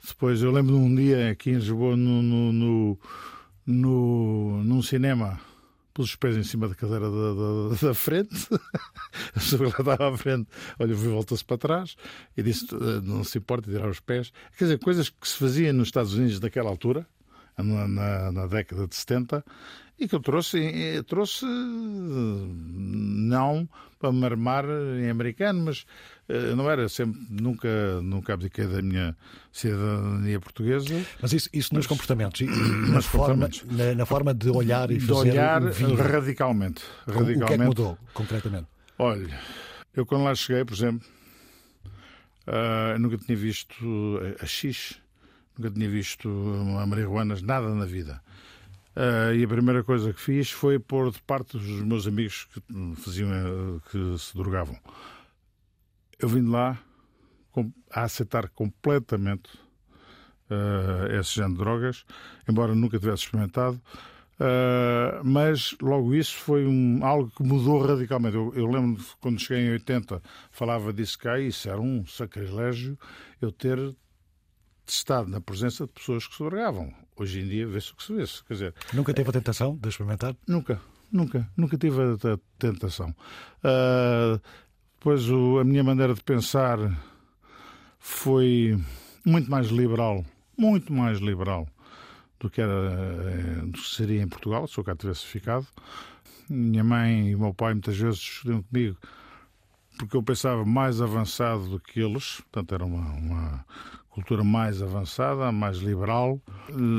Depois 0.07 0.41
eu 0.41 0.51
lembro 0.51 0.75
de 0.75 0.81
um 0.81 0.95
dia 0.95 1.31
aqui 1.31 1.51
em 1.51 1.55
Lisboa, 1.55 1.95
no, 1.95 2.21
no, 2.21 2.53
no, 2.53 2.99
no 3.65 4.63
num 4.63 4.81
cinema, 4.81 5.39
pus 5.93 6.09
os 6.09 6.15
pés 6.15 6.37
em 6.37 6.43
cima 6.43 6.67
da 6.67 6.75
cadeira 6.75 7.09
da, 7.09 7.33
da, 7.33 7.87
da 7.87 7.93
frente, 7.93 8.47
a 9.35 9.39
pessoa 9.39 9.63
lá 9.63 9.69
estava 9.69 10.13
à 10.13 10.17
frente, 10.17 10.47
olha, 10.79 10.95
voltou-se 10.95 11.43
para 11.43 11.57
trás 11.57 11.95
e 12.35 12.43
disse: 12.43 12.67
não 13.03 13.23
se 13.23 13.37
importa 13.37 13.69
tirar 13.69 13.89
os 13.89 13.99
pés. 13.99 14.31
Quer 14.57 14.65
dizer, 14.65 14.79
coisas 14.79 15.09
que 15.09 15.27
se 15.27 15.37
faziam 15.37 15.73
nos 15.73 15.87
Estados 15.87 16.13
Unidos 16.13 16.39
naquela 16.39 16.69
altura, 16.69 17.05
na, 17.57 17.87
na, 17.87 18.31
na 18.31 18.47
década 18.47 18.87
de 18.87 18.95
70, 18.95 19.43
e 19.99 20.07
que 20.07 20.15
eu 20.15 20.19
trouxe, 20.19 21.03
trouxe 21.07 21.45
não 21.45 23.67
para 23.99 24.11
me 24.11 24.25
armar 24.25 24.65
em 24.99 25.09
americano, 25.09 25.65
mas 25.65 25.85
eh, 26.29 26.53
não 26.55 26.69
era 26.69 26.87
sempre, 26.87 27.19
nunca, 27.29 28.01
nunca 28.01 28.33
abdiquei 28.33 28.67
da 28.67 28.81
minha 28.81 29.15
cidadania 29.51 30.39
portuguesa. 30.39 31.03
Mas 31.21 31.33
isso, 31.33 31.49
isso 31.51 31.73
nos 31.73 31.87
comportamentos, 31.87 32.41
e, 32.41 32.45
na, 32.91 33.01
forma, 33.01 33.49
na, 33.71 33.95
na, 33.95 34.05
forma 34.05 34.33
de 34.33 34.49
olhar 34.49 34.91
e 34.91 34.97
de 34.97 35.05
fazer 35.05 35.31
olhar 35.31 35.63
radicalmente, 35.63 36.83
radicalmente. 37.07 37.07
O 37.07 37.47
que 37.47 37.53
é 37.53 37.57
que 37.57 37.63
mudou, 37.63 37.97
concretamente? 38.13 38.67
Olha, 38.99 39.39
eu 39.95 40.05
quando 40.05 40.25
lá 40.25 40.35
cheguei, 40.35 40.63
por 40.63 40.75
exemplo, 40.75 41.07
uh, 42.47 42.99
nunca 42.99 43.17
tinha 43.17 43.37
visto 43.37 44.19
a, 44.39 44.43
a 44.43 44.45
X, 44.45 44.99
nunca 45.57 45.71
tinha 45.71 45.89
visto 45.89 46.29
a 46.79 46.85
marihuanas, 46.85 47.41
nada 47.41 47.73
na 47.73 47.85
vida. 47.85 48.21
Uh, 48.97 49.31
e 49.35 49.43
a 49.43 49.47
primeira 49.47 49.83
coisa 49.83 50.11
que 50.11 50.19
fiz 50.19 50.49
foi 50.49 50.79
pôr 50.79 51.11
de 51.11 51.21
parte 51.21 51.55
os 51.55 51.81
meus 51.83 52.07
amigos 52.07 52.45
que 52.45 52.59
faziam 52.95 53.29
eh, 53.31 53.79
que 53.91 54.17
se 54.17 54.35
drogavam. 54.35 54.75
Eu 56.17 56.27
vim 56.27 56.43
de 56.43 56.49
lá 56.49 56.79
a 57.91 58.01
aceitar 58.01 58.49
completamente 58.49 59.51
uh, 60.49 61.13
esse 61.19 61.35
género 61.35 61.53
de 61.53 61.59
drogas, 61.59 62.05
embora 62.49 62.73
nunca 62.73 62.97
tivesse 62.97 63.25
experimentado. 63.25 63.79
Uh, 64.39 65.23
mas 65.23 65.75
logo 65.79 66.15
isso 66.15 66.35
foi 66.35 66.65
um, 66.65 67.05
algo 67.05 67.29
que 67.29 67.43
mudou 67.43 67.79
radicalmente. 67.85 68.35
Eu, 68.35 68.51
eu 68.55 68.65
lembro 68.65 69.03
quando 69.21 69.39
cheguei 69.39 69.67
em 69.67 69.71
80, 69.73 70.23
falava 70.49 70.91
disso 70.91 71.19
cá, 71.19 71.39
e 71.39 71.49
isso 71.49 71.69
era 71.69 71.79
um 71.79 72.03
sacrilégio 72.07 72.97
eu 73.39 73.51
ter 73.51 73.95
estado 74.93 75.29
na 75.29 75.41
presença 75.41 75.85
de 75.85 75.93
pessoas 75.93 76.27
que 76.27 76.35
se 76.35 76.43
drogavam. 76.43 76.93
Hoje 77.15 77.41
em 77.41 77.47
dia 77.47 77.67
vê-se 77.67 77.91
o 77.91 77.95
que 77.95 78.03
se 78.03 78.13
vê. 78.13 78.25
-se. 78.25 78.43
Quer 78.43 78.53
dizer, 78.53 78.73
nunca 78.93 79.13
teve 79.13 79.29
a 79.29 79.33
tentação 79.33 79.75
de 79.75 79.89
experimentar? 79.89 80.35
Nunca, 80.47 80.79
nunca, 81.11 81.49
nunca 81.55 81.77
tive 81.77 82.01
a 82.01 82.39
tentação. 82.57 83.09
Uh, 83.59 84.41
depois 84.97 85.29
o, 85.29 85.59
a 85.59 85.63
minha 85.63 85.83
maneira 85.83 86.13
de 86.13 86.23
pensar 86.23 86.77
foi 87.99 88.79
muito 89.25 89.49
mais 89.49 89.67
liberal, 89.67 90.25
muito 90.57 90.91
mais 90.93 91.19
liberal 91.19 91.67
do 92.39 92.49
que, 92.49 92.61
era, 92.61 92.71
eh, 92.73 93.61
do 93.65 93.71
que 93.71 93.89
seria 93.89 94.21
em 94.21 94.27
Portugal, 94.27 94.67
se 94.67 94.77
eu 94.77 94.83
cá 94.83 94.95
tivesse 94.95 95.25
ficado. 95.25 95.67
Minha 96.49 96.83
mãe 96.83 97.31
e 97.31 97.35
meu 97.35 97.53
pai 97.53 97.73
muitas 97.73 97.97
vezes 97.97 98.19
discutiam 98.19 98.61
comigo 98.63 98.97
porque 99.97 100.15
eu 100.15 100.23
pensava 100.23 100.63
mais 100.63 101.01
avançado 101.01 101.67
do 101.67 101.79
que 101.79 101.99
eles, 101.99 102.41
portanto 102.41 102.75
era 102.75 102.85
uma, 102.85 103.13
uma 103.13 103.65
cultura 104.17 104.43
mais 104.43 104.81
avançada, 104.81 105.51
mais 105.51 105.77
liberal. 105.77 106.41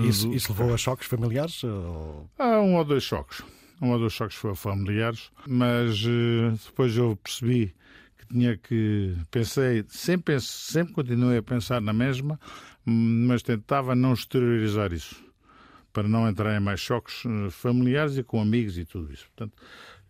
Isso, 0.06 0.32
isso 0.32 0.52
levou 0.52 0.72
a 0.72 0.76
choques 0.76 1.08
familiares? 1.08 1.64
Ou... 1.64 2.30
Ah, 2.38 2.60
um 2.60 2.76
ou 2.76 2.84
dois 2.84 3.02
choques. 3.02 3.42
Um 3.82 3.90
ou 3.90 3.98
dois 3.98 4.12
choques 4.12 4.38
familiares, 4.54 5.30
mas 5.46 6.04
uh, 6.04 6.52
depois 6.64 6.96
eu 6.96 7.16
percebi 7.16 7.74
que 8.18 8.26
tinha 8.28 8.56
que. 8.56 9.16
Pensei, 9.32 9.84
sempre, 9.88 10.40
sempre 10.40 10.94
continuei 10.94 11.38
a 11.38 11.42
pensar 11.42 11.80
na 11.80 11.92
mesma, 11.92 12.38
mas 12.84 13.42
tentava 13.42 13.96
não 13.96 14.12
exteriorizar 14.12 14.92
isso, 14.92 15.16
para 15.92 16.08
não 16.08 16.28
entrar 16.28 16.56
em 16.56 16.60
mais 16.60 16.80
choques 16.80 17.24
eh, 17.26 17.50
familiares 17.50 18.16
e 18.16 18.22
com 18.22 18.40
amigos 18.40 18.78
e 18.78 18.84
tudo 18.84 19.12
isso. 19.12 19.26
Portanto, 19.36 19.56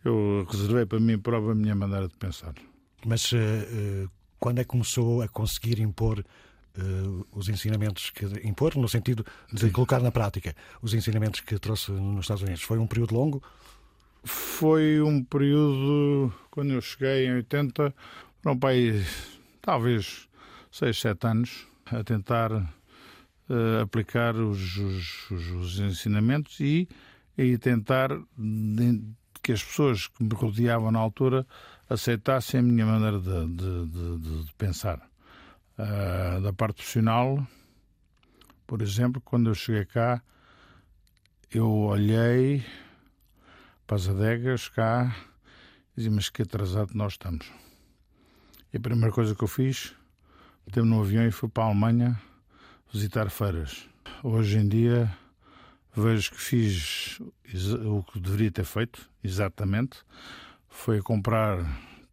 eu 0.05 0.47
reservei 0.51 0.87
para 0.87 1.01
mim 1.01 1.19
própria 1.19 1.53
a 1.53 1.55
minha 1.55 1.75
maneira 1.75 2.09
de 2.09 2.15
pensar. 2.17 2.55
Mas 3.05 3.33
uh, 3.33 4.11
quando 4.39 4.61
é 4.61 4.65
que 4.65 4.69
começou 4.69 5.21
a 5.21 5.29
conseguir 5.29 5.79
impor 5.81 6.25
uh, 6.79 7.27
os 7.33 7.49
ensinamentos 7.49 8.11
que 8.11 8.25
impor, 8.47 8.77
no 8.77 8.89
sentido 8.89 9.25
de 9.53 9.61
Sim. 9.61 9.71
colocar 9.71 10.01
na 10.01 10.11
prática 10.11 10.55
os 10.81 10.95
ensinamentos 10.95 11.41
que 11.41 11.59
trouxe 11.59 11.91
nos 11.93 12.25
Estados 12.25 12.43
Unidos? 12.43 12.63
Foi 12.63 12.79
um 12.79 12.87
período 12.87 13.15
longo? 13.15 13.43
Foi 14.25 15.01
um 15.01 15.23
período, 15.23 16.33
quando 16.51 16.73
eu 16.73 16.81
cheguei 16.81 17.27
em 17.27 17.35
80, 17.35 17.95
foram 18.43 18.59
para 18.59 18.71
aí, 18.71 19.05
talvez 19.61 20.29
6, 20.71 21.01
7 21.01 21.27
anos, 21.27 21.67
a 21.87 22.05
tentar 22.05 22.53
uh, 22.53 23.83
aplicar 23.83 24.37
os, 24.37 24.77
os, 24.77 25.31
os, 25.31 25.79
ensinamentos 25.79 26.61
e, 26.61 26.89
e 27.37 27.57
tentar 27.59 28.11
que 29.43 29.53
as 29.53 29.63
pessoas 29.63 30.09
que 30.09 30.23
me 30.23 30.35
rodeavam 30.35 30.91
na 30.91 30.99
altura 30.99 31.47
aceitassem 31.89 32.61
a 32.61 32.63
minha 32.63 32.85
maneira 32.85 33.19
de, 33.19 33.47
de, 33.47 33.87
de, 33.87 34.45
de 34.45 34.53
pensar. 34.55 35.01
Uh, 35.79 36.41
da 36.41 36.53
parte 36.53 36.79
profissional, 36.79 37.47
por 38.67 38.83
exemplo, 38.83 39.21
quando 39.21 39.49
eu 39.49 39.55
cheguei 39.55 39.85
cá, 39.85 40.21
eu 41.51 41.71
olhei 41.71 42.65
para 43.87 43.97
as 43.97 44.09
adegas 44.09 44.69
cá 44.69 45.17
e 45.97 46.01
disse, 46.01 46.11
mas 46.11 46.29
que 46.29 46.43
atrasado 46.43 46.91
nós 46.95 47.13
estamos. 47.13 47.51
E 48.73 48.77
a 48.77 48.81
primeira 48.81 49.15
coisa 49.15 49.35
que 49.35 49.43
eu 49.43 49.49
fiz, 49.49 49.95
metei-me 50.67 50.89
no 50.89 51.01
avião 51.01 51.27
e 51.27 51.31
fui 51.31 51.49
para 51.49 51.63
a 51.63 51.67
Alemanha 51.69 52.21
visitar 52.93 53.31
feiras. 53.31 53.89
Hoje 54.23 54.59
em 54.59 54.69
dia, 54.69 55.11
vejo 55.97 56.33
que 56.33 56.41
fiz 56.41 57.21
o 57.87 58.03
que 58.03 58.21
deveria 58.21 58.51
ter 58.51 58.65
feito, 58.65 59.09
exatamente. 59.25 59.99
Foi 60.69 61.01
comprar 61.01 61.65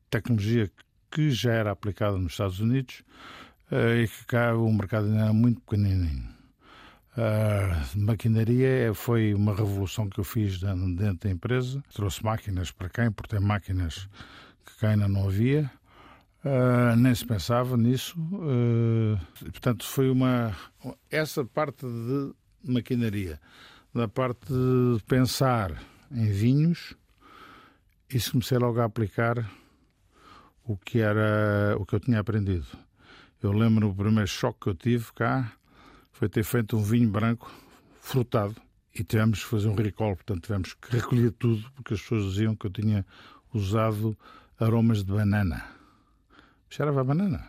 tecnologia 0.09 0.71
que 1.11 1.31
já 1.31 1.51
era 1.51 1.71
aplicada 1.71 2.17
nos 2.17 2.33
Estados 2.33 2.59
Unidos 2.59 3.03
e 3.71 4.07
que 4.07 4.25
cá 4.25 4.55
o 4.55 4.71
mercado 4.71 5.07
ainda 5.07 5.23
era 5.23 5.33
muito 5.33 5.61
pequenininho. 5.61 6.35
Maquinaria 7.95 8.93
foi 8.93 9.33
uma 9.33 9.55
revolução 9.55 10.09
que 10.09 10.19
eu 10.19 10.23
fiz 10.23 10.59
dentro 10.59 11.17
da 11.19 11.29
empresa. 11.29 11.83
Trouxe 11.93 12.23
máquinas 12.23 12.71
para 12.71 12.89
cá, 12.89 13.05
importei 13.05 13.39
máquinas 13.39 14.09
que 14.65 14.77
cá 14.79 14.89
ainda 14.89 15.07
não 15.07 15.27
havia. 15.27 15.71
Uh, 16.45 16.95
nem 16.95 17.15
se 17.15 17.25
pensava 17.25 17.75
nisso. 17.75 18.15
Uh, 18.19 19.17
portanto, 19.39 19.83
foi 19.83 20.11
uma. 20.11 20.55
Essa 21.09 21.43
parte 21.43 21.87
de 21.87 22.33
maquinaria, 22.63 23.41
da 23.91 24.07
parte 24.07 24.45
de 24.53 25.03
pensar 25.07 25.81
em 26.11 26.31
vinhos, 26.31 26.95
isso 28.07 28.33
comecei 28.33 28.59
logo 28.59 28.79
a 28.79 28.85
aplicar 28.85 29.49
o 30.63 30.77
que 30.77 30.99
era 30.99 31.75
o 31.79 31.85
que 31.85 31.95
eu 31.95 31.99
tinha 31.99 32.19
aprendido. 32.19 32.67
Eu 33.45 33.51
lembro 33.51 33.89
o 33.89 33.93
primeiro 33.93 34.27
choque 34.27 34.61
que 34.61 34.69
eu 34.69 34.73
tive 34.73 35.13
cá 35.13 35.51
foi 36.11 36.27
ter 36.27 36.43
feito 36.43 36.75
um 36.75 36.81
vinho 36.81 37.07
branco 37.07 37.51
frutado 38.01 38.55
e 38.91 39.03
tivemos 39.03 39.43
que 39.43 39.49
fazer 39.51 39.67
um 39.67 39.75
recall, 39.75 40.15
portanto 40.15 40.41
tivemos 40.41 40.73
que 40.73 40.91
recolher 40.91 41.31
tudo 41.33 41.63
porque 41.75 41.93
as 41.93 42.01
pessoas 42.01 42.23
diziam 42.23 42.55
que 42.55 42.65
eu 42.65 42.71
tinha 42.71 43.05
usado 43.53 44.17
aromas 44.59 45.03
de 45.03 45.13
banana. 45.13 45.63
Cheirava 46.67 47.01
a 47.01 47.03
banana. 47.03 47.47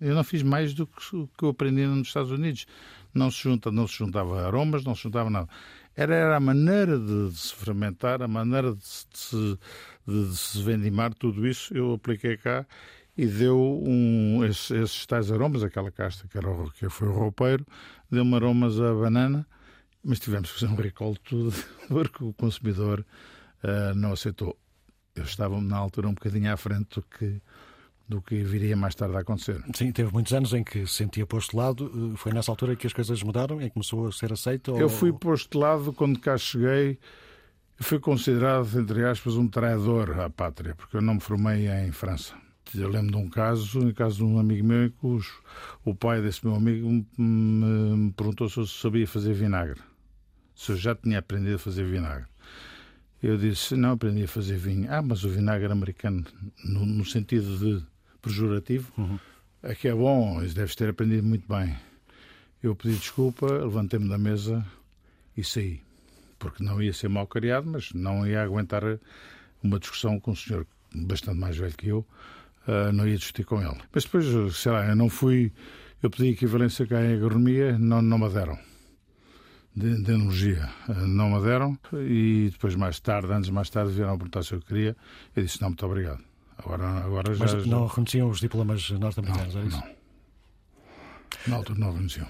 Eu 0.00 0.14
não 0.14 0.22
fiz 0.22 0.44
mais 0.44 0.72
do 0.72 0.86
que 0.86 1.26
que 1.36 1.44
eu 1.44 1.48
aprendi 1.48 1.84
nos 1.84 2.06
Estados 2.06 2.30
Unidos. 2.30 2.66
Não 3.12 3.28
se, 3.28 3.42
junta, 3.42 3.72
não 3.72 3.88
se 3.88 3.96
juntava 3.98 4.46
aromas, 4.46 4.84
não 4.84 4.94
se 4.94 5.02
juntava 5.02 5.30
nada. 5.30 5.48
Era, 5.96 6.14
era 6.14 6.36
a 6.36 6.40
maneira 6.40 6.96
de, 6.96 7.30
de 7.30 7.36
se 7.36 7.56
fermentar, 7.56 8.22
a 8.22 8.28
maneira 8.28 8.72
de, 8.72 8.78
de, 8.78 9.18
se, 9.18 9.58
de, 10.06 10.36
se 10.36 10.62
vendimar, 10.62 11.12
tudo 11.12 11.44
isso 11.44 11.76
eu 11.76 11.92
apliquei 11.92 12.36
cá 12.36 12.64
e 13.16 13.26
deu 13.26 13.58
um, 13.58 14.44
esses, 14.44 14.70
esses 14.70 15.06
tais 15.06 15.30
aromas, 15.30 15.62
aquela 15.62 15.90
casta 15.90 16.26
que, 16.26 16.36
era 16.36 16.50
o, 16.50 16.70
que 16.72 16.88
foi 16.88 17.08
o 17.08 17.12
roupeiro, 17.12 17.64
deu-me 18.10 18.34
aromas 18.34 18.80
a 18.80 18.92
banana, 18.92 19.46
mas 20.02 20.18
tivemos 20.18 20.50
que 20.50 20.60
fazer 20.60 20.72
um 20.72 20.76
recall 20.76 21.14
de 21.14 21.20
tudo 21.20 21.54
porque 21.88 22.24
o 22.24 22.32
consumidor 22.32 23.04
uh, 23.62 23.94
não 23.94 24.12
aceitou. 24.12 24.56
Eu 25.14 25.24
estava 25.24 25.60
na 25.60 25.76
altura 25.76 26.08
um 26.08 26.14
bocadinho 26.14 26.52
à 26.52 26.56
frente 26.56 26.96
do 26.96 27.02
que, 27.02 27.40
do 28.08 28.20
que 28.20 28.42
viria 28.42 28.76
mais 28.76 28.96
tarde 28.96 29.16
a 29.16 29.20
acontecer. 29.20 29.62
Sim, 29.72 29.92
teve 29.92 30.12
muitos 30.12 30.32
anos 30.32 30.52
em 30.52 30.64
que 30.64 30.84
se 30.88 30.94
sentia 30.94 31.24
postulado. 31.24 31.86
Eh, 31.86 32.16
foi 32.16 32.32
nessa 32.32 32.50
altura 32.50 32.74
que 32.74 32.84
as 32.84 32.92
coisas 32.92 33.22
mudaram, 33.22 33.60
em 33.60 33.68
que 33.68 33.74
começou 33.74 34.08
a 34.08 34.12
ser 34.12 34.32
aceito? 34.32 34.76
Eu 34.76 34.88
fui 34.88 35.12
postulado 35.12 35.92
quando 35.92 36.18
cá 36.18 36.36
cheguei. 36.36 36.98
Fui 37.76 38.00
considerado, 38.00 38.68
entre 38.76 39.04
aspas, 39.04 39.36
um 39.36 39.46
traidor 39.46 40.18
à 40.18 40.28
pátria, 40.28 40.74
porque 40.74 40.96
eu 40.96 41.00
não 41.00 41.14
me 41.14 41.20
formei 41.20 41.68
em 41.68 41.92
França. 41.92 42.34
Eu 42.74 42.88
lembro 42.88 43.12
de 43.12 43.16
um 43.16 43.28
caso, 43.28 43.80
em 43.80 43.92
caso 43.92 44.16
de 44.16 44.24
um 44.24 44.38
amigo 44.38 44.66
meu, 44.66 44.90
que 44.90 45.06
os, 45.06 45.32
o 45.84 45.94
pai 45.94 46.20
desse 46.20 46.44
meu 46.44 46.54
amigo 46.56 46.88
me, 46.88 47.06
me 47.16 48.12
perguntou 48.12 48.48
se 48.48 48.58
eu 48.58 48.66
sabia 48.66 49.06
fazer 49.06 49.34
vinagre. 49.34 49.80
Se 50.54 50.72
eu 50.72 50.76
já 50.76 50.94
tinha 50.94 51.18
aprendido 51.18 51.56
a 51.56 51.58
fazer 51.58 51.84
vinagre. 51.84 52.26
Eu 53.22 53.38
disse, 53.38 53.74
não, 53.74 53.92
aprendi 53.92 54.24
a 54.24 54.28
fazer 54.28 54.58
vinho. 54.58 54.86
Ah, 54.90 55.00
mas 55.00 55.24
o 55.24 55.28
vinagre 55.28 55.72
americano, 55.72 56.24
no, 56.64 56.84
no 56.84 57.04
sentido 57.04 57.56
de 57.58 57.84
pejorativo, 58.20 58.92
uhum. 58.98 59.18
é 59.62 59.74
que 59.74 59.88
é 59.88 59.94
bom, 59.94 60.40
deves 60.40 60.74
ter 60.74 60.90
aprendido 60.90 61.26
muito 61.26 61.46
bem. 61.48 61.74
Eu 62.62 62.74
pedi 62.74 62.96
desculpa, 62.96 63.46
levantei-me 63.46 64.08
da 64.08 64.18
mesa 64.18 64.64
e 65.36 65.44
saí. 65.44 65.80
Porque 66.38 66.62
não 66.62 66.82
ia 66.82 66.92
ser 66.92 67.08
mal 67.08 67.26
criado, 67.26 67.66
mas 67.66 67.92
não 67.92 68.26
ia 68.26 68.42
aguentar 68.42 68.82
uma 69.62 69.78
discussão 69.78 70.20
com 70.20 70.32
um 70.32 70.36
senhor 70.36 70.66
bastante 70.94 71.38
mais 71.38 71.56
velho 71.56 71.74
que 71.74 71.88
eu, 71.88 72.06
uh, 72.68 72.92
não 72.92 73.06
ia 73.06 73.16
discutir 73.16 73.44
com 73.44 73.60
ele. 73.60 73.76
Mas 73.92 74.04
depois, 74.04 74.56
sei 74.56 74.72
lá, 74.72 74.86
eu 74.86 74.96
não 74.96 75.08
fui. 75.08 75.52
Eu 76.02 76.10
pedi 76.10 76.28
equivalência 76.30 76.86
cá 76.86 77.02
em 77.02 77.14
agronomia, 77.14 77.78
não, 77.78 78.02
não 78.02 78.18
me 78.18 78.28
deram. 78.28 78.58
De, 79.76 80.02
de 80.02 80.12
energia, 80.12 80.68
uh, 80.88 81.06
não 81.06 81.30
me 81.30 81.42
deram. 81.42 81.78
E 81.92 82.50
depois, 82.52 82.76
mais 82.76 83.00
tarde, 83.00 83.32
anos 83.32 83.50
mais 83.50 83.70
tarde, 83.70 83.92
vieram 83.92 84.14
a 84.14 84.16
perguntar 84.16 84.42
se 84.42 84.52
eu 84.52 84.60
queria. 84.60 84.96
Eu 85.34 85.42
disse: 85.42 85.60
não, 85.60 85.68
muito 85.68 85.84
obrigado. 85.86 86.22
Agora, 86.58 86.86
agora 87.04 87.34
Mas 87.36 87.50
já. 87.50 87.58
não 87.66 87.86
reconheciam 87.86 88.28
os 88.28 88.40
diplomas 88.40 88.88
norte-americanos, 88.90 89.56
é 89.56 89.60
isso? 89.64 89.76
Não. 89.76 90.03
Na 91.46 91.56
altura 91.56 91.78
não 91.78 91.92
reconheciam. 91.92 92.26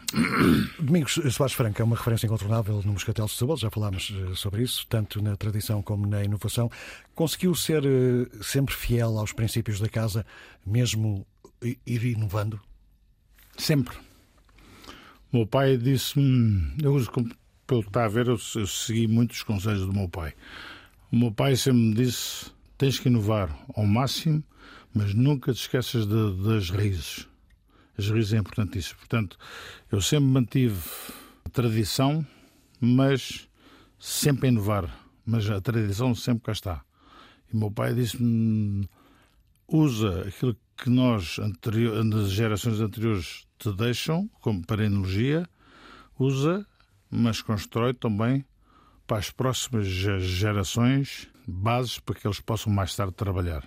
Domingos 0.79 1.21
Soares 1.31 1.55
Franco 1.55 1.81
é 1.81 1.85
uma 1.85 1.97
referência 1.97 2.27
incontornável 2.27 2.83
no 2.85 2.93
Moscatel 2.93 3.27
de 3.27 3.33
Setúbal, 3.33 3.57
já 3.57 3.71
falámos 3.71 4.13
eh, 4.13 4.35
sobre 4.35 4.63
isso, 4.63 4.87
tanto 4.89 5.23
na 5.23 5.37
tradição 5.37 5.83
como 5.83 6.07
na 6.07 6.25
inovação. 6.25 6.71
Conseguiu 7.15 7.55
ser 7.55 7.85
eh, 7.85 8.29
sempre 8.43 8.75
fiel 8.75 9.19
aos 9.19 9.33
princípios 9.33 9.81
da 9.81 9.89
casa, 9.89 10.27
mesmo 10.67 11.27
ir 11.63 12.05
inovando? 12.05 12.61
Sempre. 13.57 13.97
O 15.33 15.39
meu 15.39 15.47
pai 15.47 15.77
disse-me, 15.77 16.75
eu 16.83 16.95
uso, 16.95 17.11
pelo 17.67 17.83
que 17.83 17.89
está 17.89 18.05
a 18.05 18.09
ver, 18.09 18.27
eu, 18.27 18.39
eu 18.57 18.67
segui 18.67 19.07
muitos 19.07 19.43
conselhos 19.43 19.87
do 19.87 19.93
meu 19.93 20.09
pai. 20.09 20.35
O 21.11 21.17
meu 21.17 21.33
pai 21.33 21.57
sempre 21.57 21.81
me 21.81 21.95
disse: 21.95 22.53
tens 22.77 22.99
que 22.99 23.09
inovar 23.09 23.57
ao 23.75 23.87
máximo, 23.87 24.43
mas 24.93 25.15
nunca 25.15 25.53
te 25.53 25.61
esqueças 25.61 26.07
de, 26.07 26.43
das 26.43 26.71
raízes 26.71 27.29
raízes 28.11 28.33
é 28.33 28.39
importantíssimo. 28.39 28.99
Portanto, 28.99 29.37
eu 29.91 30.01
sempre 30.01 30.27
mantive 30.27 30.81
tradição, 31.53 32.27
mas 32.81 33.49
sempre 33.99 34.49
a 34.49 34.53
inovar. 34.53 35.05
Mas 35.25 35.49
a 35.49 35.61
tradição 35.61 36.15
sempre 36.15 36.45
cá 36.45 36.53
está. 36.53 36.85
E 37.53 37.57
meu 37.57 37.71
pai 37.71 37.95
disse-me: 37.95 38.89
usa 39.69 40.29
aquilo 40.29 40.57
que 40.77 40.91
nós, 40.91 41.39
nas 42.05 42.31
gerações 42.31 42.81
anteriores, 42.81 43.47
te 43.59 43.73
deixam, 43.73 44.29
como 44.41 44.65
para 44.67 44.85
energia, 44.85 45.49
usa, 46.19 46.67
mas 47.11 47.41
constrói 47.41 47.95
também 47.95 48.45
para 49.07 49.19
as 49.19 49.31
próximas 49.31 49.87
gerações 49.87 51.29
bases 51.47 51.99
para 51.99 52.15
que 52.15 52.27
eles 52.27 52.41
possam 52.41 52.73
mais 52.73 52.95
tarde 52.97 53.15
trabalhar. 53.15 53.63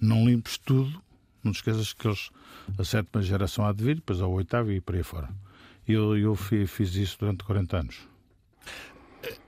Não 0.00 0.24
limpes 0.26 0.58
tudo, 0.58 1.00
não 1.42 1.52
te 1.52 1.56
esqueças 1.56 1.92
que 1.92 2.06
eles, 2.06 2.30
a 2.78 2.84
sétima 2.84 3.22
geração 3.22 3.66
há 3.66 3.72
de 3.72 3.84
vir, 3.84 3.96
depois 3.96 4.20
ao 4.20 4.30
oitavo 4.32 4.70
e 4.72 4.80
por 4.80 4.94
aí 4.94 5.02
fora. 5.02 5.28
Eu, 5.86 6.16
eu 6.16 6.34
fiz 6.36 6.94
isso 6.94 7.18
durante 7.18 7.44
40 7.44 7.76
anos. 7.78 8.09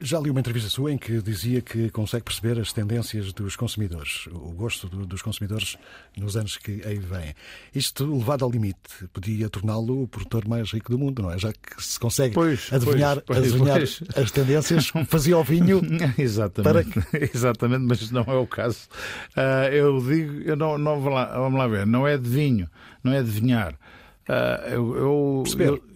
Já 0.01 0.19
li 0.19 0.31
uma 0.31 0.41
entrevista 0.41 0.69
sua 0.69 0.93
em 0.93 0.99
que 0.99 1.23
dizia 1.23 1.63
que 1.63 1.89
consegue 1.91 2.25
perceber 2.25 2.61
as 2.61 2.73
tendências 2.73 3.33
dos 3.33 3.57
consumidores, 3.57 4.27
o 4.27 4.53
gosto 4.53 4.87
dos 4.89 5.23
consumidores 5.23 5.79
nos 6.17 6.37
anos 6.37 6.57
que 6.57 6.83
aí 6.85 6.99
vêm. 6.99 7.35
Isto, 7.75 8.05
levado 8.19 8.45
ao 8.45 8.51
limite, 8.51 9.07
podia 9.13 9.49
torná-lo 9.49 10.03
o 10.03 10.09
produtor 10.09 10.47
mais 10.47 10.71
rico 10.73 10.91
do 10.91 10.99
mundo, 10.99 11.23
não 11.23 11.31
é? 11.31 11.39
Já 11.39 11.53
que 11.53 11.83
se 11.83 11.99
consegue 11.99 12.35
pois, 12.35 12.71
adivinhar, 12.73 13.23
pois, 13.23 13.39
adivinhar 13.39 13.79
pois. 13.79 14.03
as 14.17 14.31
tendências, 14.31 14.93
fazia 15.07 15.39
o 15.39 15.45
vinho. 15.45 15.81
Exatamente, 16.19 17.01
para... 17.01 17.25
exatamente, 17.35 17.85
mas 17.85 18.11
não 18.11 18.23
é 18.23 18.35
o 18.35 18.47
caso. 18.47 18.89
Uh, 19.37 19.73
eu 19.73 19.99
digo, 20.01 20.43
eu 20.43 20.57
não, 20.57 20.77
não 20.77 21.01
vamos, 21.01 21.15
lá, 21.15 21.39
vamos 21.39 21.59
lá 21.59 21.67
ver, 21.67 21.87
não 21.87 22.07
é 22.07 22.19
de 22.19 22.29
vinho, 22.29 22.69
não 23.03 23.13
é 23.13 23.23
de 23.23 23.31
vinhar. 23.31 23.73
Uh, 24.29 24.69
eu, 24.69 24.97
eu, 24.97 25.45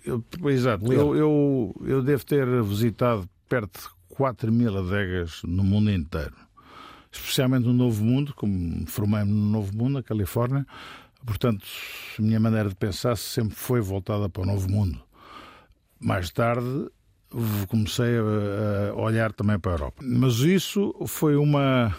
eu, 0.05 0.25
eu, 0.41 0.51
exato, 0.51 0.93
eu, 0.93 1.17
eu, 1.17 1.83
eu 1.87 2.03
devo 2.03 2.25
ter 2.25 2.47
visitado 2.63 3.29
perto 3.49 3.81
de 3.81 3.89
4 4.09 4.53
mil 4.53 4.77
adegas 4.77 5.43
no 5.45 5.63
mundo 5.65 5.91
inteiro. 5.91 6.35
Especialmente 7.11 7.67
no 7.67 7.73
Novo 7.73 8.05
Mundo, 8.05 8.35
como 8.35 8.87
formei-me 8.87 9.33
no 9.33 9.51
Novo 9.51 9.75
Mundo, 9.77 9.95
na 9.95 10.03
Califórnia. 10.03 10.67
Portanto, 11.25 11.65
a 12.19 12.23
minha 12.23 12.39
maneira 12.39 12.69
de 12.69 12.75
pensar 12.75 13.17
sempre 13.17 13.55
foi 13.55 13.81
voltada 13.81 14.29
para 14.29 14.43
o 14.43 14.47
Novo 14.47 14.71
Mundo. 14.71 15.01
Mais 15.99 16.31
tarde, 16.31 16.91
comecei 17.69 18.17
a 18.19 18.95
olhar 18.95 19.33
também 19.33 19.59
para 19.59 19.73
a 19.73 19.75
Europa. 19.75 20.03
Mas 20.03 20.39
isso 20.39 20.95
foi 21.07 21.37
uma, 21.37 21.95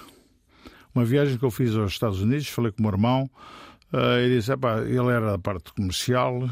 uma 0.94 1.04
viagem 1.04 1.38
que 1.38 1.44
eu 1.44 1.52
fiz 1.52 1.76
aos 1.76 1.92
Estados 1.92 2.22
Unidos. 2.22 2.48
Falei 2.50 2.72
com 2.72 2.80
o 2.80 2.84
meu 2.84 2.92
irmão. 2.92 3.30
Uh, 3.92 4.20
e 4.26 4.36
disse: 4.36 4.52
ele 4.52 5.12
era 5.12 5.32
da 5.32 5.40
parte 5.40 5.74
comercial, 5.74 6.50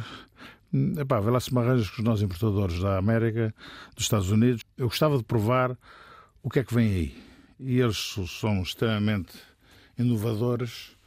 Epá, 0.97 1.21
vê 1.21 1.31
lá 1.31 1.39
se 1.39 1.53
me 1.53 1.61
arranjas 1.61 1.89
com 1.89 2.01
os 2.01 2.03
nossos 2.03 2.21
importadores 2.21 2.79
da 2.81 2.97
América, 2.97 3.55
dos 3.95 4.03
Estados 4.03 4.29
Unidos. 4.29 4.61
Eu 4.77 4.87
gostava 4.87 5.17
de 5.17 5.23
provar 5.23 5.77
o 6.43 6.49
que 6.49 6.59
é 6.59 6.63
que 6.63 6.73
vem 6.73 6.87
aí. 6.87 7.23
E 7.59 7.79
eles 7.79 8.15
são 8.27 8.61
extremamente 8.61 9.33
inovadores, 9.97 10.97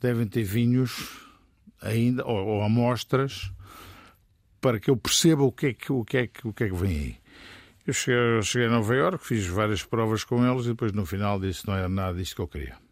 devem 0.00 0.26
ter 0.26 0.42
vinhos 0.42 1.18
ainda, 1.80 2.26
ou, 2.26 2.46
ou 2.46 2.62
amostras, 2.62 3.50
para 4.60 4.78
que 4.78 4.90
eu 4.90 4.96
perceba 4.96 5.42
o 5.42 5.52
que 5.52 5.66
é 5.68 5.72
que, 5.72 5.92
o 5.92 6.04
que, 6.04 6.16
é 6.18 6.26
que, 6.26 6.46
o 6.46 6.52
que, 6.52 6.64
é 6.64 6.68
que 6.68 6.74
vem 6.74 6.98
aí. 6.98 7.16
Eu 7.86 7.94
cheguei, 7.94 8.42
cheguei 8.42 8.68
a 8.68 8.70
Nova 8.70 8.94
Iorque, 8.94 9.26
fiz 9.26 9.46
várias 9.46 9.82
provas 9.82 10.24
com 10.24 10.44
eles 10.46 10.66
e 10.66 10.70
depois 10.70 10.92
no 10.92 11.06
final 11.06 11.40
disse 11.40 11.66
não 11.66 11.74
era 11.74 11.88
nada 11.88 12.18
disso 12.18 12.34
que 12.34 12.42
eu 12.42 12.48
queria. 12.48 12.85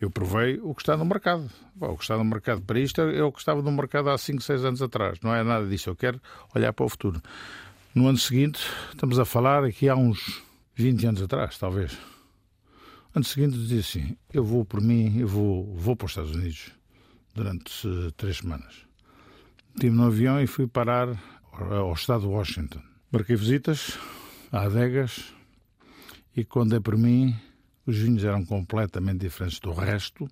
Eu 0.00 0.10
provei 0.10 0.58
o 0.62 0.74
que 0.74 0.80
está 0.80 0.96
no 0.96 1.04
mercado. 1.04 1.50
Bom, 1.74 1.92
o 1.92 1.96
que 1.96 2.04
está 2.04 2.16
no 2.16 2.24
mercado 2.24 2.62
para 2.62 2.80
isto 2.80 3.02
é 3.02 3.22
o 3.22 3.30
que 3.30 3.38
estava 3.38 3.60
no 3.60 3.70
mercado 3.70 4.08
há 4.08 4.16
5, 4.16 4.40
6 4.40 4.64
anos 4.64 4.82
atrás. 4.82 5.18
Não 5.20 5.34
é 5.34 5.44
nada 5.44 5.66
disso. 5.66 5.90
Eu 5.90 5.96
quero 5.96 6.18
olhar 6.54 6.72
para 6.72 6.86
o 6.86 6.88
futuro. 6.88 7.20
No 7.94 8.08
ano 8.08 8.16
seguinte, 8.16 8.60
estamos 8.90 9.18
a 9.18 9.26
falar 9.26 9.62
aqui 9.62 9.88
há 9.88 9.94
uns 9.94 10.42
20 10.74 11.06
anos 11.06 11.22
atrás, 11.22 11.58
talvez. 11.58 11.98
Ano 13.14 13.24
seguinte 13.24 13.58
dizia 13.58 13.80
assim: 13.80 14.16
eu 14.32 14.42
vou 14.42 14.64
por 14.64 14.80
mim, 14.80 15.18
eu 15.18 15.28
vou, 15.28 15.74
vou 15.74 15.94
para 15.94 16.06
os 16.06 16.12
Estados 16.12 16.30
Unidos 16.30 16.72
durante 17.34 17.86
uh, 17.86 18.10
três 18.12 18.38
semanas. 18.38 18.86
Estive 19.74 19.94
no 19.94 20.06
avião 20.06 20.40
e 20.40 20.46
fui 20.46 20.66
parar 20.66 21.08
ao 21.52 21.92
estado 21.92 22.22
de 22.22 22.28
Washington. 22.28 22.80
Marquei 23.10 23.36
visitas 23.36 23.98
a 24.52 24.62
adegas 24.62 25.34
e 26.36 26.44
quando 26.44 26.76
é 26.76 26.80
por 26.80 26.96
mim, 26.96 27.36
os 27.90 27.98
vinhos 27.98 28.24
eram 28.24 28.44
completamente 28.44 29.20
diferentes 29.20 29.58
do 29.58 29.72
resto, 29.72 30.30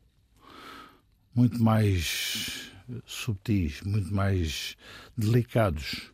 muito 1.34 1.62
mais 1.62 2.70
subtis, 3.04 3.82
muito 3.82 4.14
mais 4.14 4.76
delicados. 5.16 6.12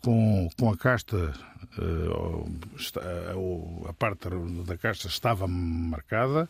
Com, 0.00 0.50
com 0.58 0.72
a 0.72 0.76
casta, 0.76 1.32
eh, 1.78 3.88
a 3.88 3.92
parte 3.92 4.28
da 4.66 4.76
casta 4.76 5.06
estava 5.06 5.46
marcada, 5.46 6.48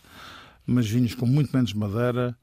mas 0.66 0.88
vinhos 0.88 1.14
com 1.14 1.26
muito 1.26 1.54
menos 1.54 1.74
madeira, 1.74 2.34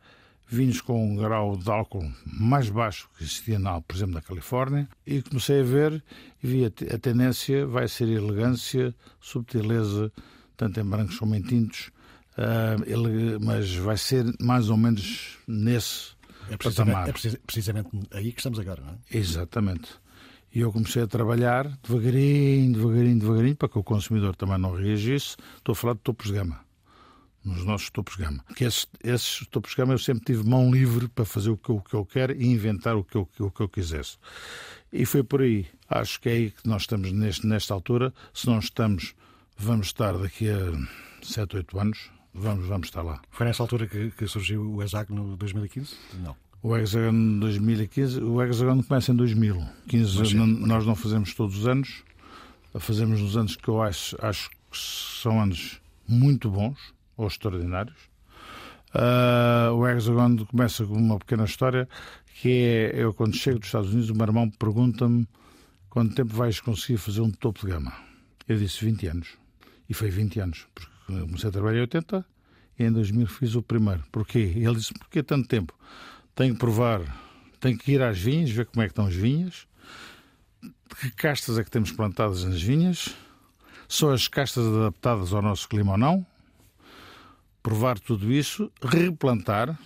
vinhos 0.47 0.81
com 0.81 1.13
um 1.13 1.15
grau 1.15 1.57
de 1.57 1.71
álcool 1.71 2.07
mais 2.25 2.69
baixo 2.69 3.09
que 3.17 3.23
existia, 3.23 3.57
na, 3.57 3.81
por 3.81 3.95
exemplo, 3.95 4.13
na 4.13 4.21
Califórnia, 4.21 4.87
e 5.07 5.23
comecei 5.23 5.61
a 5.61 5.63
ver 5.63 6.03
e 6.43 6.47
vi 6.47 6.65
a, 6.65 6.99
tendência 6.99 7.65
vai 7.65 7.87
ser 7.87 8.07
elegância, 8.07 8.93
subtileza, 9.19 10.11
tanto 10.55 10.79
em 10.79 10.83
brancos 10.83 11.17
como 11.17 11.35
em 11.35 11.41
tintos, 11.41 11.91
uh, 12.37 13.39
mas 13.41 13.75
vai 13.75 13.97
ser 13.97 14.25
mais 14.39 14.69
ou 14.69 14.77
menos 14.77 15.37
nesse 15.47 16.15
é 16.49 16.57
precisamente, 16.57 17.27
é 17.27 17.37
precisamente 17.45 17.89
aí 18.11 18.31
que 18.31 18.39
estamos 18.39 18.59
agora, 18.59 18.81
não 18.81 18.93
é? 18.93 19.17
Exatamente. 19.17 19.89
E 20.53 20.61
eu 20.61 20.71
comecei 20.71 21.01
a 21.01 21.07
trabalhar 21.07 21.67
devagarinho, 21.83 22.73
devagarinho, 22.73 23.19
devagarinho, 23.19 23.55
para 23.55 23.67
que 23.67 23.77
o 23.77 23.83
consumidor 23.83 24.35
também 24.35 24.57
não 24.57 24.73
reagisse. 24.73 25.35
Estou 25.57 25.73
a 25.73 25.75
falar 25.75 25.93
de 25.95 25.99
topos 25.99 26.27
de 26.27 26.33
gama, 26.33 26.61
nos 27.43 27.65
nossos 27.65 27.89
topos 27.89 28.15
de 28.15 28.23
gama. 28.23 28.45
Que 28.55 28.63
esses, 28.63 28.87
esses 29.03 29.45
topos 29.47 29.71
de 29.71 29.77
gama 29.77 29.93
eu 29.93 29.97
sempre 29.97 30.23
tive 30.23 30.47
mão 30.47 30.71
livre 30.71 31.09
para 31.09 31.25
fazer 31.25 31.49
o 31.49 31.57
que 31.57 31.69
eu, 31.69 31.77
o 31.77 31.81
que 31.81 31.93
eu 31.93 32.05
quero 32.05 32.33
e 32.33 32.45
inventar 32.45 32.95
o 32.95 33.03
que, 33.03 33.17
eu, 33.17 33.27
o 33.39 33.51
que 33.51 33.61
eu 33.61 33.67
quisesse. 33.67 34.17
E 34.93 35.05
foi 35.05 35.23
por 35.23 35.41
aí. 35.41 35.65
Acho 35.89 36.21
que 36.21 36.29
é 36.29 36.31
aí 36.31 36.51
que 36.51 36.65
nós 36.67 36.83
estamos 36.83 37.11
neste, 37.11 37.45
nesta 37.45 37.73
altura. 37.73 38.13
Se 38.33 38.47
não 38.47 38.59
estamos, 38.59 39.13
vamos 39.57 39.87
estar 39.87 40.17
daqui 40.17 40.49
a 40.49 40.71
7, 41.21 41.57
8 41.57 41.79
anos. 41.79 42.11
Vamos, 42.33 42.67
vamos 42.67 42.87
estar 42.87 43.01
lá. 43.01 43.21
Foi 43.31 43.45
nessa 43.45 43.63
altura 43.63 43.87
que, 43.87 44.11
que 44.11 44.27
surgiu 44.27 44.61
o 44.61 44.83
ESAG 44.83 45.13
no 45.13 45.37
2015? 45.37 45.95
Não. 46.21 46.35
O 46.61 46.75
Hexagon 46.75 47.39
2015, 47.39 48.21
o 48.21 48.41
Hexagon 48.41 48.81
começa 48.81 49.11
em 49.11 49.15
2015. 49.15 50.17
Mas, 50.17 50.33
nós 50.33 50.85
não 50.85 50.95
fazemos 50.95 51.33
todos 51.33 51.59
os 51.59 51.67
anos, 51.67 52.03
fazemos 52.79 53.21
nos 53.21 53.37
anos 53.37 53.55
que 53.55 53.67
eu 53.67 53.81
acho, 53.81 54.17
acho 54.19 54.49
que 54.49 54.55
são 54.73 55.39
anos 55.39 55.79
muito 56.07 56.49
bons 56.49 56.77
ou 57.15 57.27
extraordinários. 57.27 57.95
Uh, 58.95 59.73
o 59.73 59.87
Hexagon 59.87 60.37
começa 60.45 60.85
com 60.85 60.95
uma 60.95 61.19
pequena 61.19 61.45
história 61.45 61.87
que 62.41 62.49
é 62.49 62.91
eu 62.95 63.13
quando 63.13 63.35
chego 63.35 63.59
dos 63.59 63.67
Estados 63.67 63.91
Unidos 63.91 64.09
o 64.09 64.15
meu 64.15 64.25
irmão 64.25 64.49
pergunta-me 64.49 65.27
quanto 65.89 66.15
tempo 66.15 66.33
vais 66.33 66.59
conseguir 66.59 66.97
fazer 66.97 67.21
um 67.21 67.31
topo 67.31 67.61
de 67.61 67.73
gama. 67.73 67.93
Eu 68.47 68.57
disse 68.57 68.83
20 68.83 69.07
anos. 69.07 69.44
E 69.89 69.93
foi 69.93 70.09
20 70.09 70.39
anos, 70.39 70.67
porque 70.73 70.91
comecei 71.07 71.49
a 71.49 71.51
trabalhar 71.51 71.77
em 71.77 71.81
80 71.81 72.25
e 72.79 72.83
em 72.83 72.91
2000 72.91 73.27
fiz 73.27 73.55
o 73.55 73.61
primeiro. 73.61 74.03
Porquê? 74.11 74.39
Ele 74.39 74.75
disse, 74.75 74.93
porquê 74.93 75.23
tanto 75.23 75.47
tempo? 75.47 75.73
Tenho 76.33 76.53
que 76.53 76.59
provar, 76.59 77.01
tenho 77.59 77.77
que 77.77 77.91
ir 77.91 78.01
às 78.01 78.19
vinhas, 78.19 78.49
ver 78.49 78.65
como 78.65 78.83
é 78.83 78.87
que 78.87 78.91
estão 78.91 79.05
as 79.05 79.15
vinhas, 79.15 79.67
que 80.99 81.11
castas 81.11 81.57
é 81.57 81.63
que 81.63 81.71
temos 81.71 81.91
plantadas 81.91 82.43
nas 82.43 82.61
vinhas, 82.61 83.15
são 83.87 84.11
as 84.11 84.27
castas 84.27 84.65
adaptadas 84.65 85.33
ao 85.33 85.41
nosso 85.41 85.67
clima 85.69 85.93
ou 85.93 85.97
não, 85.97 86.25
provar 87.61 87.99
tudo 87.99 88.31
isso, 88.31 88.71
replantar 88.81 89.77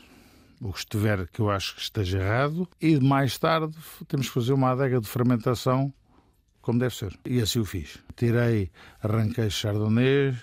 o 0.62 0.74
que 0.74 0.80
estiver 0.80 1.28
que 1.28 1.40
eu 1.40 1.50
acho 1.50 1.76
que 1.76 1.82
esteja 1.82 2.20
errado 2.20 2.68
e 2.82 3.00
mais 3.00 3.38
tarde 3.38 3.74
temos 4.08 4.28
que 4.28 4.34
fazer 4.34 4.52
uma 4.54 4.72
adega 4.72 5.00
de 5.00 5.08
fermentação 5.08 5.94
como 6.70 6.78
deve 6.78 6.94
ser. 6.94 7.18
E 7.26 7.42
assim 7.42 7.60
o 7.60 7.66
fiz. 7.66 7.98
Tirei, 8.16 8.70
arranquei 9.02 9.50
Chardonnay, 9.50 10.36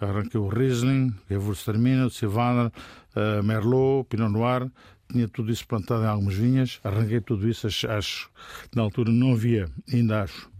arranquei 0.00 0.40
o 0.40 0.48
Riesling, 0.48 1.14
Gewürztraminer, 1.28 2.10
Sylvaner, 2.10 2.72
uh, 3.14 3.40
Merlot, 3.44 4.08
Pinot 4.08 4.32
Noir, 4.32 4.68
tinha 5.12 5.28
tudo 5.28 5.52
isso 5.52 5.64
plantado 5.68 6.02
em 6.02 6.08
algumas 6.08 6.34
vinhas, 6.34 6.80
arranquei 6.82 7.20
tudo 7.20 7.48
isso, 7.48 7.68
acho, 7.68 7.88
acho 7.88 8.30
na 8.74 8.82
altura 8.82 9.12
não 9.12 9.32
havia, 9.32 9.70
ainda 9.92 10.24
acho, 10.24 10.50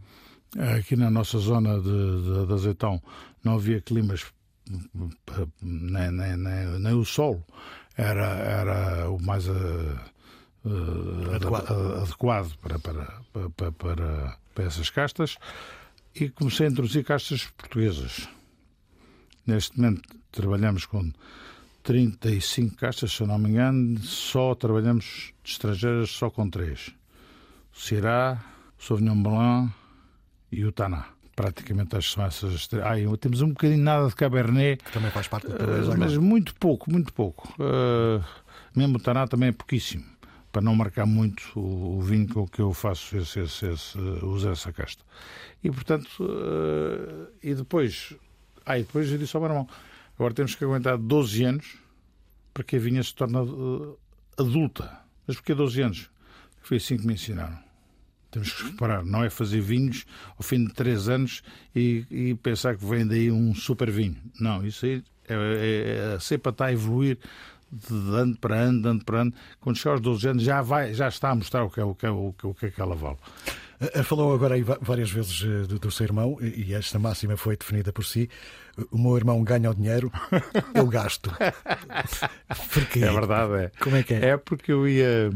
aqui 0.79 0.95
na 0.95 1.11
nossa 1.11 1.39
zona 1.39 1.81
de, 1.81 2.23
de, 2.23 2.47
de 2.47 2.53
azeitão, 2.53 3.03
não 3.43 3.55
havia 3.55 3.81
climas, 3.81 4.27
nem, 5.61 6.13
nem, 6.13 6.37
nem, 6.37 6.79
nem 6.79 6.95
o 6.95 7.05
sol 7.05 7.45
era, 7.97 8.27
era 8.27 9.11
o 9.11 9.21
mais 9.21 9.49
uh, 9.49 9.99
uh, 10.65 11.35
adequado, 11.35 11.71
adequado 12.03 12.57
para, 12.63 12.79
para, 12.79 13.23
para, 13.57 13.73
para, 13.73 14.40
para 14.55 14.65
essas 14.65 14.91
castas 14.91 15.37
e 16.15 16.29
comecei 16.29 16.67
a 16.67 16.71
introduzir 16.71 17.05
castas 17.05 17.47
portuguesas. 17.57 18.29
Neste 19.47 19.79
momento 19.79 20.03
trabalhamos 20.31 20.87
com 20.87 21.11
35 21.83 22.77
caixas, 22.77 23.13
se 23.13 23.23
eu 23.23 23.27
não 23.27 23.39
me 23.39 23.51
engano, 23.51 23.99
só 24.01 24.55
trabalhamos 24.55 25.33
de 25.43 25.51
estrangeiras 25.51 26.11
só 26.11 26.31
com 26.31 26.49
três. 26.49 26.91
O 27.75 27.81
Syrah, 27.81 28.43
o 28.79 28.83
Sauvignon 28.83 29.23
Blanc 29.23 29.73
e 30.53 30.65
o 30.65 30.73
Taná. 30.73 31.07
Praticamente 31.35 31.97
acho 31.97 32.09
que 32.09 32.15
são 32.15 32.25
essas 32.25 32.55
as 32.55 32.67
três. 32.67 32.85
Ah, 32.85 32.95
temos 33.19 33.41
um 33.41 33.49
bocadinho 33.49 33.83
nada 33.83 34.09
de 34.09 34.15
Cabernet. 34.15 34.85
Que 34.85 34.93
também 34.93 35.11
faz 35.11 35.27
parte 35.27 35.47
do 35.47 35.55
uh, 35.55 35.99
Mas 35.99 36.17
muito 36.17 36.55
pouco, 36.57 36.91
muito 36.91 37.13
pouco. 37.15 37.49
Uh, 37.55 38.23
mesmo 38.77 38.99
o 38.99 39.01
Taná 39.01 39.27
também 39.27 39.49
é 39.49 39.53
pouquíssimo. 39.53 40.05
Para 40.53 40.63
não 40.63 40.75
marcar 40.75 41.07
muito 41.07 41.53
o, 41.59 41.99
o 41.99 42.03
vinho 42.03 42.29
com 42.29 42.47
que 42.47 42.61
eu 42.61 42.73
faço, 42.73 43.17
esse, 43.17 43.41
esse, 43.41 43.67
esse, 43.67 43.99
uso 43.99 44.49
essa 44.49 44.73
casta. 44.73 45.05
E 45.63 45.71
portanto, 45.71 46.09
uh, 46.21 47.29
e 47.43 47.55
depois, 47.55 48.15
ah, 48.67 48.79
e 48.79 48.83
depois 48.83 49.11
eu 49.11 49.19
disse 49.19 49.37
ao 49.37 49.43
meu 49.43 49.51
irmão, 49.51 49.69
Agora 50.21 50.35
temos 50.35 50.55
que 50.55 50.63
aguentar 50.63 50.99
12 50.99 51.45
anos 51.45 51.79
para 52.53 52.63
que 52.63 52.77
a 52.77 52.79
vinha 52.79 53.03
se 53.03 53.15
torne 53.15 53.39
uh, 53.39 53.99
adulta. 54.37 55.01
Mas 55.27 55.37
porquê 55.37 55.55
12 55.55 55.81
anos? 55.81 56.11
Foi 56.61 56.77
assim 56.77 56.99
que 56.99 57.07
me 57.07 57.15
ensinaram. 57.15 57.59
Temos 58.31 58.53
que 58.53 58.65
reparar, 58.65 59.03
não 59.03 59.25
é 59.25 59.31
fazer 59.31 59.63
vinhos 59.63 60.05
ao 60.37 60.43
fim 60.43 60.67
de 60.67 60.75
3 60.75 61.09
anos 61.09 61.43
e, 61.75 62.05
e 62.11 62.35
pensar 62.35 62.77
que 62.77 62.85
vem 62.85 63.07
daí 63.07 63.33
um 63.33 63.55
super 63.55 63.91
vinho. 63.91 64.19
Não, 64.39 64.63
isso 64.63 64.85
aí 64.85 65.03
é, 65.27 65.35
é, 65.35 66.11
é 66.13 66.15
a 66.17 66.21
cepa 66.21 66.51
está 66.51 66.67
a 66.67 66.73
evoluir 66.75 67.17
de 67.71 67.95
ano 68.17 68.37
para 68.37 68.57
ano, 68.57 68.83
de 68.83 68.89
ano 68.89 69.05
para 69.05 69.21
ano. 69.23 69.35
Quando 69.61 69.77
chegar 69.77 69.93
aos 69.93 70.01
12 70.01 70.29
anos 70.29 70.43
já, 70.43 70.63
vai, 70.63 70.93
já 70.95 71.09
está 71.09 71.31
a 71.31 71.35
mostrar 71.35 71.65
o 71.65 71.71
que 71.71 71.81
é, 71.81 71.85
o 71.85 71.95
que 71.95 72.07
é, 72.07 72.11
o 72.11 72.35
que 72.37 72.47
é, 72.47 72.49
o 72.49 72.55
que 72.55 72.67
é 72.67 72.71
que 72.71 72.81
ela 72.81 72.95
vale. 72.95 73.17
Eh, 73.81 74.03
falou 74.03 74.35
agora 74.35 74.55
aí 74.55 74.63
várias 74.63 75.11
vezes 75.11 75.43
eh, 75.43 75.67
do, 75.67 75.79
do 75.79 75.91
seu 75.91 76.05
irmão, 76.05 76.37
e 76.41 76.75
esta 76.75 76.99
máxima 76.99 77.37
foi 77.37 77.57
definida 77.57 77.93
por 77.93 78.05
si. 78.05 78.29
O 78.91 78.99
meu 78.99 79.17
irmão 79.17 79.43
ganha 79.43 79.71
o 79.71 79.75
dinheiro, 79.75 80.13
eu 80.75 80.87
gasto. 80.87 81.31
Porque, 82.73 83.05
é 83.05 83.13
verdade, 83.13 83.55
é. 83.55 83.73
Como 83.81 83.97
é 83.97 84.03
que 84.03 84.15
é? 84.15 84.31
É 84.31 84.37
porque 84.37 84.73
eu 84.73 84.87
ia 84.87 85.31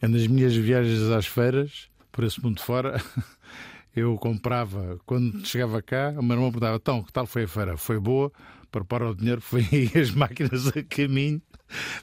nas 0.00 0.26
minhas 0.26 0.54
viagens 0.54 1.02
às 1.10 1.26
feiras, 1.26 1.88
por 2.10 2.24
esse 2.24 2.42
mundo 2.42 2.60
fora, 2.60 3.00
eu 3.94 4.16
comprava, 4.16 4.98
quando 5.06 5.44
chegava 5.46 5.80
cá, 5.82 6.14
o 6.18 6.22
meu 6.22 6.36
irmão 6.36 6.50
perguntava: 6.50 6.76
então, 6.76 7.02
que 7.02 7.12
tal 7.12 7.26
foi 7.26 7.44
a 7.44 7.48
feira? 7.48 7.76
Foi 7.76 7.98
boa? 7.98 8.32
Prepara 8.72 9.10
o 9.10 9.14
dinheiro, 9.14 9.42
foi 9.42 9.68
aí 9.70 9.90
as 10.00 10.10
máquinas 10.10 10.66
a 10.68 10.82
caminho. 10.82 11.42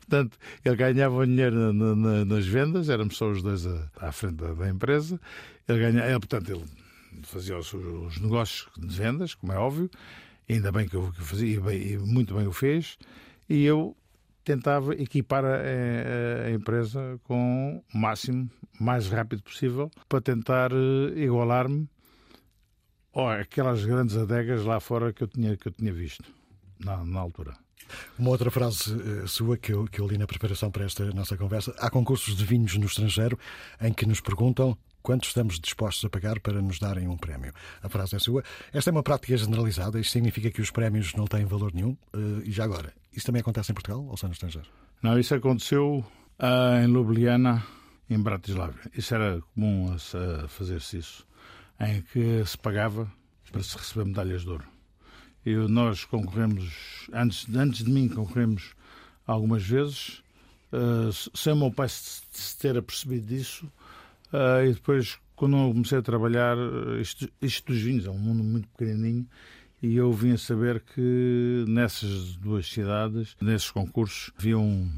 Portanto, 0.01 0.38
ele 0.63 0.75
ganhava 0.75 1.15
o 1.15 1.25
dinheiro 1.25 1.73
na, 1.73 1.95
na, 1.95 2.25
nas 2.25 2.45
vendas, 2.45 2.89
éramos 2.89 3.17
só 3.17 3.29
os 3.29 3.41
dois 3.41 3.65
a, 3.65 3.89
à 3.99 4.12
frente 4.12 4.36
da, 4.36 4.53
da, 4.53 4.69
empresa. 4.69 5.19
Ele 5.67 5.79
ganhava, 5.79 6.08
ele, 6.08 6.19
portanto, 6.19 6.51
ele 6.51 6.63
fazia 7.24 7.57
os, 7.57 7.74
os, 7.74 8.20
negócios 8.22 8.70
de 8.78 8.95
vendas, 8.95 9.34
como 9.34 9.51
é 9.51 9.57
óbvio, 9.57 9.89
ainda 10.47 10.72
bem 10.72 10.88
que 10.88 10.95
eu, 10.95 11.11
fazia, 11.13 11.55
e, 11.55 11.59
bem, 11.59 11.82
e, 11.93 11.97
muito 11.97 12.36
bem 12.36 12.45
o 12.45 12.53
fez, 12.53 12.97
e 13.49 13.65
eu 13.65 13.97
tentava 14.43 14.93
equipar 14.93 15.43
a, 15.43 15.57
a, 16.45 16.51
empresa 16.51 17.20
com 17.24 17.84
o 17.93 17.97
máximo, 17.97 18.47
mais 18.80 19.07
rápido 19.07 19.41
possível, 19.41 19.89
para 20.07 20.22
tentar 20.22 20.72
uh, 20.72 21.17
igualar-me 21.17 21.89
aquelas 23.41 23.84
grandes 23.84 24.15
adegas 24.15 24.63
lá 24.63 24.80
fora 24.80 25.11
que 25.11 25.24
eu 25.24 25.28
tinha, 25.28 25.57
que 25.57 25.67
eu 25.67 25.72
tinha 25.72 25.91
visto 25.91 26.38
na, 26.80 27.03
na 27.03 27.19
altura. 27.19 27.53
Uma 28.17 28.30
outra 28.30 28.51
frase 28.51 28.93
uh, 28.93 29.27
sua 29.27 29.57
que 29.57 29.73
eu, 29.73 29.86
que 29.86 29.99
eu 29.99 30.07
li 30.07 30.17
na 30.17 30.27
preparação 30.27 30.69
para 30.71 30.86
esta 30.86 31.05
nossa 31.11 31.36
conversa: 31.38 31.73
há 31.80 31.89
concursos 31.89 32.36
de 32.36 32.45
vinhos 32.45 32.75
no 32.77 32.86
estrangeiro 32.86 33.38
em 33.82 33.93
que 33.93 34.05
nos 34.05 34.19
perguntam 34.19 34.77
quanto 35.01 35.25
estamos 35.25 35.59
dispostos 35.59 36.03
a 36.05 36.09
pagar 36.09 36.39
para 36.39 36.61
nos 36.61 36.77
darem 36.77 37.07
um 37.07 37.17
prémio. 37.17 37.53
A 37.82 37.89
frase 37.89 38.15
é 38.15 38.19
sua. 38.19 38.43
Esta 38.71 38.89
é 38.89 38.91
uma 38.91 39.03
prática 39.03 39.36
generalizada. 39.36 39.99
Isto 39.99 40.11
significa 40.11 40.51
que 40.51 40.61
os 40.61 40.71
prémios 40.71 41.13
não 41.15 41.25
têm 41.25 41.45
valor 41.45 41.73
nenhum. 41.73 41.97
Uh, 42.13 42.41
e 42.43 42.51
já 42.51 42.63
agora, 42.65 42.93
isso 43.11 43.25
também 43.25 43.41
acontece 43.41 43.71
em 43.71 43.75
Portugal 43.75 44.05
ou 44.05 44.17
só 44.17 44.27
no 44.27 44.34
estrangeiro? 44.34 44.67
Não, 45.01 45.17
isso 45.17 45.34
aconteceu 45.34 46.05
uh, 46.39 46.84
em 46.84 46.88
Ljubljana, 46.88 47.65
em 48.09 48.19
Bratislava. 48.21 48.75
Isso 48.93 49.15
era 49.15 49.41
comum 49.55 49.95
fazer-se 50.47 50.97
isso. 50.97 51.25
em 51.80 52.01
que 52.01 52.45
se 52.45 52.57
pagava 52.57 53.11
para 53.51 53.63
se 53.63 53.77
receber 53.77 54.05
medalhas 54.05 54.41
de 54.43 54.49
ouro. 54.49 54.78
E 55.45 55.55
nós 55.55 56.03
concorremos, 56.05 57.07
antes, 57.13 57.47
antes 57.55 57.83
de 57.83 57.91
mim, 57.91 58.07
concorremos 58.07 58.73
algumas 59.25 59.63
vezes, 59.63 60.21
uh, 60.73 61.11
sem 61.35 61.53
o 61.53 61.55
meu 61.55 61.71
pai 61.71 61.87
se 61.89 62.57
ter 62.57 62.77
apercebido 62.77 63.27
disso, 63.27 63.65
uh, 64.33 64.65
e 64.65 64.73
depois, 64.73 65.17
quando 65.35 65.55
eu 65.57 65.71
comecei 65.71 65.97
a 65.97 66.01
trabalhar, 66.01 66.57
isto, 66.99 67.29
isto 67.41 67.71
dos 67.71 67.81
vinhos 67.81 68.05
é 68.05 68.09
um 68.09 68.17
mundo 68.17 68.43
muito 68.43 68.67
pequenininho, 68.69 69.25
e 69.81 69.95
eu 69.95 70.11
vim 70.11 70.33
a 70.33 70.37
saber 70.37 70.81
que 70.81 71.63
nessas 71.67 72.35
duas 72.35 72.67
cidades, 72.67 73.37
nesses 73.39 73.71
concursos, 73.71 74.31
haviam 74.37 74.89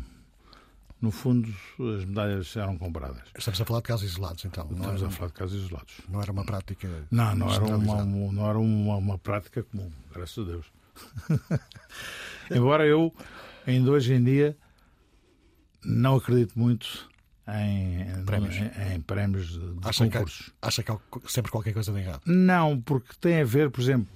no 1.02 1.10
fundo, 1.12 1.50
as 1.98 2.06
medalhas 2.06 2.56
eram 2.56 2.78
compradas. 2.78 3.24
Estamos 3.36 3.60
a 3.60 3.66
falar 3.66 3.80
de 3.80 3.88
casos 3.88 4.12
isolados, 4.12 4.46
então. 4.46 4.66
Não 4.66 4.78
Estamos 4.78 5.02
era, 5.02 5.10
a 5.10 5.12
falar 5.12 5.28
de 5.28 5.34
casos 5.34 5.64
isolados. 5.64 5.94
Não 6.08 6.22
era 6.22 6.32
uma 6.32 6.46
prática. 6.46 6.88
Não, 7.10 7.36
não 7.36 7.54
era 7.54 7.66
uma, 7.66 8.06
não 8.06 8.50
era 8.50 8.60
uma, 8.60 8.96
uma 8.98 9.18
prática 9.18 9.64
comum, 9.64 9.92
graças 10.14 10.38
a 10.38 10.48
Deus. 10.48 10.66
Embora 12.52 12.86
eu, 12.86 13.14
ainda 13.66 13.92
hoje 13.92 14.14
em 14.14 14.24
dia, 14.24 14.56
não 15.84 16.18
acredito 16.18 16.58
muito 16.58 17.10
em 17.48 18.24
prémios, 18.24 18.56
em, 18.56 18.96
em 18.96 19.02
prémios 19.02 19.48
de 19.50 19.80
acha 19.82 20.06
concursos. 20.06 20.46
Que, 20.48 20.54
acha 20.62 20.84
que 20.84 20.92
há 20.92 21.00
sempre 21.28 21.52
qualquer 21.52 21.74
coisa 21.74 21.92
de 21.92 22.00
errado? 22.00 22.22
Não, 22.26 22.80
porque 22.80 23.14
tem 23.20 23.42
a 23.42 23.46
ver, 23.46 23.72
por 23.72 23.82
exemplo, 23.82 24.08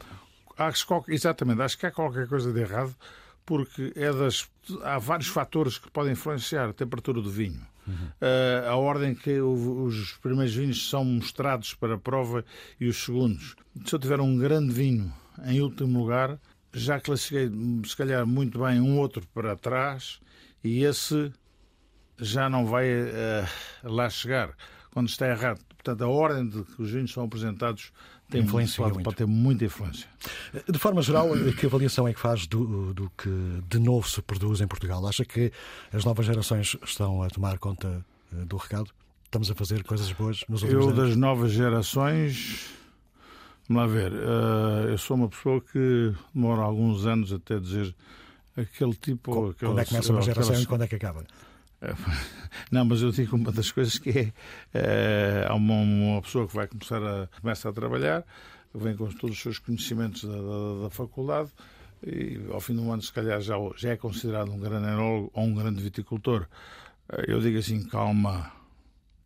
acho, 0.57 0.85
exatamente, 1.07 1.61
acho 1.61 1.77
que 1.77 1.85
há 1.87 1.91
qualquer 1.91 2.27
coisa 2.27 2.53
de 2.53 2.59
errado 2.59 2.95
porque 3.45 3.93
é 3.95 4.11
das, 4.11 4.49
há 4.83 4.97
vários 4.97 5.27
fatores 5.27 5.77
que 5.77 5.89
podem 5.91 6.13
influenciar 6.13 6.69
a 6.69 6.73
temperatura 6.73 7.21
do 7.21 7.29
vinho. 7.29 7.61
Uhum. 7.87 7.93
Uh, 7.93 8.67
a 8.67 8.75
ordem 8.75 9.13
que 9.13 9.39
os 9.39 10.13
primeiros 10.21 10.55
vinhos 10.55 10.89
são 10.89 11.05
mostrados 11.05 11.73
para 11.75 11.95
a 11.95 11.97
prova 11.97 12.43
e 12.79 12.87
os 12.87 12.97
segundos. 13.03 13.55
Se 13.85 13.93
eu 13.93 13.99
tiver 13.99 14.19
um 14.19 14.37
grande 14.37 14.73
vinho 14.73 15.13
em 15.45 15.61
último 15.61 15.99
lugar, 15.99 16.39
já 16.73 16.99
classifiquei, 16.99 17.49
se 17.85 17.95
calhar, 17.95 18.25
muito 18.25 18.59
bem 18.59 18.81
um 18.81 18.97
outro 18.97 19.25
para 19.33 19.55
trás 19.55 20.19
e 20.63 20.83
esse 20.83 21.31
já 22.19 22.49
não 22.49 22.65
vai 22.65 22.89
uh, 22.89 23.47
lá 23.83 24.09
chegar 24.09 24.55
quando 24.91 25.09
está 25.09 25.27
errado. 25.27 25.61
Portanto, 25.69 26.03
a 26.03 26.07
ordem 26.07 26.47
de 26.49 26.63
que 26.63 26.81
os 26.81 26.89
vinhos 26.89 27.11
são 27.13 27.25
apresentados 27.25 27.91
tem 28.29 28.41
influência 28.41 28.83
pode, 28.83 29.03
pode, 29.03 29.15
ter 29.17 29.25
muita 29.25 29.65
influência. 29.65 30.07
De 30.67 30.79
forma 30.79 31.01
geral, 31.01 31.29
que 31.57 31.65
avaliação 31.65 32.07
é 32.07 32.13
que 32.13 32.19
faz 32.19 32.47
do, 32.47 32.93
do, 32.93 33.09
que 33.11 33.29
de 33.67 33.79
novo 33.79 34.09
se 34.09 34.21
produz 34.21 34.61
em 34.61 34.67
Portugal? 34.67 35.05
Acha 35.07 35.23
que 35.23 35.51
as 35.93 36.03
novas 36.03 36.25
gerações 36.25 36.75
estão 36.83 37.21
a 37.21 37.29
tomar 37.29 37.59
conta 37.59 38.03
eh, 38.33 38.45
do 38.45 38.57
recado? 38.57 38.89
Estamos 39.25 39.51
a 39.51 39.55
fazer 39.55 39.83
coisas 39.83 40.11
boas 40.11 40.43
nos 40.49 40.63
últimos 40.63 40.85
eu, 40.85 40.91
anos? 40.91 41.07
Das 41.07 41.15
novas 41.15 41.51
gerações, 41.51 42.67
vamos 43.69 43.83
lá 43.83 43.87
ver, 43.87 44.11
uh, 44.13 44.89
eu 44.89 44.97
sou 44.97 45.17
uma 45.17 45.29
pessoa 45.29 45.61
que 45.61 46.13
demora 46.33 46.61
alguns 46.61 47.05
anos 47.05 47.31
até 47.31 47.59
dizer 47.59 47.93
aquele 48.57 48.93
tipo. 48.93 49.31
Quando, 49.31 49.51
aquele, 49.51 49.71
quando 49.71 49.79
é 49.79 49.83
que 49.83 49.89
começa 49.89 50.11
uma 50.11 50.21
geração 50.21 50.51
aquelas... 50.51 50.63
e 50.63 50.67
quando 50.67 50.83
é 50.83 50.87
que 50.87 50.95
acaba? 50.95 51.25
Não, 52.71 52.83
mas 52.85 53.01
eu 53.01 53.11
digo 53.11 53.35
uma 53.35 53.51
das 53.51 53.71
coisas 53.71 53.97
que 53.97 54.09
é, 54.09 54.33
é 54.73 55.45
há 55.47 55.53
uma, 55.53 55.75
uma, 55.75 56.21
pessoa 56.21 56.47
que 56.47 56.55
vai 56.55 56.67
começar 56.67 57.01
a 57.03 57.27
começa 57.39 57.69
a 57.69 57.73
trabalhar, 57.73 58.23
vem 58.73 58.95
com 58.95 59.07
todos 59.09 59.35
os 59.35 59.41
seus 59.41 59.59
conhecimentos 59.59 60.23
da, 60.23 60.35
da, 60.35 60.83
da 60.83 60.89
faculdade 60.89 61.51
e 62.05 62.39
ao 62.51 62.59
fim 62.59 62.75
do 62.75 62.91
ano 62.91 63.01
se 63.01 63.11
calhar 63.11 63.41
já, 63.41 63.55
já 63.75 63.89
é 63.91 63.97
considerado 63.97 64.51
um 64.51 64.59
grande 64.59 64.87
enólogo 64.87 65.31
ou 65.33 65.43
um 65.43 65.53
grande 65.53 65.81
viticultor. 65.81 66.47
Eh, 67.09 67.25
eu 67.27 67.39
digo 67.39 67.57
assim, 67.57 67.83
calma, 67.83 68.51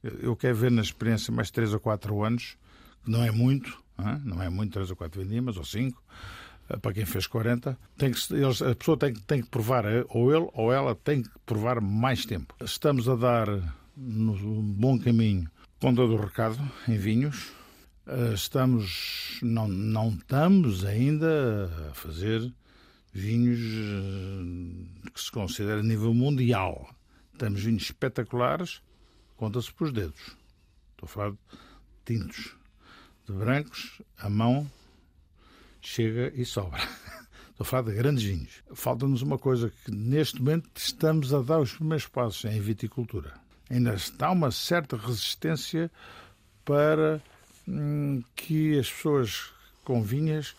eu 0.03 0.35
quero 0.35 0.55
ver 0.55 0.71
na 0.71 0.81
experiência 0.81 1.33
mais 1.33 1.51
3 1.51 1.73
ou 1.73 1.79
4 1.79 2.23
anos, 2.23 2.57
que 3.03 3.11
não 3.11 3.23
é 3.23 3.31
muito, 3.31 3.81
não 4.23 4.41
é 4.41 4.49
muito 4.49 4.73
3 4.73 4.89
ou 4.89 4.95
4 4.95 5.21
vendimas 5.21 5.57
ou 5.57 5.65
5, 5.65 6.01
eh, 6.01 6.48
para 6.77 6.93
quem 6.93 7.05
fez 7.05 7.25
40, 7.27 7.77
tem 7.97 8.11
que, 8.11 8.33
eles, 8.33 8.61
a 8.61 8.75
pessoa 8.75 8.97
tem, 8.97 9.13
tem 9.13 9.41
que 9.41 9.49
provar, 9.49 9.85
eh, 9.85 10.05
ou 10.09 10.33
ele 10.33 10.49
ou 10.53 10.71
ela 10.71 10.95
tem 10.95 11.23
que 11.23 11.29
provar 11.45 11.81
mais 11.81 12.25
tempo. 12.25 12.53
Estamos 12.63 13.09
a 13.09 13.15
dar 13.15 13.47
no 13.95 14.33
bom 14.61 14.97
caminho 14.99 15.49
conta 15.79 16.05
do 16.05 16.17
recado 16.17 16.59
em 16.87 16.97
vinhos. 16.97 17.51
Eh, 18.05 18.33
estamos, 18.33 19.39
não, 19.41 19.67
não 19.67 20.09
estamos 20.09 20.83
ainda 20.85 21.71
a 21.89 21.93
fazer 21.93 22.53
vinhos 23.13 23.59
que 25.13 25.21
se 25.21 25.31
considera 25.31 25.81
nível 25.81 26.13
mundial. 26.13 26.93
Temos 27.37 27.63
vinhos 27.63 27.83
espetaculares, 27.83 28.81
conta-se 29.37 29.71
por 29.73 29.87
os 29.87 29.93
dedos. 29.93 30.35
Estou 30.91 31.05
a 31.05 31.07
falar 31.07 31.31
de 31.31 31.37
tintos, 32.05 32.55
de 33.25 33.33
brancos, 33.33 34.01
a 34.17 34.29
mão, 34.29 34.69
chega 35.81 36.31
e 36.35 36.45
sobra. 36.45 36.79
Estou 37.51 37.63
a 37.63 37.65
falar 37.65 37.83
de 37.83 37.93
grandes 37.93 38.23
vinhos. 38.23 38.63
Falta-nos 38.73 39.21
uma 39.21 39.37
coisa 39.37 39.71
que 39.83 39.91
neste 39.91 40.41
momento 40.41 40.69
estamos 40.75 41.33
a 41.33 41.41
dar 41.41 41.59
os 41.59 41.73
primeiros 41.73 42.07
passos 42.07 42.45
em 42.45 42.59
viticultura. 42.59 43.33
Ainda 43.69 43.93
está 43.93 44.31
uma 44.31 44.49
certa 44.49 44.95
resistência 44.95 45.91
para 46.63 47.21
hum, 47.67 48.23
que 48.35 48.79
as 48.79 48.89
pessoas 48.89 49.51
com 49.83 50.01
vinhas 50.01 50.55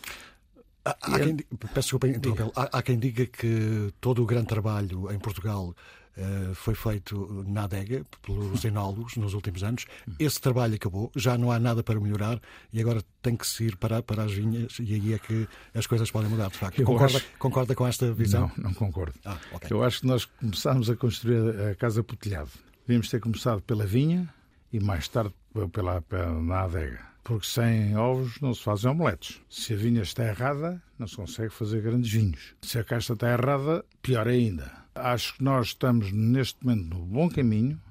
Há, 0.83 0.97
há 0.99 1.19
quem, 1.19 1.37
peço 1.37 1.73
desculpa 1.75 2.07
interrompê-lo. 2.07 2.51
Há, 2.55 2.79
há, 2.79 2.81
quem 2.81 2.97
diga 2.97 3.25
que 3.27 3.93
todo 4.01 4.23
o 4.23 4.25
grande 4.25 4.47
trabalho 4.47 5.11
em 5.11 5.19
Portugal 5.19 5.75
uh, 6.17 6.53
foi 6.55 6.75
feito 6.75 7.43
na 7.47 7.63
adega 7.63 8.03
pelos 8.21 8.63
enólogos 8.65 9.15
nos 9.17 9.33
últimos 9.33 9.63
anos. 9.63 9.85
Esse 10.19 10.39
trabalho 10.39 10.75
acabou, 10.75 11.11
já 11.15 11.37
não 11.37 11.51
há 11.51 11.59
nada 11.59 11.83
para 11.83 11.99
melhorar 11.99 12.39
e 12.71 12.79
agora 12.79 13.01
tem 13.21 13.35
que 13.35 13.45
se 13.45 13.65
ir 13.65 13.77
para, 13.77 14.01
para 14.01 14.23
as 14.23 14.31
vinhas 14.31 14.77
e 14.79 14.93
aí 14.93 15.13
é 15.13 15.19
que 15.19 15.47
as 15.73 15.87
coisas 15.87 16.09
podem 16.11 16.29
mudar, 16.29 16.49
de 16.49 16.57
facto. 16.57 16.83
Concorda, 16.83 17.17
acho... 17.17 17.25
concorda 17.37 17.75
com 17.75 17.87
esta 17.87 18.11
visão? 18.13 18.51
Não, 18.57 18.65
não 18.65 18.73
concordo. 18.73 19.17
Ah, 19.25 19.37
okay. 19.53 19.69
Eu 19.71 19.83
acho 19.83 20.01
que 20.01 20.07
nós 20.07 20.25
começámos 20.25 20.89
a 20.89 20.95
construir 20.95 21.71
a 21.71 21.75
casa 21.75 22.03
por 22.03 22.15
telhado. 22.15 22.49
Devíamos 22.87 23.09
ter 23.09 23.19
começado 23.19 23.61
pela 23.61 23.85
vinha 23.85 24.27
e 24.71 24.79
mais 24.79 25.07
tarde 25.07 25.33
pela, 25.71 26.01
pela 26.01 26.41
na 26.41 26.61
adega 26.61 27.11
porque 27.23 27.45
sem 27.45 27.95
ovos 27.95 28.39
não 28.41 28.53
se 28.53 28.63
fazem 28.63 28.89
omeletes. 28.89 29.41
Se 29.49 29.73
a 29.73 29.77
vinha 29.77 30.01
está 30.01 30.25
errada, 30.25 30.81
não 30.97 31.07
se 31.07 31.15
consegue 31.15 31.49
fazer 31.49 31.81
grandes 31.81 32.11
vinhos. 32.11 32.55
Se 32.61 32.79
a 32.79 32.83
casta 32.83 33.13
está 33.13 33.31
errada, 33.31 33.85
pior 34.01 34.27
ainda. 34.27 34.80
Acho 34.93 35.35
que 35.35 35.43
nós 35.43 35.67
estamos 35.67 36.11
neste 36.11 36.63
momento 36.63 36.97
no 36.97 37.05
bom 37.05 37.29
caminho, 37.29 37.81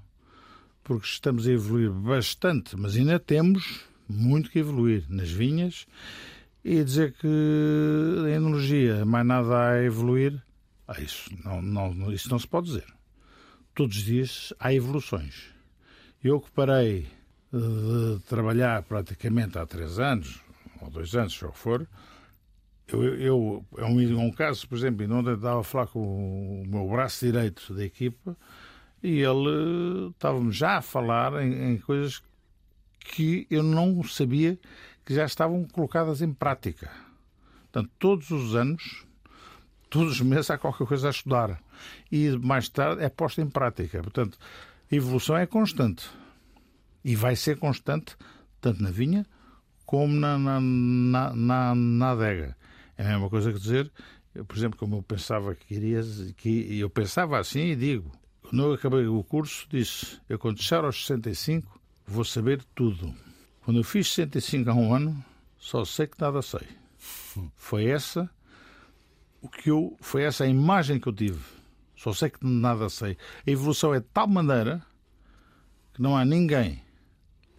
porque 0.85 1.07
estamos 1.07 1.47
a 1.47 1.53
evoluir 1.53 1.91
bastante, 1.91 2.77
mas 2.77 2.97
ainda 2.97 3.19
temos 3.19 3.81
muito 4.09 4.51
que 4.51 4.59
evoluir 4.59 5.05
nas 5.09 5.31
vinhas 5.31 5.87
e 6.65 6.83
dizer 6.85 7.13
que 7.13 7.29
a 8.27 8.31
enologia 8.31 9.05
mais 9.05 9.27
nada 9.27 9.71
a 9.71 9.83
evoluir, 9.83 10.43
ah, 10.87 11.01
isso, 11.01 11.31
não, 11.45 11.63
não, 11.63 12.13
isso 12.13 12.29
não 12.31 12.39
se 12.39 12.47
pode 12.47 12.67
dizer. 12.67 12.87
Todos 13.75 13.97
os 13.97 14.05
dias 14.05 14.53
há 14.59 14.75
evoluções. 14.75 15.47
Eu 16.23 16.41
que 16.41 16.51
parei 16.51 17.07
de 17.53 18.21
trabalhar 18.27 18.83
praticamente 18.83 19.59
há 19.59 19.67
três 19.67 19.99
anos, 19.99 20.41
ou 20.81 20.91
dois 20.91 21.15
anos, 21.15 21.33
se 21.33 21.47
for, 21.55 21.87
eu, 22.97 23.15
eu, 23.21 23.67
é 23.79 23.85
um, 23.85 24.27
um 24.27 24.31
caso, 24.31 24.69
por 24.69 24.77
exemplo, 24.77 25.07
onde 25.15 25.31
eu 25.31 25.35
estava 25.35 25.61
a 25.61 25.65
falar 25.65 25.87
com 25.87 26.63
o 26.63 26.67
meu 26.67 26.89
braço 26.89 27.25
direito 27.25 27.75
da 27.75 27.85
equipa 27.85 28.37
e 29.03 29.21
ele 29.21 30.11
estava-me 30.11 30.53
já 30.53 30.79
a 30.79 30.83
falar 30.83 31.43
em, 31.43 31.73
em, 31.73 31.79
coisas 31.79 32.23
que 32.99 33.47
eu 33.51 33.63
não 33.63 34.03
sabia 34.03 34.59
que 35.05 35.15
já 35.15 35.25
estavam 35.25 35.65
colocadas 35.65 36.21
em 36.23 36.33
prática. 36.33 36.91
Portanto, 37.71 37.91
todos 37.99 38.31
os 38.31 38.55
anos, 38.55 39.05
todos 39.89 40.15
os 40.15 40.21
meses 40.21 40.51
há 40.51 40.59
qualquer 40.59 40.87
coisa 40.87 41.09
a 41.09 41.11
estudar 41.11 41.61
e 42.11 42.31
mais 42.39 42.69
tarde 42.69 43.03
é 43.03 43.09
posta 43.09 43.41
em 43.41 43.49
prática. 43.49 44.03
Portanto, 44.03 44.39
a 44.91 44.95
evolução 44.95 45.37
é 45.37 45.47
constante 45.47 46.11
e 47.05 47.17
vai 47.17 47.37
ser 47.37 47.57
constante 47.59 48.17
tanto 48.61 48.83
na 48.83 48.91
vinha 48.91 49.25
como 49.87 50.15
na, 50.15 50.39
na, 50.39 50.61
na, 50.61 51.75
na 51.75 52.11
adega. 52.11 52.57
É 53.01 53.03
a 53.03 53.09
mesma 53.13 53.31
coisa 53.31 53.51
que 53.51 53.59
dizer, 53.59 53.91
por 54.47 54.55
exemplo, 54.55 54.79
como 54.79 54.97
eu 54.97 55.03
pensava 55.03 55.55
que 55.55 55.75
iria, 55.75 56.03
que 56.37 56.79
eu 56.79 56.91
pensava 56.91 57.39
assim 57.39 57.69
e 57.69 57.75
digo, 57.75 58.13
quando 58.43 58.63
eu 58.63 58.75
acabei 58.75 59.07
o 59.07 59.25
curso, 59.25 59.67
disse, 59.71 60.21
eu 60.29 60.39
quando 60.39 60.63
chegar 60.63 60.85
aos 60.85 61.07
65 61.07 61.81
vou 62.07 62.27
saber 62.27 62.63
tudo. 62.75 63.15
Quando 63.65 63.81
eu 63.81 63.85
fiz 63.85 64.13
65 64.13 64.69
há 64.69 64.75
um 64.75 64.93
ano, 64.93 65.25
só 65.57 65.83
sei 65.83 66.09
que 66.09 66.21
nada 66.21 66.43
sei. 66.43 66.61
Foi 67.57 67.87
essa 67.87 68.29
o 69.41 69.49
que 69.49 69.71
eu, 69.71 69.97
foi 70.03 70.25
essa 70.25 70.45
a 70.45 70.47
imagem 70.47 71.01
que 71.01 71.09
eu 71.09 71.13
tive. 71.15 71.41
Só 71.97 72.13
sei 72.13 72.29
que 72.29 72.47
nada 72.47 72.91
sei. 72.91 73.17
A 73.47 73.51
evolução 73.51 73.95
é 73.95 74.01
de 74.01 74.07
tal 74.13 74.29
maneira 74.29 74.85
que 75.95 76.03
não 76.03 76.15
há 76.15 76.23
ninguém 76.23 76.83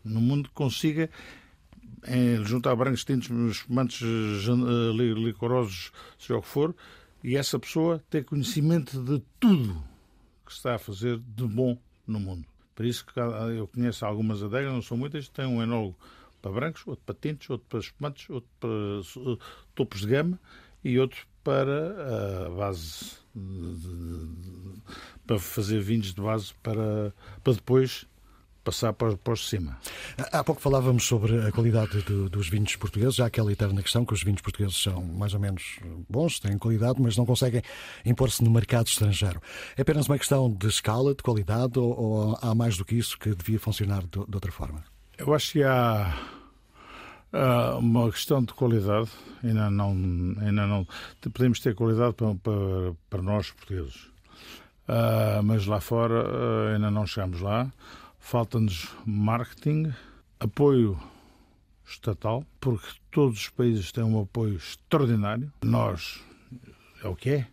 no 0.03 0.21
mundo 0.21 0.49
que 0.49 0.53
consiga 0.53 1.09
em, 2.07 2.43
juntar 2.45 2.75
brancos, 2.75 3.03
tintos, 3.03 3.29
espumantes, 3.29 4.01
eh, 4.01 4.91
licorosos, 4.91 5.91
seja 6.17 6.37
o 6.37 6.41
que 6.41 6.47
for, 6.47 6.75
e 7.23 7.35
essa 7.35 7.59
pessoa 7.59 8.03
ter 8.09 8.25
conhecimento 8.25 9.01
de 9.03 9.21
tudo 9.39 9.83
que 10.45 10.51
está 10.51 10.75
a 10.75 10.79
fazer 10.79 11.19
de 11.19 11.45
bom 11.45 11.77
no 12.07 12.19
mundo. 12.19 12.45
Por 12.75 12.85
isso 12.85 13.05
que 13.05 13.19
eu 13.19 13.67
conheço 13.67 14.05
algumas 14.05 14.41
adegas, 14.41 14.73
não 14.73 14.81
são 14.81 14.97
muitas, 14.97 15.27
tem 15.29 15.45
um 15.45 15.61
enólogo 15.61 15.95
para 16.41 16.51
brancos, 16.51 16.83
outro 16.87 17.03
para 17.05 17.15
tintos, 17.15 17.49
outro 17.49 17.67
para 17.69 17.79
espumantes, 17.79 18.29
outro 18.29 18.49
para 18.59 19.45
topos 19.75 20.01
de 20.01 20.07
gama 20.07 20.39
e 20.83 20.97
outro 20.97 21.27
para 21.43 22.47
a 22.47 22.49
base 22.49 23.17
de, 23.35 23.75
de, 23.75 24.81
para 25.25 25.39
fazer 25.39 25.79
vinhos 25.81 26.13
de 26.13 26.21
base 26.21 26.53
para, 26.61 27.13
para 27.43 27.53
depois 27.53 28.05
passar 28.63 28.93
para, 28.93 29.35
cima. 29.35 29.77
Há 30.31 30.43
pouco 30.43 30.61
falávamos 30.61 31.05
sobre 31.05 31.47
a 31.47 31.51
qualidade 31.51 32.01
do, 32.03 32.29
dos 32.29 32.49
vinhos 32.49 32.75
portugueses, 32.75 33.15
já 33.15 33.25
aquela 33.25 33.51
eterna 33.51 33.81
questão 33.81 34.05
que 34.05 34.13
os 34.13 34.23
vinhos 34.23 34.41
portugueses 34.41 34.81
são 34.81 35.01
mais 35.03 35.33
ou 35.33 35.39
menos 35.39 35.79
bons, 36.09 36.39
têm 36.39 36.57
qualidade, 36.57 37.01
mas 37.01 37.17
não 37.17 37.25
conseguem 37.25 37.61
impor-se 38.05 38.43
no 38.43 38.51
mercado 38.51 38.87
estrangeiro. 38.87 39.41
É 39.75 39.81
apenas 39.81 40.07
uma 40.07 40.17
questão 40.17 40.51
de 40.51 40.67
escala, 40.67 41.15
de 41.15 41.23
qualidade, 41.23 41.79
ou, 41.79 41.99
ou 41.99 42.39
há 42.41 42.53
mais 42.53 42.77
do 42.77 42.85
que 42.85 42.95
isso 42.95 43.17
que 43.17 43.33
devia 43.33 43.59
funcionar 43.59 44.03
de, 44.03 44.25
de 44.27 44.35
outra 44.35 44.51
forma? 44.51 44.83
Eu 45.17 45.33
acho 45.33 45.53
que 45.53 45.63
há 45.63 46.15
Uh, 47.33 47.77
uma 47.77 48.11
questão 48.11 48.43
de 48.43 48.53
qualidade, 48.53 49.09
ainda 49.41 49.71
não, 49.71 49.91
ainda 49.91 50.67
não 50.67 50.85
podemos 51.33 51.61
ter 51.61 51.73
qualidade 51.73 52.13
para, 52.13 52.35
para, 52.35 52.93
para 53.09 53.21
nós 53.21 53.49
portugueses, 53.51 54.07
uh, 54.89 55.41
mas 55.41 55.65
lá 55.65 55.79
fora 55.79 56.25
uh, 56.25 56.73
ainda 56.73 56.91
não 56.91 57.07
chegamos 57.07 57.39
lá. 57.39 57.71
Falta-nos 58.21 58.87
marketing, 59.05 59.93
apoio 60.39 60.97
estatal, 61.85 62.45
porque 62.61 62.87
todos 63.11 63.41
os 63.41 63.49
países 63.49 63.91
têm 63.91 64.03
um 64.03 64.21
apoio 64.21 64.55
extraordinário. 64.55 65.51
Nós, 65.61 66.23
é 67.03 67.07
o 67.09 67.15
que 67.15 67.29
é, 67.31 67.47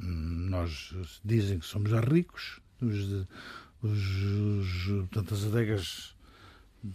nós 0.00 0.92
dizem 1.24 1.60
que 1.60 1.66
somos 1.66 1.92
ricos, 1.92 2.60
os, 2.82 3.26
os, 3.82 4.86
portanto, 4.86 5.34
as 5.34 5.44
adegas 5.44 6.16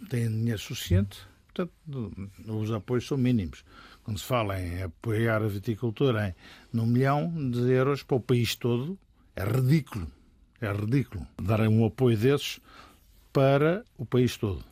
têm 0.09 0.27
dinheiro 0.27 0.59
suficiente 0.59 1.31
Portanto, 1.53 2.31
os 2.47 2.71
apoios 2.71 3.05
são 3.05 3.17
mínimos. 3.17 3.63
Quando 4.03 4.19
se 4.19 4.25
fala 4.25 4.59
em 4.59 4.83
apoiar 4.83 5.43
a 5.43 5.47
viticultura 5.47 6.29
em 6.29 6.35
num 6.71 6.85
milhão 6.85 7.51
de 7.51 7.69
euros 7.71 8.03
para 8.03 8.17
o 8.17 8.21
país 8.21 8.55
todo, 8.55 8.97
é 9.35 9.43
ridículo. 9.43 10.07
É 10.61 10.71
ridículo 10.71 11.27
dar 11.41 11.59
um 11.61 11.85
apoio 11.85 12.17
desses 12.17 12.59
para 13.31 13.83
o 13.97 14.05
país 14.05 14.37
todo. 14.37 14.63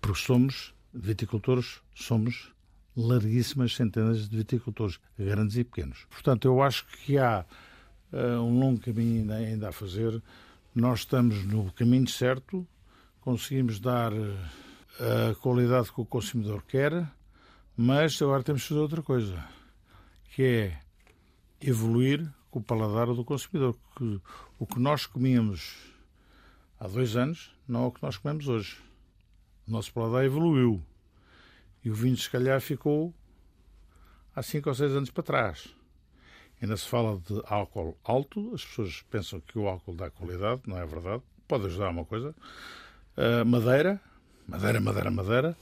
Porque 0.00 0.20
somos 0.20 0.74
viticultores, 0.92 1.80
somos 1.94 2.52
larguíssimas 2.96 3.74
centenas 3.74 4.28
de 4.28 4.36
viticultores, 4.36 4.98
grandes 5.18 5.56
e 5.56 5.64
pequenos. 5.64 6.06
Portanto, 6.10 6.46
eu 6.46 6.62
acho 6.62 6.86
que 6.86 7.18
há 7.18 7.44
uh, 8.12 8.18
um 8.42 8.58
longo 8.58 8.80
caminho 8.80 9.30
ainda 9.32 9.68
a 9.68 9.72
fazer. 9.72 10.22
Nós 10.74 11.00
estamos 11.00 11.44
no 11.44 11.70
caminho 11.72 12.08
certo, 12.08 12.66
conseguimos 13.20 13.78
dar. 13.80 14.12
Uh, 14.12 14.36
a 14.98 15.34
qualidade 15.34 15.92
que 15.92 16.00
o 16.00 16.06
consumidor 16.06 16.62
quer, 16.62 17.06
mas 17.76 18.20
agora 18.22 18.42
temos 18.42 18.62
que 18.62 18.68
fazer 18.68 18.80
outra 18.80 19.02
coisa, 19.02 19.44
que 20.34 20.42
é 20.42 20.80
evoluir 21.60 22.26
com 22.50 22.60
o 22.60 22.62
paladar 22.62 23.06
do 23.06 23.24
consumidor. 23.24 23.76
O 24.58 24.66
que 24.66 24.78
nós 24.78 25.06
comíamos 25.06 25.76
há 26.80 26.88
dois 26.88 27.16
anos 27.16 27.54
não 27.68 27.84
é 27.84 27.86
o 27.86 27.92
que 27.92 28.02
nós 28.02 28.16
comemos 28.16 28.48
hoje. 28.48 28.78
O 29.66 29.70
nosso 29.70 29.92
paladar 29.92 30.24
evoluiu. 30.24 30.82
E 31.84 31.90
o 31.90 31.94
vinho, 31.94 32.16
se 32.16 32.30
calhar, 32.30 32.60
ficou 32.60 33.14
há 34.34 34.42
cinco 34.42 34.68
ou 34.68 34.74
seis 34.74 34.92
anos 34.92 35.10
para 35.10 35.22
trás. 35.22 35.68
Ainda 36.60 36.76
se 36.76 36.88
fala 36.88 37.18
de 37.18 37.42
álcool 37.46 37.96
alto, 38.02 38.54
as 38.54 38.64
pessoas 38.64 39.02
pensam 39.10 39.40
que 39.40 39.58
o 39.58 39.68
álcool 39.68 39.94
dá 39.94 40.10
qualidade, 40.10 40.62
não 40.66 40.78
é 40.78 40.86
verdade. 40.86 41.22
Pode 41.46 41.66
ajudar 41.66 41.90
uma 41.90 42.04
coisa. 42.04 42.34
Uh, 43.16 43.44
madeira, 43.44 44.00
madeira, 44.46 44.80
madeira, 44.80 45.10
madeira. 45.10 45.56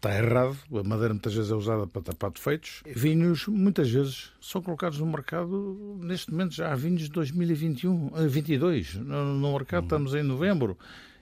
Está 0.00 0.16
errado. 0.16 0.56
A 0.72 0.82
madeira 0.82 1.12
muitas 1.12 1.34
vezes 1.34 1.50
é 1.50 1.54
usada 1.54 1.86
para 1.86 2.00
tapar 2.00 2.30
defeitos. 2.30 2.82
Vinhos, 2.86 3.46
muitas 3.46 3.90
vezes, 3.90 4.32
são 4.40 4.62
colocados 4.62 4.98
no 4.98 5.04
mercado, 5.04 6.00
neste 6.00 6.30
momento 6.30 6.54
já 6.54 6.72
há 6.72 6.74
vinhos 6.74 7.02
de 7.02 7.10
2021, 7.10 8.08
22. 8.26 8.94
No, 8.94 9.34
no 9.34 9.52
mercado 9.52 9.84
estamos 9.84 10.14
em 10.14 10.22
novembro. 10.22 10.78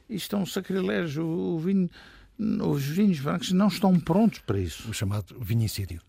Isto 0.09 0.37
é 0.37 0.39
um 0.39 0.47
sacrilégio. 0.47 1.27
O 1.27 1.59
vinho, 1.59 1.91
os 2.39 2.85
vinhos 2.85 3.19
brancos 3.19 3.51
não 3.51 3.67
estão 3.67 3.99
prontos 3.99 4.39
para 4.39 4.61
isso. 4.61 4.89
O 4.89 4.95
chamado 4.95 5.35
vinicídio. 5.41 6.01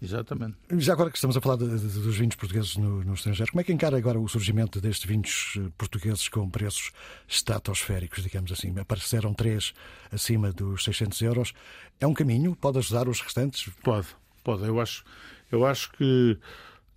Exatamente. 0.00 0.56
Já 0.72 0.92
agora 0.92 1.10
que 1.10 1.16
estamos 1.16 1.36
a 1.36 1.40
falar 1.40 1.56
de, 1.56 1.66
de, 1.66 2.00
dos 2.00 2.16
vinhos 2.18 2.34
portugueses 2.34 2.76
no, 2.76 3.02
no, 3.02 3.14
estrangeiro, 3.14 3.50
como 3.50 3.62
é 3.62 3.64
que 3.64 3.72
encara 3.72 3.96
agora 3.96 4.20
o 4.20 4.28
surgimento 4.28 4.78
destes 4.78 5.08
vinhos 5.08 5.54
eh, 5.56 5.70
portugueses 5.78 6.28
com 6.28 6.48
preços 6.50 6.92
estratosféricos, 7.26 8.22
digamos 8.22 8.52
assim? 8.52 8.78
Apareceram 8.78 9.32
três 9.32 9.72
acima 10.12 10.52
dos 10.52 10.84
600 10.84 11.20
euros. 11.22 11.54
É 11.98 12.06
um 12.06 12.12
caminho? 12.12 12.54
Pode 12.54 12.78
ajudar 12.78 13.08
os 13.08 13.22
restantes? 13.22 13.72
Pode, 13.82 14.08
pode. 14.44 14.64
Eu 14.64 14.78
acho, 14.80 15.02
eu 15.50 15.64
acho 15.64 15.90
que 15.92 16.38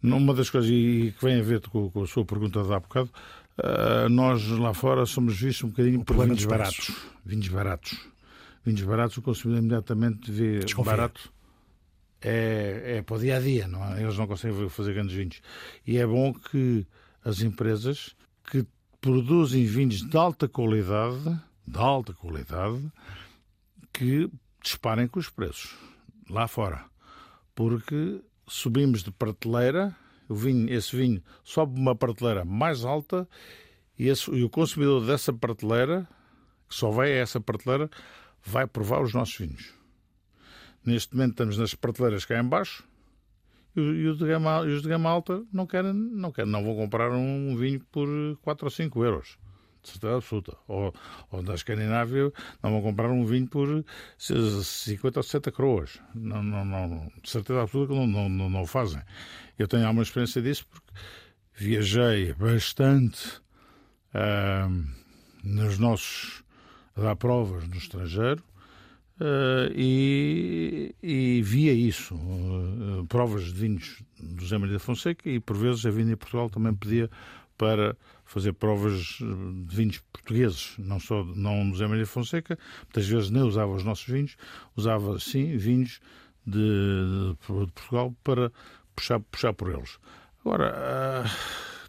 uma 0.04 0.34
das 0.34 0.50
coisas 0.50 0.70
e 0.70 1.14
que 1.18 1.26
vem 1.26 1.40
a 1.40 1.44
ver 1.44 1.62
com, 1.62 1.90
com 1.90 2.04
a 2.04 2.08
sua 2.08 2.26
pergunta 2.26 2.62
de 2.62 2.74
há 2.74 2.80
bocado, 2.82 3.10
uh, 3.60 4.10
nós 4.10 4.46
lá 4.50 4.74
fora 4.74 5.06
somos 5.06 5.40
vistos 5.40 5.64
um 5.64 5.70
bocadinho 5.70 6.04
por 6.04 6.18
vinhos 6.18 6.44
baratos. 6.44 6.92
Vinhos 7.26 7.48
baratos. 7.48 7.98
Vinhos 8.66 8.82
baratos, 8.82 9.16
o 9.16 9.22
consumidor 9.22 9.60
imediatamente 9.62 10.30
vê 10.30 10.60
Desconfia. 10.60 10.92
barato 10.92 11.39
é, 12.22 12.98
é 12.98 13.02
para 13.02 13.16
o 13.16 13.20
dia 13.20 13.38
a 13.38 13.40
dia, 13.40 13.68
não 13.68 13.84
é? 13.84 14.02
eles 14.02 14.18
não 14.18 14.28
conseguem 14.28 14.70
fazer 14.70 14.94
grandes 14.94 15.16
vinhos. 15.16 15.42
E 15.86 15.98
é 15.98 16.06
bom 16.06 16.34
que 16.34 16.86
as 17.24 17.42
empresas 17.42 18.16
que 18.50 18.66
produzem 19.02 19.66
vinhos 19.66 20.02
de 20.02 20.18
alta 20.18 20.48
qualidade, 20.48 21.40
de 21.66 21.78
alta 21.78 22.14
qualidade, 22.14 22.92
que 23.94 24.30
disparem 24.62 25.08
com 25.08 25.20
os 25.20 25.30
preços 25.30 25.76
lá 26.30 26.48
fora. 26.48 26.86
Porque 27.56 28.22
subimos 28.48 29.04
de 29.04 29.12
prateleira, 29.12 29.96
o 30.28 30.36
vinho, 30.36 30.72
esse 30.72 30.96
vinho 30.96 31.24
sobe 31.44 31.80
uma 31.80 31.96
prateleira 31.96 32.46
mais 32.46 32.84
alta 32.86 33.28
e, 33.98 34.08
esse, 34.08 34.30
e 34.32 34.44
o 34.44 34.50
consumidor 34.50 35.06
dessa 35.06 35.34
prateleira, 35.34 36.08
que 36.68 36.76
só 36.76 36.90
vai 36.90 37.12
a 37.12 37.16
essa 37.18 37.40
prateleira, 37.40 37.90
vai 38.44 38.68
provar 38.68 39.02
os 39.02 39.14
nossos 39.14 39.38
vinhos. 39.38 39.79
Neste 40.86 41.14
momento 41.14 41.32
estamos 41.32 41.58
nas 41.58 41.76
prateleiras 41.76 42.26
cá 42.26 42.40
em 42.40 42.48
baixo 42.48 42.88
e 43.76 44.08
os 44.08 44.18
de 44.18 44.26
gama, 44.26 44.62
os 44.62 44.82
de 44.82 44.90
gama 44.90 45.10
alta 45.10 45.44
não 45.54 45.66
querem, 45.66 45.94
não 45.94 46.32
querem, 46.32 46.52
não 46.52 46.64
vão 46.64 46.76
comprar 46.76 47.12
um 47.12 47.56
vinho 47.56 47.80
por 47.92 48.08
4 48.42 48.66
ou 48.66 48.72
5 48.72 49.04
euros. 49.04 49.38
De 49.82 49.92
certeza 49.92 50.18
absoluta. 50.18 50.58
Ou, 50.68 50.94
ou 51.32 51.42
na 51.42 51.54
Escandinávia 51.54 52.34
não 52.62 52.72
vão 52.72 52.82
comprar 52.82 53.10
um 53.10 53.24
vinho 53.26 53.48
por 53.48 53.86
50 54.18 55.20
ou 55.20 55.24
60 55.24 55.52
coroas. 55.52 56.02
Não, 56.14 56.44
não, 56.44 56.66
não, 56.66 57.12
de 57.22 57.30
certeza 57.30 57.62
absoluta 57.62 57.94
que 57.94 58.00
não, 58.00 58.08
não, 58.08 58.28
não, 58.28 58.50
não 58.50 58.66
fazem. 58.66 59.02
Eu 59.58 59.68
tenho 59.68 59.86
alguma 59.86 60.04
experiência 60.04 60.42
disso 60.42 60.66
porque 60.70 60.92
viajei 61.54 62.34
bastante 62.34 63.42
uh, 64.14 64.86
nos 65.44 65.78
nossos 65.78 66.44
a 66.96 67.02
dar 67.02 67.16
provas 67.16 67.66
no 67.68 67.78
estrangeiro 67.78 68.44
Uh, 69.20 69.70
e, 69.76 70.96
e, 71.04 71.42
via 71.42 71.74
isso, 71.74 72.16
uh, 72.16 73.06
provas 73.10 73.52
de 73.52 73.54
vinhos 73.54 74.02
do 74.18 74.48
Zé 74.48 74.58
Maria 74.58 74.76
da 74.76 74.80
Fonseca 74.80 75.30
e 75.30 75.42
por 75.42 75.58
vezes 75.58 75.86
a 75.86 75.90
Vinha 75.90 76.16
Portugal 76.16 76.50
também 76.50 76.74
pedia 76.74 77.10
para 77.58 77.98
fazer 78.24 78.54
provas 78.54 79.18
de 79.20 79.76
vinhos 79.76 79.98
portugueses, 80.14 80.74
não 80.78 81.02
só 81.02 81.26
não 81.26 81.70
do 81.70 81.76
Zé 81.76 81.86
Maria 81.86 82.06
da 82.06 82.10
Fonseca, 82.10 82.58
muitas 82.84 83.06
vezes 83.06 83.30
nem 83.30 83.44
usava 83.44 83.74
os 83.74 83.84
nossos 83.84 84.08
vinhos, 84.08 84.38
usava 84.78 85.20
sim 85.20 85.58
vinhos 85.58 86.00
de, 86.46 86.62
de, 86.62 87.66
de 87.66 87.72
Portugal 87.74 88.16
para 88.24 88.50
puxar, 88.96 89.20
puxar 89.20 89.54
por 89.54 89.70
eles. 89.70 90.00
Agora, 90.46 90.74
uh, 91.26 91.30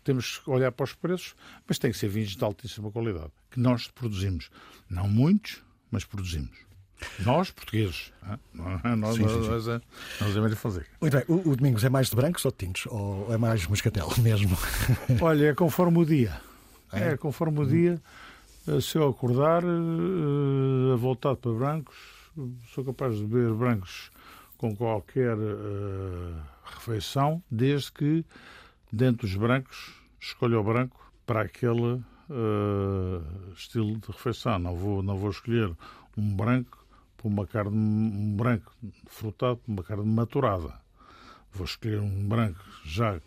temos 0.02 0.38
que 0.38 0.50
olhar 0.50 0.72
para 0.72 0.82
os 0.82 0.94
preços, 0.94 1.36
mas 1.68 1.78
tem 1.78 1.92
que 1.92 1.98
ser 1.98 2.08
vinhos 2.08 2.34
de 2.34 2.42
altíssima 2.42 2.90
qualidade, 2.90 3.30
que 3.52 3.60
nós 3.60 3.86
produzimos. 3.86 4.50
Não 4.88 5.08
muitos, 5.08 5.62
mas 5.92 6.04
produzimos. 6.04 6.69
Nós, 7.20 7.50
portugueses. 7.50 8.12
Nós, 8.54 9.16
sim, 9.16 9.28
sim, 9.28 9.42
sim. 9.42 9.48
nós, 9.48 9.68
é, 9.68 9.80
nós 10.20 10.52
é 10.52 10.56
fazer. 10.56 10.86
Muito 11.00 11.16
bem. 11.16 11.24
O, 11.28 11.50
o 11.50 11.56
Domingos 11.56 11.84
é 11.84 11.88
mais 11.88 12.08
de 12.08 12.16
brancos 12.16 12.44
ou 12.44 12.50
de 12.50 12.58
tintos? 12.58 12.86
Ou 12.86 13.32
é 13.32 13.36
mais 13.36 13.66
moscatel 13.66 14.08
mesmo? 14.18 14.56
Olha, 15.20 15.46
é 15.46 15.54
conforme 15.54 15.98
o 15.98 16.04
dia. 16.04 16.40
É, 16.92 17.12
é 17.12 17.16
conforme 17.16 17.60
o 17.60 17.66
dia. 17.66 18.00
Eh, 18.66 18.80
se 18.80 18.96
eu 18.96 19.08
acordar, 19.08 19.64
uh, 19.64 20.96
voltado 20.96 21.36
para 21.36 21.52
brancos, 21.52 21.96
sou 22.74 22.84
capaz 22.84 23.16
de 23.16 23.24
beber 23.24 23.52
brancos 23.54 24.10
com 24.58 24.76
qualquer 24.76 25.36
uh, 25.36 26.34
refeição, 26.64 27.42
desde 27.50 27.90
que, 27.92 28.24
dentro 28.92 29.26
dos 29.26 29.34
brancos, 29.34 29.94
escolha 30.20 30.60
o 30.60 30.62
branco 30.62 31.10
para 31.24 31.42
aquele 31.42 31.94
uh, 31.94 33.52
estilo 33.56 33.98
de 33.98 34.06
refeição. 34.08 34.58
Não 34.58 34.76
vou, 34.76 35.02
não 35.02 35.16
vou 35.16 35.30
escolher 35.30 35.74
um 36.16 36.36
branco 36.36 36.79
por 37.20 37.28
uma 37.28 37.46
carne 37.46 37.76
um 37.76 38.34
branco 38.34 38.72
frutado 39.06 39.58
por 39.58 39.70
uma 39.70 39.84
carne 39.84 40.06
maturada. 40.06 40.72
Vou 41.52 41.66
escolher 41.66 42.00
um 42.00 42.26
branco 42.26 42.64
já 42.84 43.20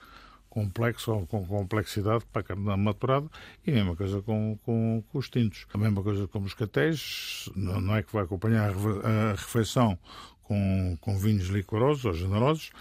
complexo 0.50 1.12
ou 1.12 1.28
com 1.28 1.46
complexidade 1.46 2.26
para 2.32 2.42
a 2.42 2.44
carne 2.44 2.78
maturada 2.78 3.28
e 3.66 3.72
a 3.72 3.74
mesma 3.74 3.96
coisa 3.96 4.22
com, 4.22 4.58
com, 4.64 5.04
com 5.08 5.18
os 5.18 5.30
tintos. 5.30 5.68
A 5.74 5.78
mesma 5.78 6.02
coisa 6.02 6.28
com 6.28 6.40
os 6.40 6.54
catéis, 6.56 7.50
não, 7.56 7.80
não 7.80 7.96
é 7.96 8.02
que 8.02 8.12
vai 8.12 8.24
acompanhar 8.24 8.72
a 8.72 9.32
refeição 9.32 9.98
com, 10.42 10.98
com 11.00 11.18
vinhos 11.18 11.48
licorosos 11.48 12.06
ou 12.06 12.14
generosos, 12.14 12.72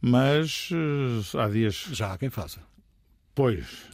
mas 0.00 0.70
uh, 0.70 1.38
há 1.38 1.48
dias. 1.48 1.88
Já 1.92 2.12
há 2.12 2.18
quem 2.18 2.30
faça. 2.30 2.60
Pois, 3.34 3.86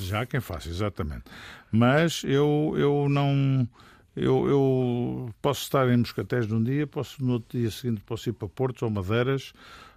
já 0.00 0.22
há 0.22 0.26
quem 0.26 0.40
faça, 0.40 0.68
exatamente. 0.68 1.24
Mas 1.70 2.24
eu, 2.24 2.74
eu 2.76 3.08
não. 3.08 3.66
Eu, 4.22 4.46
eu 4.50 5.34
posso 5.40 5.62
estar 5.62 5.88
em 5.88 5.96
Moscatéis 5.96 6.46
num 6.46 6.62
dia, 6.62 6.86
posso 6.86 7.24
no 7.24 7.40
dia 7.48 7.70
seguinte 7.70 8.02
posso 8.04 8.28
ir 8.28 8.34
para 8.34 8.48
Portos 8.48 8.82
ou 8.82 8.90
Madeiras 8.90 9.54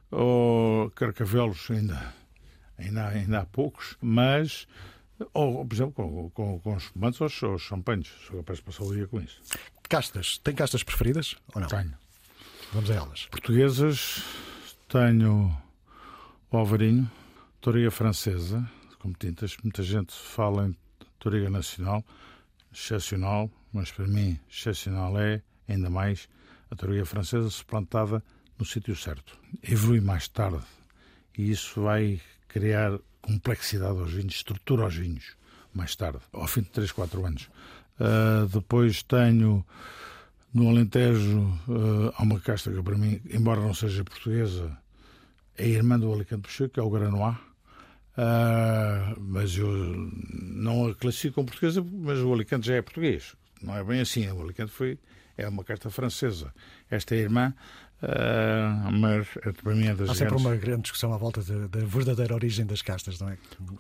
ou 0.09 0.89
Carcavelos 0.91 1.69
ainda. 1.69 2.15
Ainda, 2.78 3.07
ainda 3.09 3.39
há 3.41 3.45
poucos, 3.45 3.97
mas 4.01 4.65
ou, 5.34 5.65
por 5.65 5.76
exemplo, 5.76 5.93
com, 5.93 6.30
com, 6.30 6.59
com 6.61 6.74
os 6.74 6.86
fumantes 6.86 7.19
ou 7.19 7.28
os, 7.28 7.43
os 7.43 7.61
champanhes. 7.61 8.07
Sou 8.26 8.38
capaz 8.38 8.59
de 8.59 8.63
passar 8.63 8.84
o 8.86 8.93
dia 8.93 9.07
com 9.07 9.19
isso. 9.19 9.41
Castas. 9.89 10.38
Tem 10.38 10.55
castas 10.55 10.84
preferidas 10.84 11.36
ou 11.53 11.59
não? 11.59 11.67
Tenho. 11.67 11.93
Vamos 12.71 12.91
a 12.91 12.93
elas. 12.93 13.26
Portuguesas, 13.26 14.24
tenho 14.88 15.53
o 16.49 16.57
Alvarinho, 16.57 17.11
Toriga 17.59 17.91
Francesa, 17.91 18.65
como 18.99 19.13
tintas. 19.19 19.57
Muita 19.61 19.84
gente 19.84 20.13
fala 20.13 20.67
em 20.67 20.76
Toriga 21.19 21.49
Nacional, 21.49 22.05
excepcional, 22.74 23.51
mas 23.74 23.91
para 23.91 24.07
mim 24.07 24.39
excepcional 24.49 25.19
é, 25.19 25.41
ainda 25.67 25.89
mais, 25.89 26.30
a 26.69 26.76
Toriga 26.76 27.05
Francesa 27.05 27.49
suplantada 27.49 28.24
no 28.57 28.65
sítio 28.65 28.95
certo. 28.95 29.38
Evolui 29.61 29.99
mais 29.99 30.28
tarde 30.28 30.63
e 31.38 31.51
isso 31.51 31.82
vai 31.82 32.21
criar 32.47 32.99
complexidade 33.21 33.99
aos 33.99 34.11
vinhos, 34.11 34.36
estrutura 34.36 34.84
aos 34.84 34.95
vinhos, 34.95 35.36
mais 35.74 35.95
tarde, 35.95 36.19
ao 36.32 36.47
fim 36.47 36.61
de 36.61 36.69
3, 36.69 36.91
4 36.91 37.26
anos. 37.26 37.49
Uh, 37.99 38.47
depois 38.47 39.01
tenho 39.03 39.65
no 40.53 40.69
Alentejo 40.69 41.39
uh, 41.67 42.13
há 42.15 42.24
uma 42.24 42.39
casta 42.39 42.71
que 42.71 42.82
para 42.82 42.97
mim, 42.97 43.19
embora 43.32 43.61
não 43.61 43.74
seja 43.74 44.03
portuguesa, 44.03 44.78
é 45.57 45.67
irmã 45.67 45.99
do 45.99 46.11
Alicante 46.13 46.43
Puxu, 46.43 46.69
que 46.69 46.80
é 46.80 46.84
o 46.84 46.89
Granois. 46.89 47.36
Uh, 48.15 49.19
mas 49.19 49.57
eu 49.57 49.71
não 50.32 50.88
a 50.88 50.93
classifico 50.93 51.36
como 51.36 51.47
portuguesa, 51.47 51.84
mas 51.84 52.19
o 52.19 52.32
Alicante 52.32 52.67
já 52.67 52.76
é 52.76 52.82
português. 52.82 53.36
Não 53.64 53.76
é 53.76 53.84
bem 53.84 54.01
assim. 54.01 54.30
O 54.30 54.41
Alicante 54.41 54.72
foi, 54.72 54.99
é 55.38 55.47
uma 55.47 55.64
carta 55.64 55.89
francesa. 55.89 56.53
Esta 56.89 57.16
é 57.16 57.20
a 57.20 57.22
irmã, 57.22 57.53
uh, 58.01 58.91
mas 58.91 59.28
é, 59.41 59.51
para 59.51 59.74
mim 59.74 59.88
é 59.88 59.95
das 59.95 60.09
Há 60.09 60.14
sempre 60.14 60.36
grandes... 60.36 60.45
uma 60.45 60.55
grande 60.55 60.82
discussão 60.84 61.14
à 61.14 61.18
volta 61.18 61.41
da, 61.41 61.80
verdadeira 61.86 62.36
origem 62.36 62.66
das 62.66 62.82
castas, 62.82 63.20
não 63.20 63.30
é? 63.30 63.38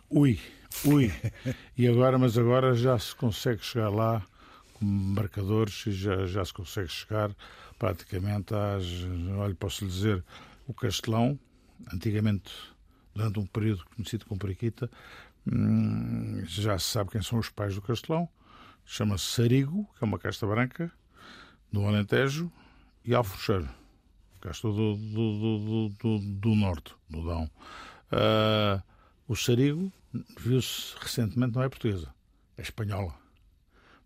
Ui, 0.09 0.39
ui. 0.85 1.11
e 1.77 1.87
agora, 1.87 2.17
mas 2.17 2.37
agora 2.37 2.73
já 2.73 2.97
se 2.97 3.13
consegue 3.15 3.63
chegar 3.63 3.89
lá 3.89 4.25
marcadores 4.79 5.85
e 5.87 5.91
já, 5.91 6.25
já 6.25 6.43
se 6.43 6.53
consegue 6.53 6.89
chegar 6.89 7.31
praticamente 7.77 8.53
às. 8.53 8.85
Olha, 9.37 9.55
posso 9.55 9.85
lhe 9.85 9.91
dizer, 9.91 10.23
o 10.67 10.73
Castelão, 10.73 11.39
antigamente, 11.93 12.51
durante 13.13 13.39
um 13.39 13.45
período 13.45 13.85
conhecido 13.95 14.25
como 14.25 14.39
Periquita, 14.39 14.89
hum, 15.47 16.41
já 16.45 16.77
se 16.77 16.85
sabe 16.87 17.11
quem 17.11 17.21
são 17.21 17.39
os 17.39 17.49
pais 17.49 17.75
do 17.75 17.81
Castelão. 17.81 18.27
Chama-se 18.85 19.25
Sarigo, 19.25 19.87
que 19.97 20.03
é 20.03 20.05
uma 20.05 20.19
casta 20.19 20.45
branca, 20.45 20.91
do 21.71 21.85
Alentejo, 21.85 22.51
e 23.05 23.13
Alforcheiro, 23.13 23.69
casta 24.39 24.67
do, 24.67 24.95
do, 24.95 25.89
do, 25.89 26.19
do, 26.19 26.55
norte, 26.55 26.93
do 27.09 27.25
Dão. 27.25 27.49
Uh, 28.11 28.81
o 29.27 29.35
Sarigo, 29.35 29.91
viu-se 30.37 30.95
recentemente, 30.99 31.55
não 31.55 31.63
é 31.63 31.69
portuguesa, 31.69 32.13
é 32.57 32.61
espanhola. 32.61 33.13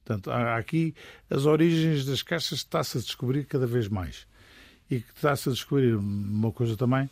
Portanto, 0.03 0.31
há 0.31 0.55
aqui 0.55 0.95
as 1.29 1.45
origens 1.45 2.05
das 2.05 2.23
caixas 2.23 2.59
está-se 2.59 2.97
a 2.97 3.01
descobrir 3.01 3.45
cada 3.45 3.67
vez 3.67 3.89
mais. 3.89 4.25
E 4.89 5.01
que 5.01 5.11
está-se 5.13 5.49
a 5.49 5.51
descobrir 5.51 5.95
uma 5.95 6.51
coisa 6.51 6.77
também 6.77 7.09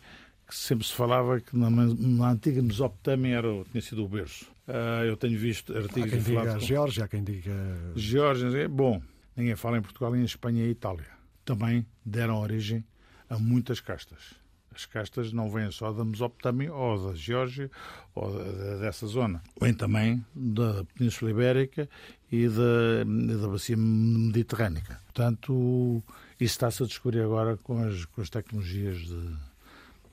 que 0.48 0.56
sempre 0.56 0.86
se 0.86 0.94
falava 0.94 1.40
que 1.40 1.56
na, 1.56 1.68
na 1.68 2.30
antiga 2.30 2.62
Mesopotâmia 2.62 3.36
era, 3.36 3.64
tinha 3.70 3.82
sido 3.82 4.04
o 4.04 4.08
berço. 4.08 4.46
Uh, 4.68 5.04
eu 5.04 5.16
tenho 5.16 5.38
visto 5.38 5.76
artigos... 5.76 6.12
Há 6.12 6.16
quem 6.16 6.22
diga 6.22 6.52
com... 6.54 6.60
Geórgia, 6.60 7.04
há 7.04 7.08
quem 7.08 7.22
diga... 7.22 7.52
Geórgia, 7.94 8.68
bom, 8.68 9.00
ninguém 9.36 9.54
fala 9.54 9.78
em 9.78 9.82
Portugal, 9.82 10.16
em 10.16 10.24
Espanha 10.24 10.64
e 10.64 10.70
Itália. 10.70 11.06
Também 11.44 11.86
deram 12.04 12.40
origem 12.40 12.84
a 13.30 13.38
muitas 13.38 13.80
castas. 13.80 14.34
As 14.74 14.84
castas 14.84 15.32
não 15.32 15.50
vêm 15.50 15.70
só 15.70 15.90
da 15.90 16.04
Mesopotâmia 16.04 16.74
ou 16.74 17.08
da 17.08 17.14
Geórgia 17.14 17.70
ou 18.14 18.30
dessa 18.78 19.06
zona. 19.06 19.42
Vêm 19.58 19.72
também 19.72 20.22
da 20.34 20.84
Península 20.94 21.30
Ibérica 21.30 21.88
e 22.30 22.46
da, 22.46 23.04
da 23.40 23.48
Bacia 23.48 23.76
Mediterrânica. 23.76 25.00
Portanto, 25.06 26.02
isso 26.38 26.52
está-se 26.52 26.82
a 26.82 26.86
descobrir 26.86 27.20
agora 27.20 27.56
com 27.56 27.82
as, 27.82 28.04
com 28.04 28.20
as 28.20 28.28
tecnologias 28.28 28.98
de, 28.98 29.36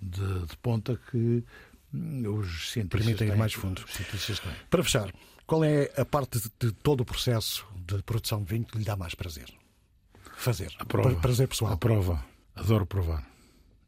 de, 0.01 0.45
de 0.45 0.57
ponta 0.61 0.97
que 1.11 1.43
os 1.93 2.71
cientistas 2.71 3.01
permitem 3.01 3.27
ir 3.27 3.37
mais 3.37 3.53
fundo. 3.53 3.83
Para 4.69 4.83
fechar, 4.83 5.13
qual 5.45 5.63
é 5.63 5.91
a 5.95 6.05
parte 6.05 6.39
de 6.59 6.71
todo 6.71 7.01
o 7.01 7.05
processo 7.05 7.65
de 7.75 8.01
produção 8.03 8.43
de 8.43 8.49
vinho 8.49 8.65
que 8.65 8.77
lhe 8.77 8.83
dá 8.83 8.95
mais 8.95 9.13
prazer? 9.13 9.47
Fazer. 10.35 10.73
A 10.79 10.85
prova. 10.85 11.15
Prazer 11.15 11.47
pessoal. 11.47 11.73
A 11.73 11.77
prova. 11.77 12.25
Adoro 12.55 12.85
provar 12.85 13.33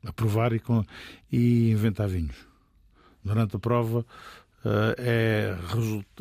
a 0.06 0.14
provar 0.14 0.54
e, 0.54 0.60
com, 0.60 0.86
e 1.32 1.72
inventar 1.72 2.08
vinhos. 2.08 2.36
Durante 3.24 3.56
a 3.56 3.60
prova 3.60 4.00
uh, 4.00 4.96
é, 4.98 5.58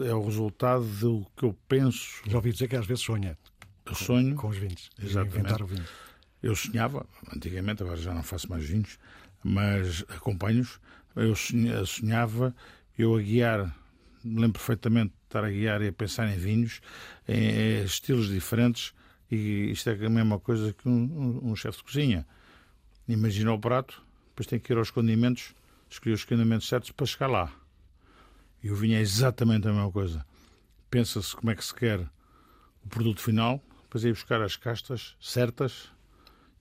é 0.00 0.14
o 0.14 0.24
resultado 0.24 0.84
do 0.84 1.26
que 1.36 1.44
eu 1.44 1.56
penso. 1.68 2.22
Já 2.26 2.38
ouvi 2.38 2.52
dizer 2.52 2.68
que 2.68 2.76
às 2.76 2.86
vezes 2.86 3.04
sonha. 3.04 3.38
Eu 3.84 3.94
sonho. 3.94 4.34
Com 4.36 4.48
os 4.48 4.56
vinhos. 4.56 4.90
Exatamente. 4.98 5.38
Inventar 5.38 5.62
o 5.62 5.66
vinho. 5.66 5.84
Eu 6.42 6.56
sonhava, 6.56 7.06
antigamente, 7.34 7.82
agora 7.82 7.96
já 7.96 8.12
não 8.12 8.22
faço 8.22 8.50
mais 8.50 8.64
vinhos, 8.64 8.98
mas 9.42 10.04
acompanho-os. 10.08 10.78
Eu 11.16 11.34
sonhava, 11.86 12.54
eu 12.98 13.14
a 13.14 13.20
guiar, 13.20 13.76
me 14.24 14.40
lembro 14.40 14.54
perfeitamente 14.54 15.10
de 15.10 15.24
estar 15.26 15.44
a 15.44 15.50
guiar 15.50 15.82
e 15.82 15.88
a 15.88 15.92
pensar 15.92 16.28
em 16.28 16.36
vinhos, 16.36 16.80
em 17.28 17.84
estilos 17.84 18.28
diferentes, 18.28 18.92
e 19.30 19.70
isto 19.70 19.90
é 19.90 20.06
a 20.06 20.10
mesma 20.10 20.38
coisa 20.38 20.72
que 20.72 20.88
um, 20.88 20.92
um, 20.92 21.50
um 21.50 21.56
chefe 21.56 21.78
de 21.78 21.84
cozinha 21.84 22.26
imagina 23.06 23.52
o 23.52 23.58
prato, 23.58 24.02
depois 24.28 24.46
tem 24.46 24.58
que 24.58 24.72
ir 24.72 24.78
aos 24.78 24.90
condimentos, 24.90 25.54
escolher 25.88 26.14
os 26.14 26.24
condimentos 26.24 26.68
certos 26.68 26.90
para 26.90 27.06
chegar 27.06 27.28
lá. 27.28 27.52
E 28.62 28.70
o 28.70 28.74
vinho 28.74 28.96
é 28.96 29.00
exatamente 29.00 29.68
a 29.68 29.72
mesma 29.72 29.92
coisa. 29.92 30.24
Pensa-se 30.90 31.36
como 31.36 31.50
é 31.50 31.54
que 31.54 31.64
se 31.64 31.74
quer 31.74 32.00
o 32.82 32.88
produto 32.88 33.20
final, 33.20 33.62
depois 33.82 34.04
é 34.04 34.08
ir 34.08 34.12
buscar 34.12 34.42
as 34.42 34.56
castas 34.56 35.14
certas 35.20 35.92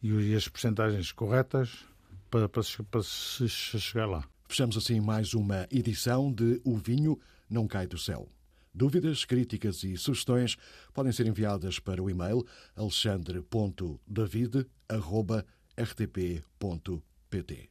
e 0.01 0.35
as 0.35 0.47
percentagens 0.47 1.11
corretas 1.11 1.85
para, 2.29 2.49
para, 2.49 2.63
para 2.91 3.03
se 3.03 3.47
chegar 3.47 4.05
lá. 4.05 4.32
Fechamos 4.53 4.77
assim 4.77 4.99
mais 4.99 5.33
uma 5.33 5.67
edição 5.71 6.31
de 6.31 6.61
O 6.63 6.77
Vinho 6.77 7.19
Não 7.49 7.67
Cai 7.67 7.87
do 7.87 7.97
Céu. 7.97 8.29
Dúvidas, 8.71 9.25
críticas 9.25 9.83
e 9.83 9.97
sugestões 9.97 10.57
podem 10.93 11.11
ser 11.11 11.25
enviadas 11.25 11.79
para 11.79 12.03
o 12.03 12.07
e-mail 12.07 12.45
alexandre.david.com 12.75 15.43
rtp.pt. 15.75 17.69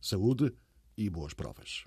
Saúde 0.00 0.54
e 0.96 1.10
boas 1.10 1.34
provas. 1.34 1.86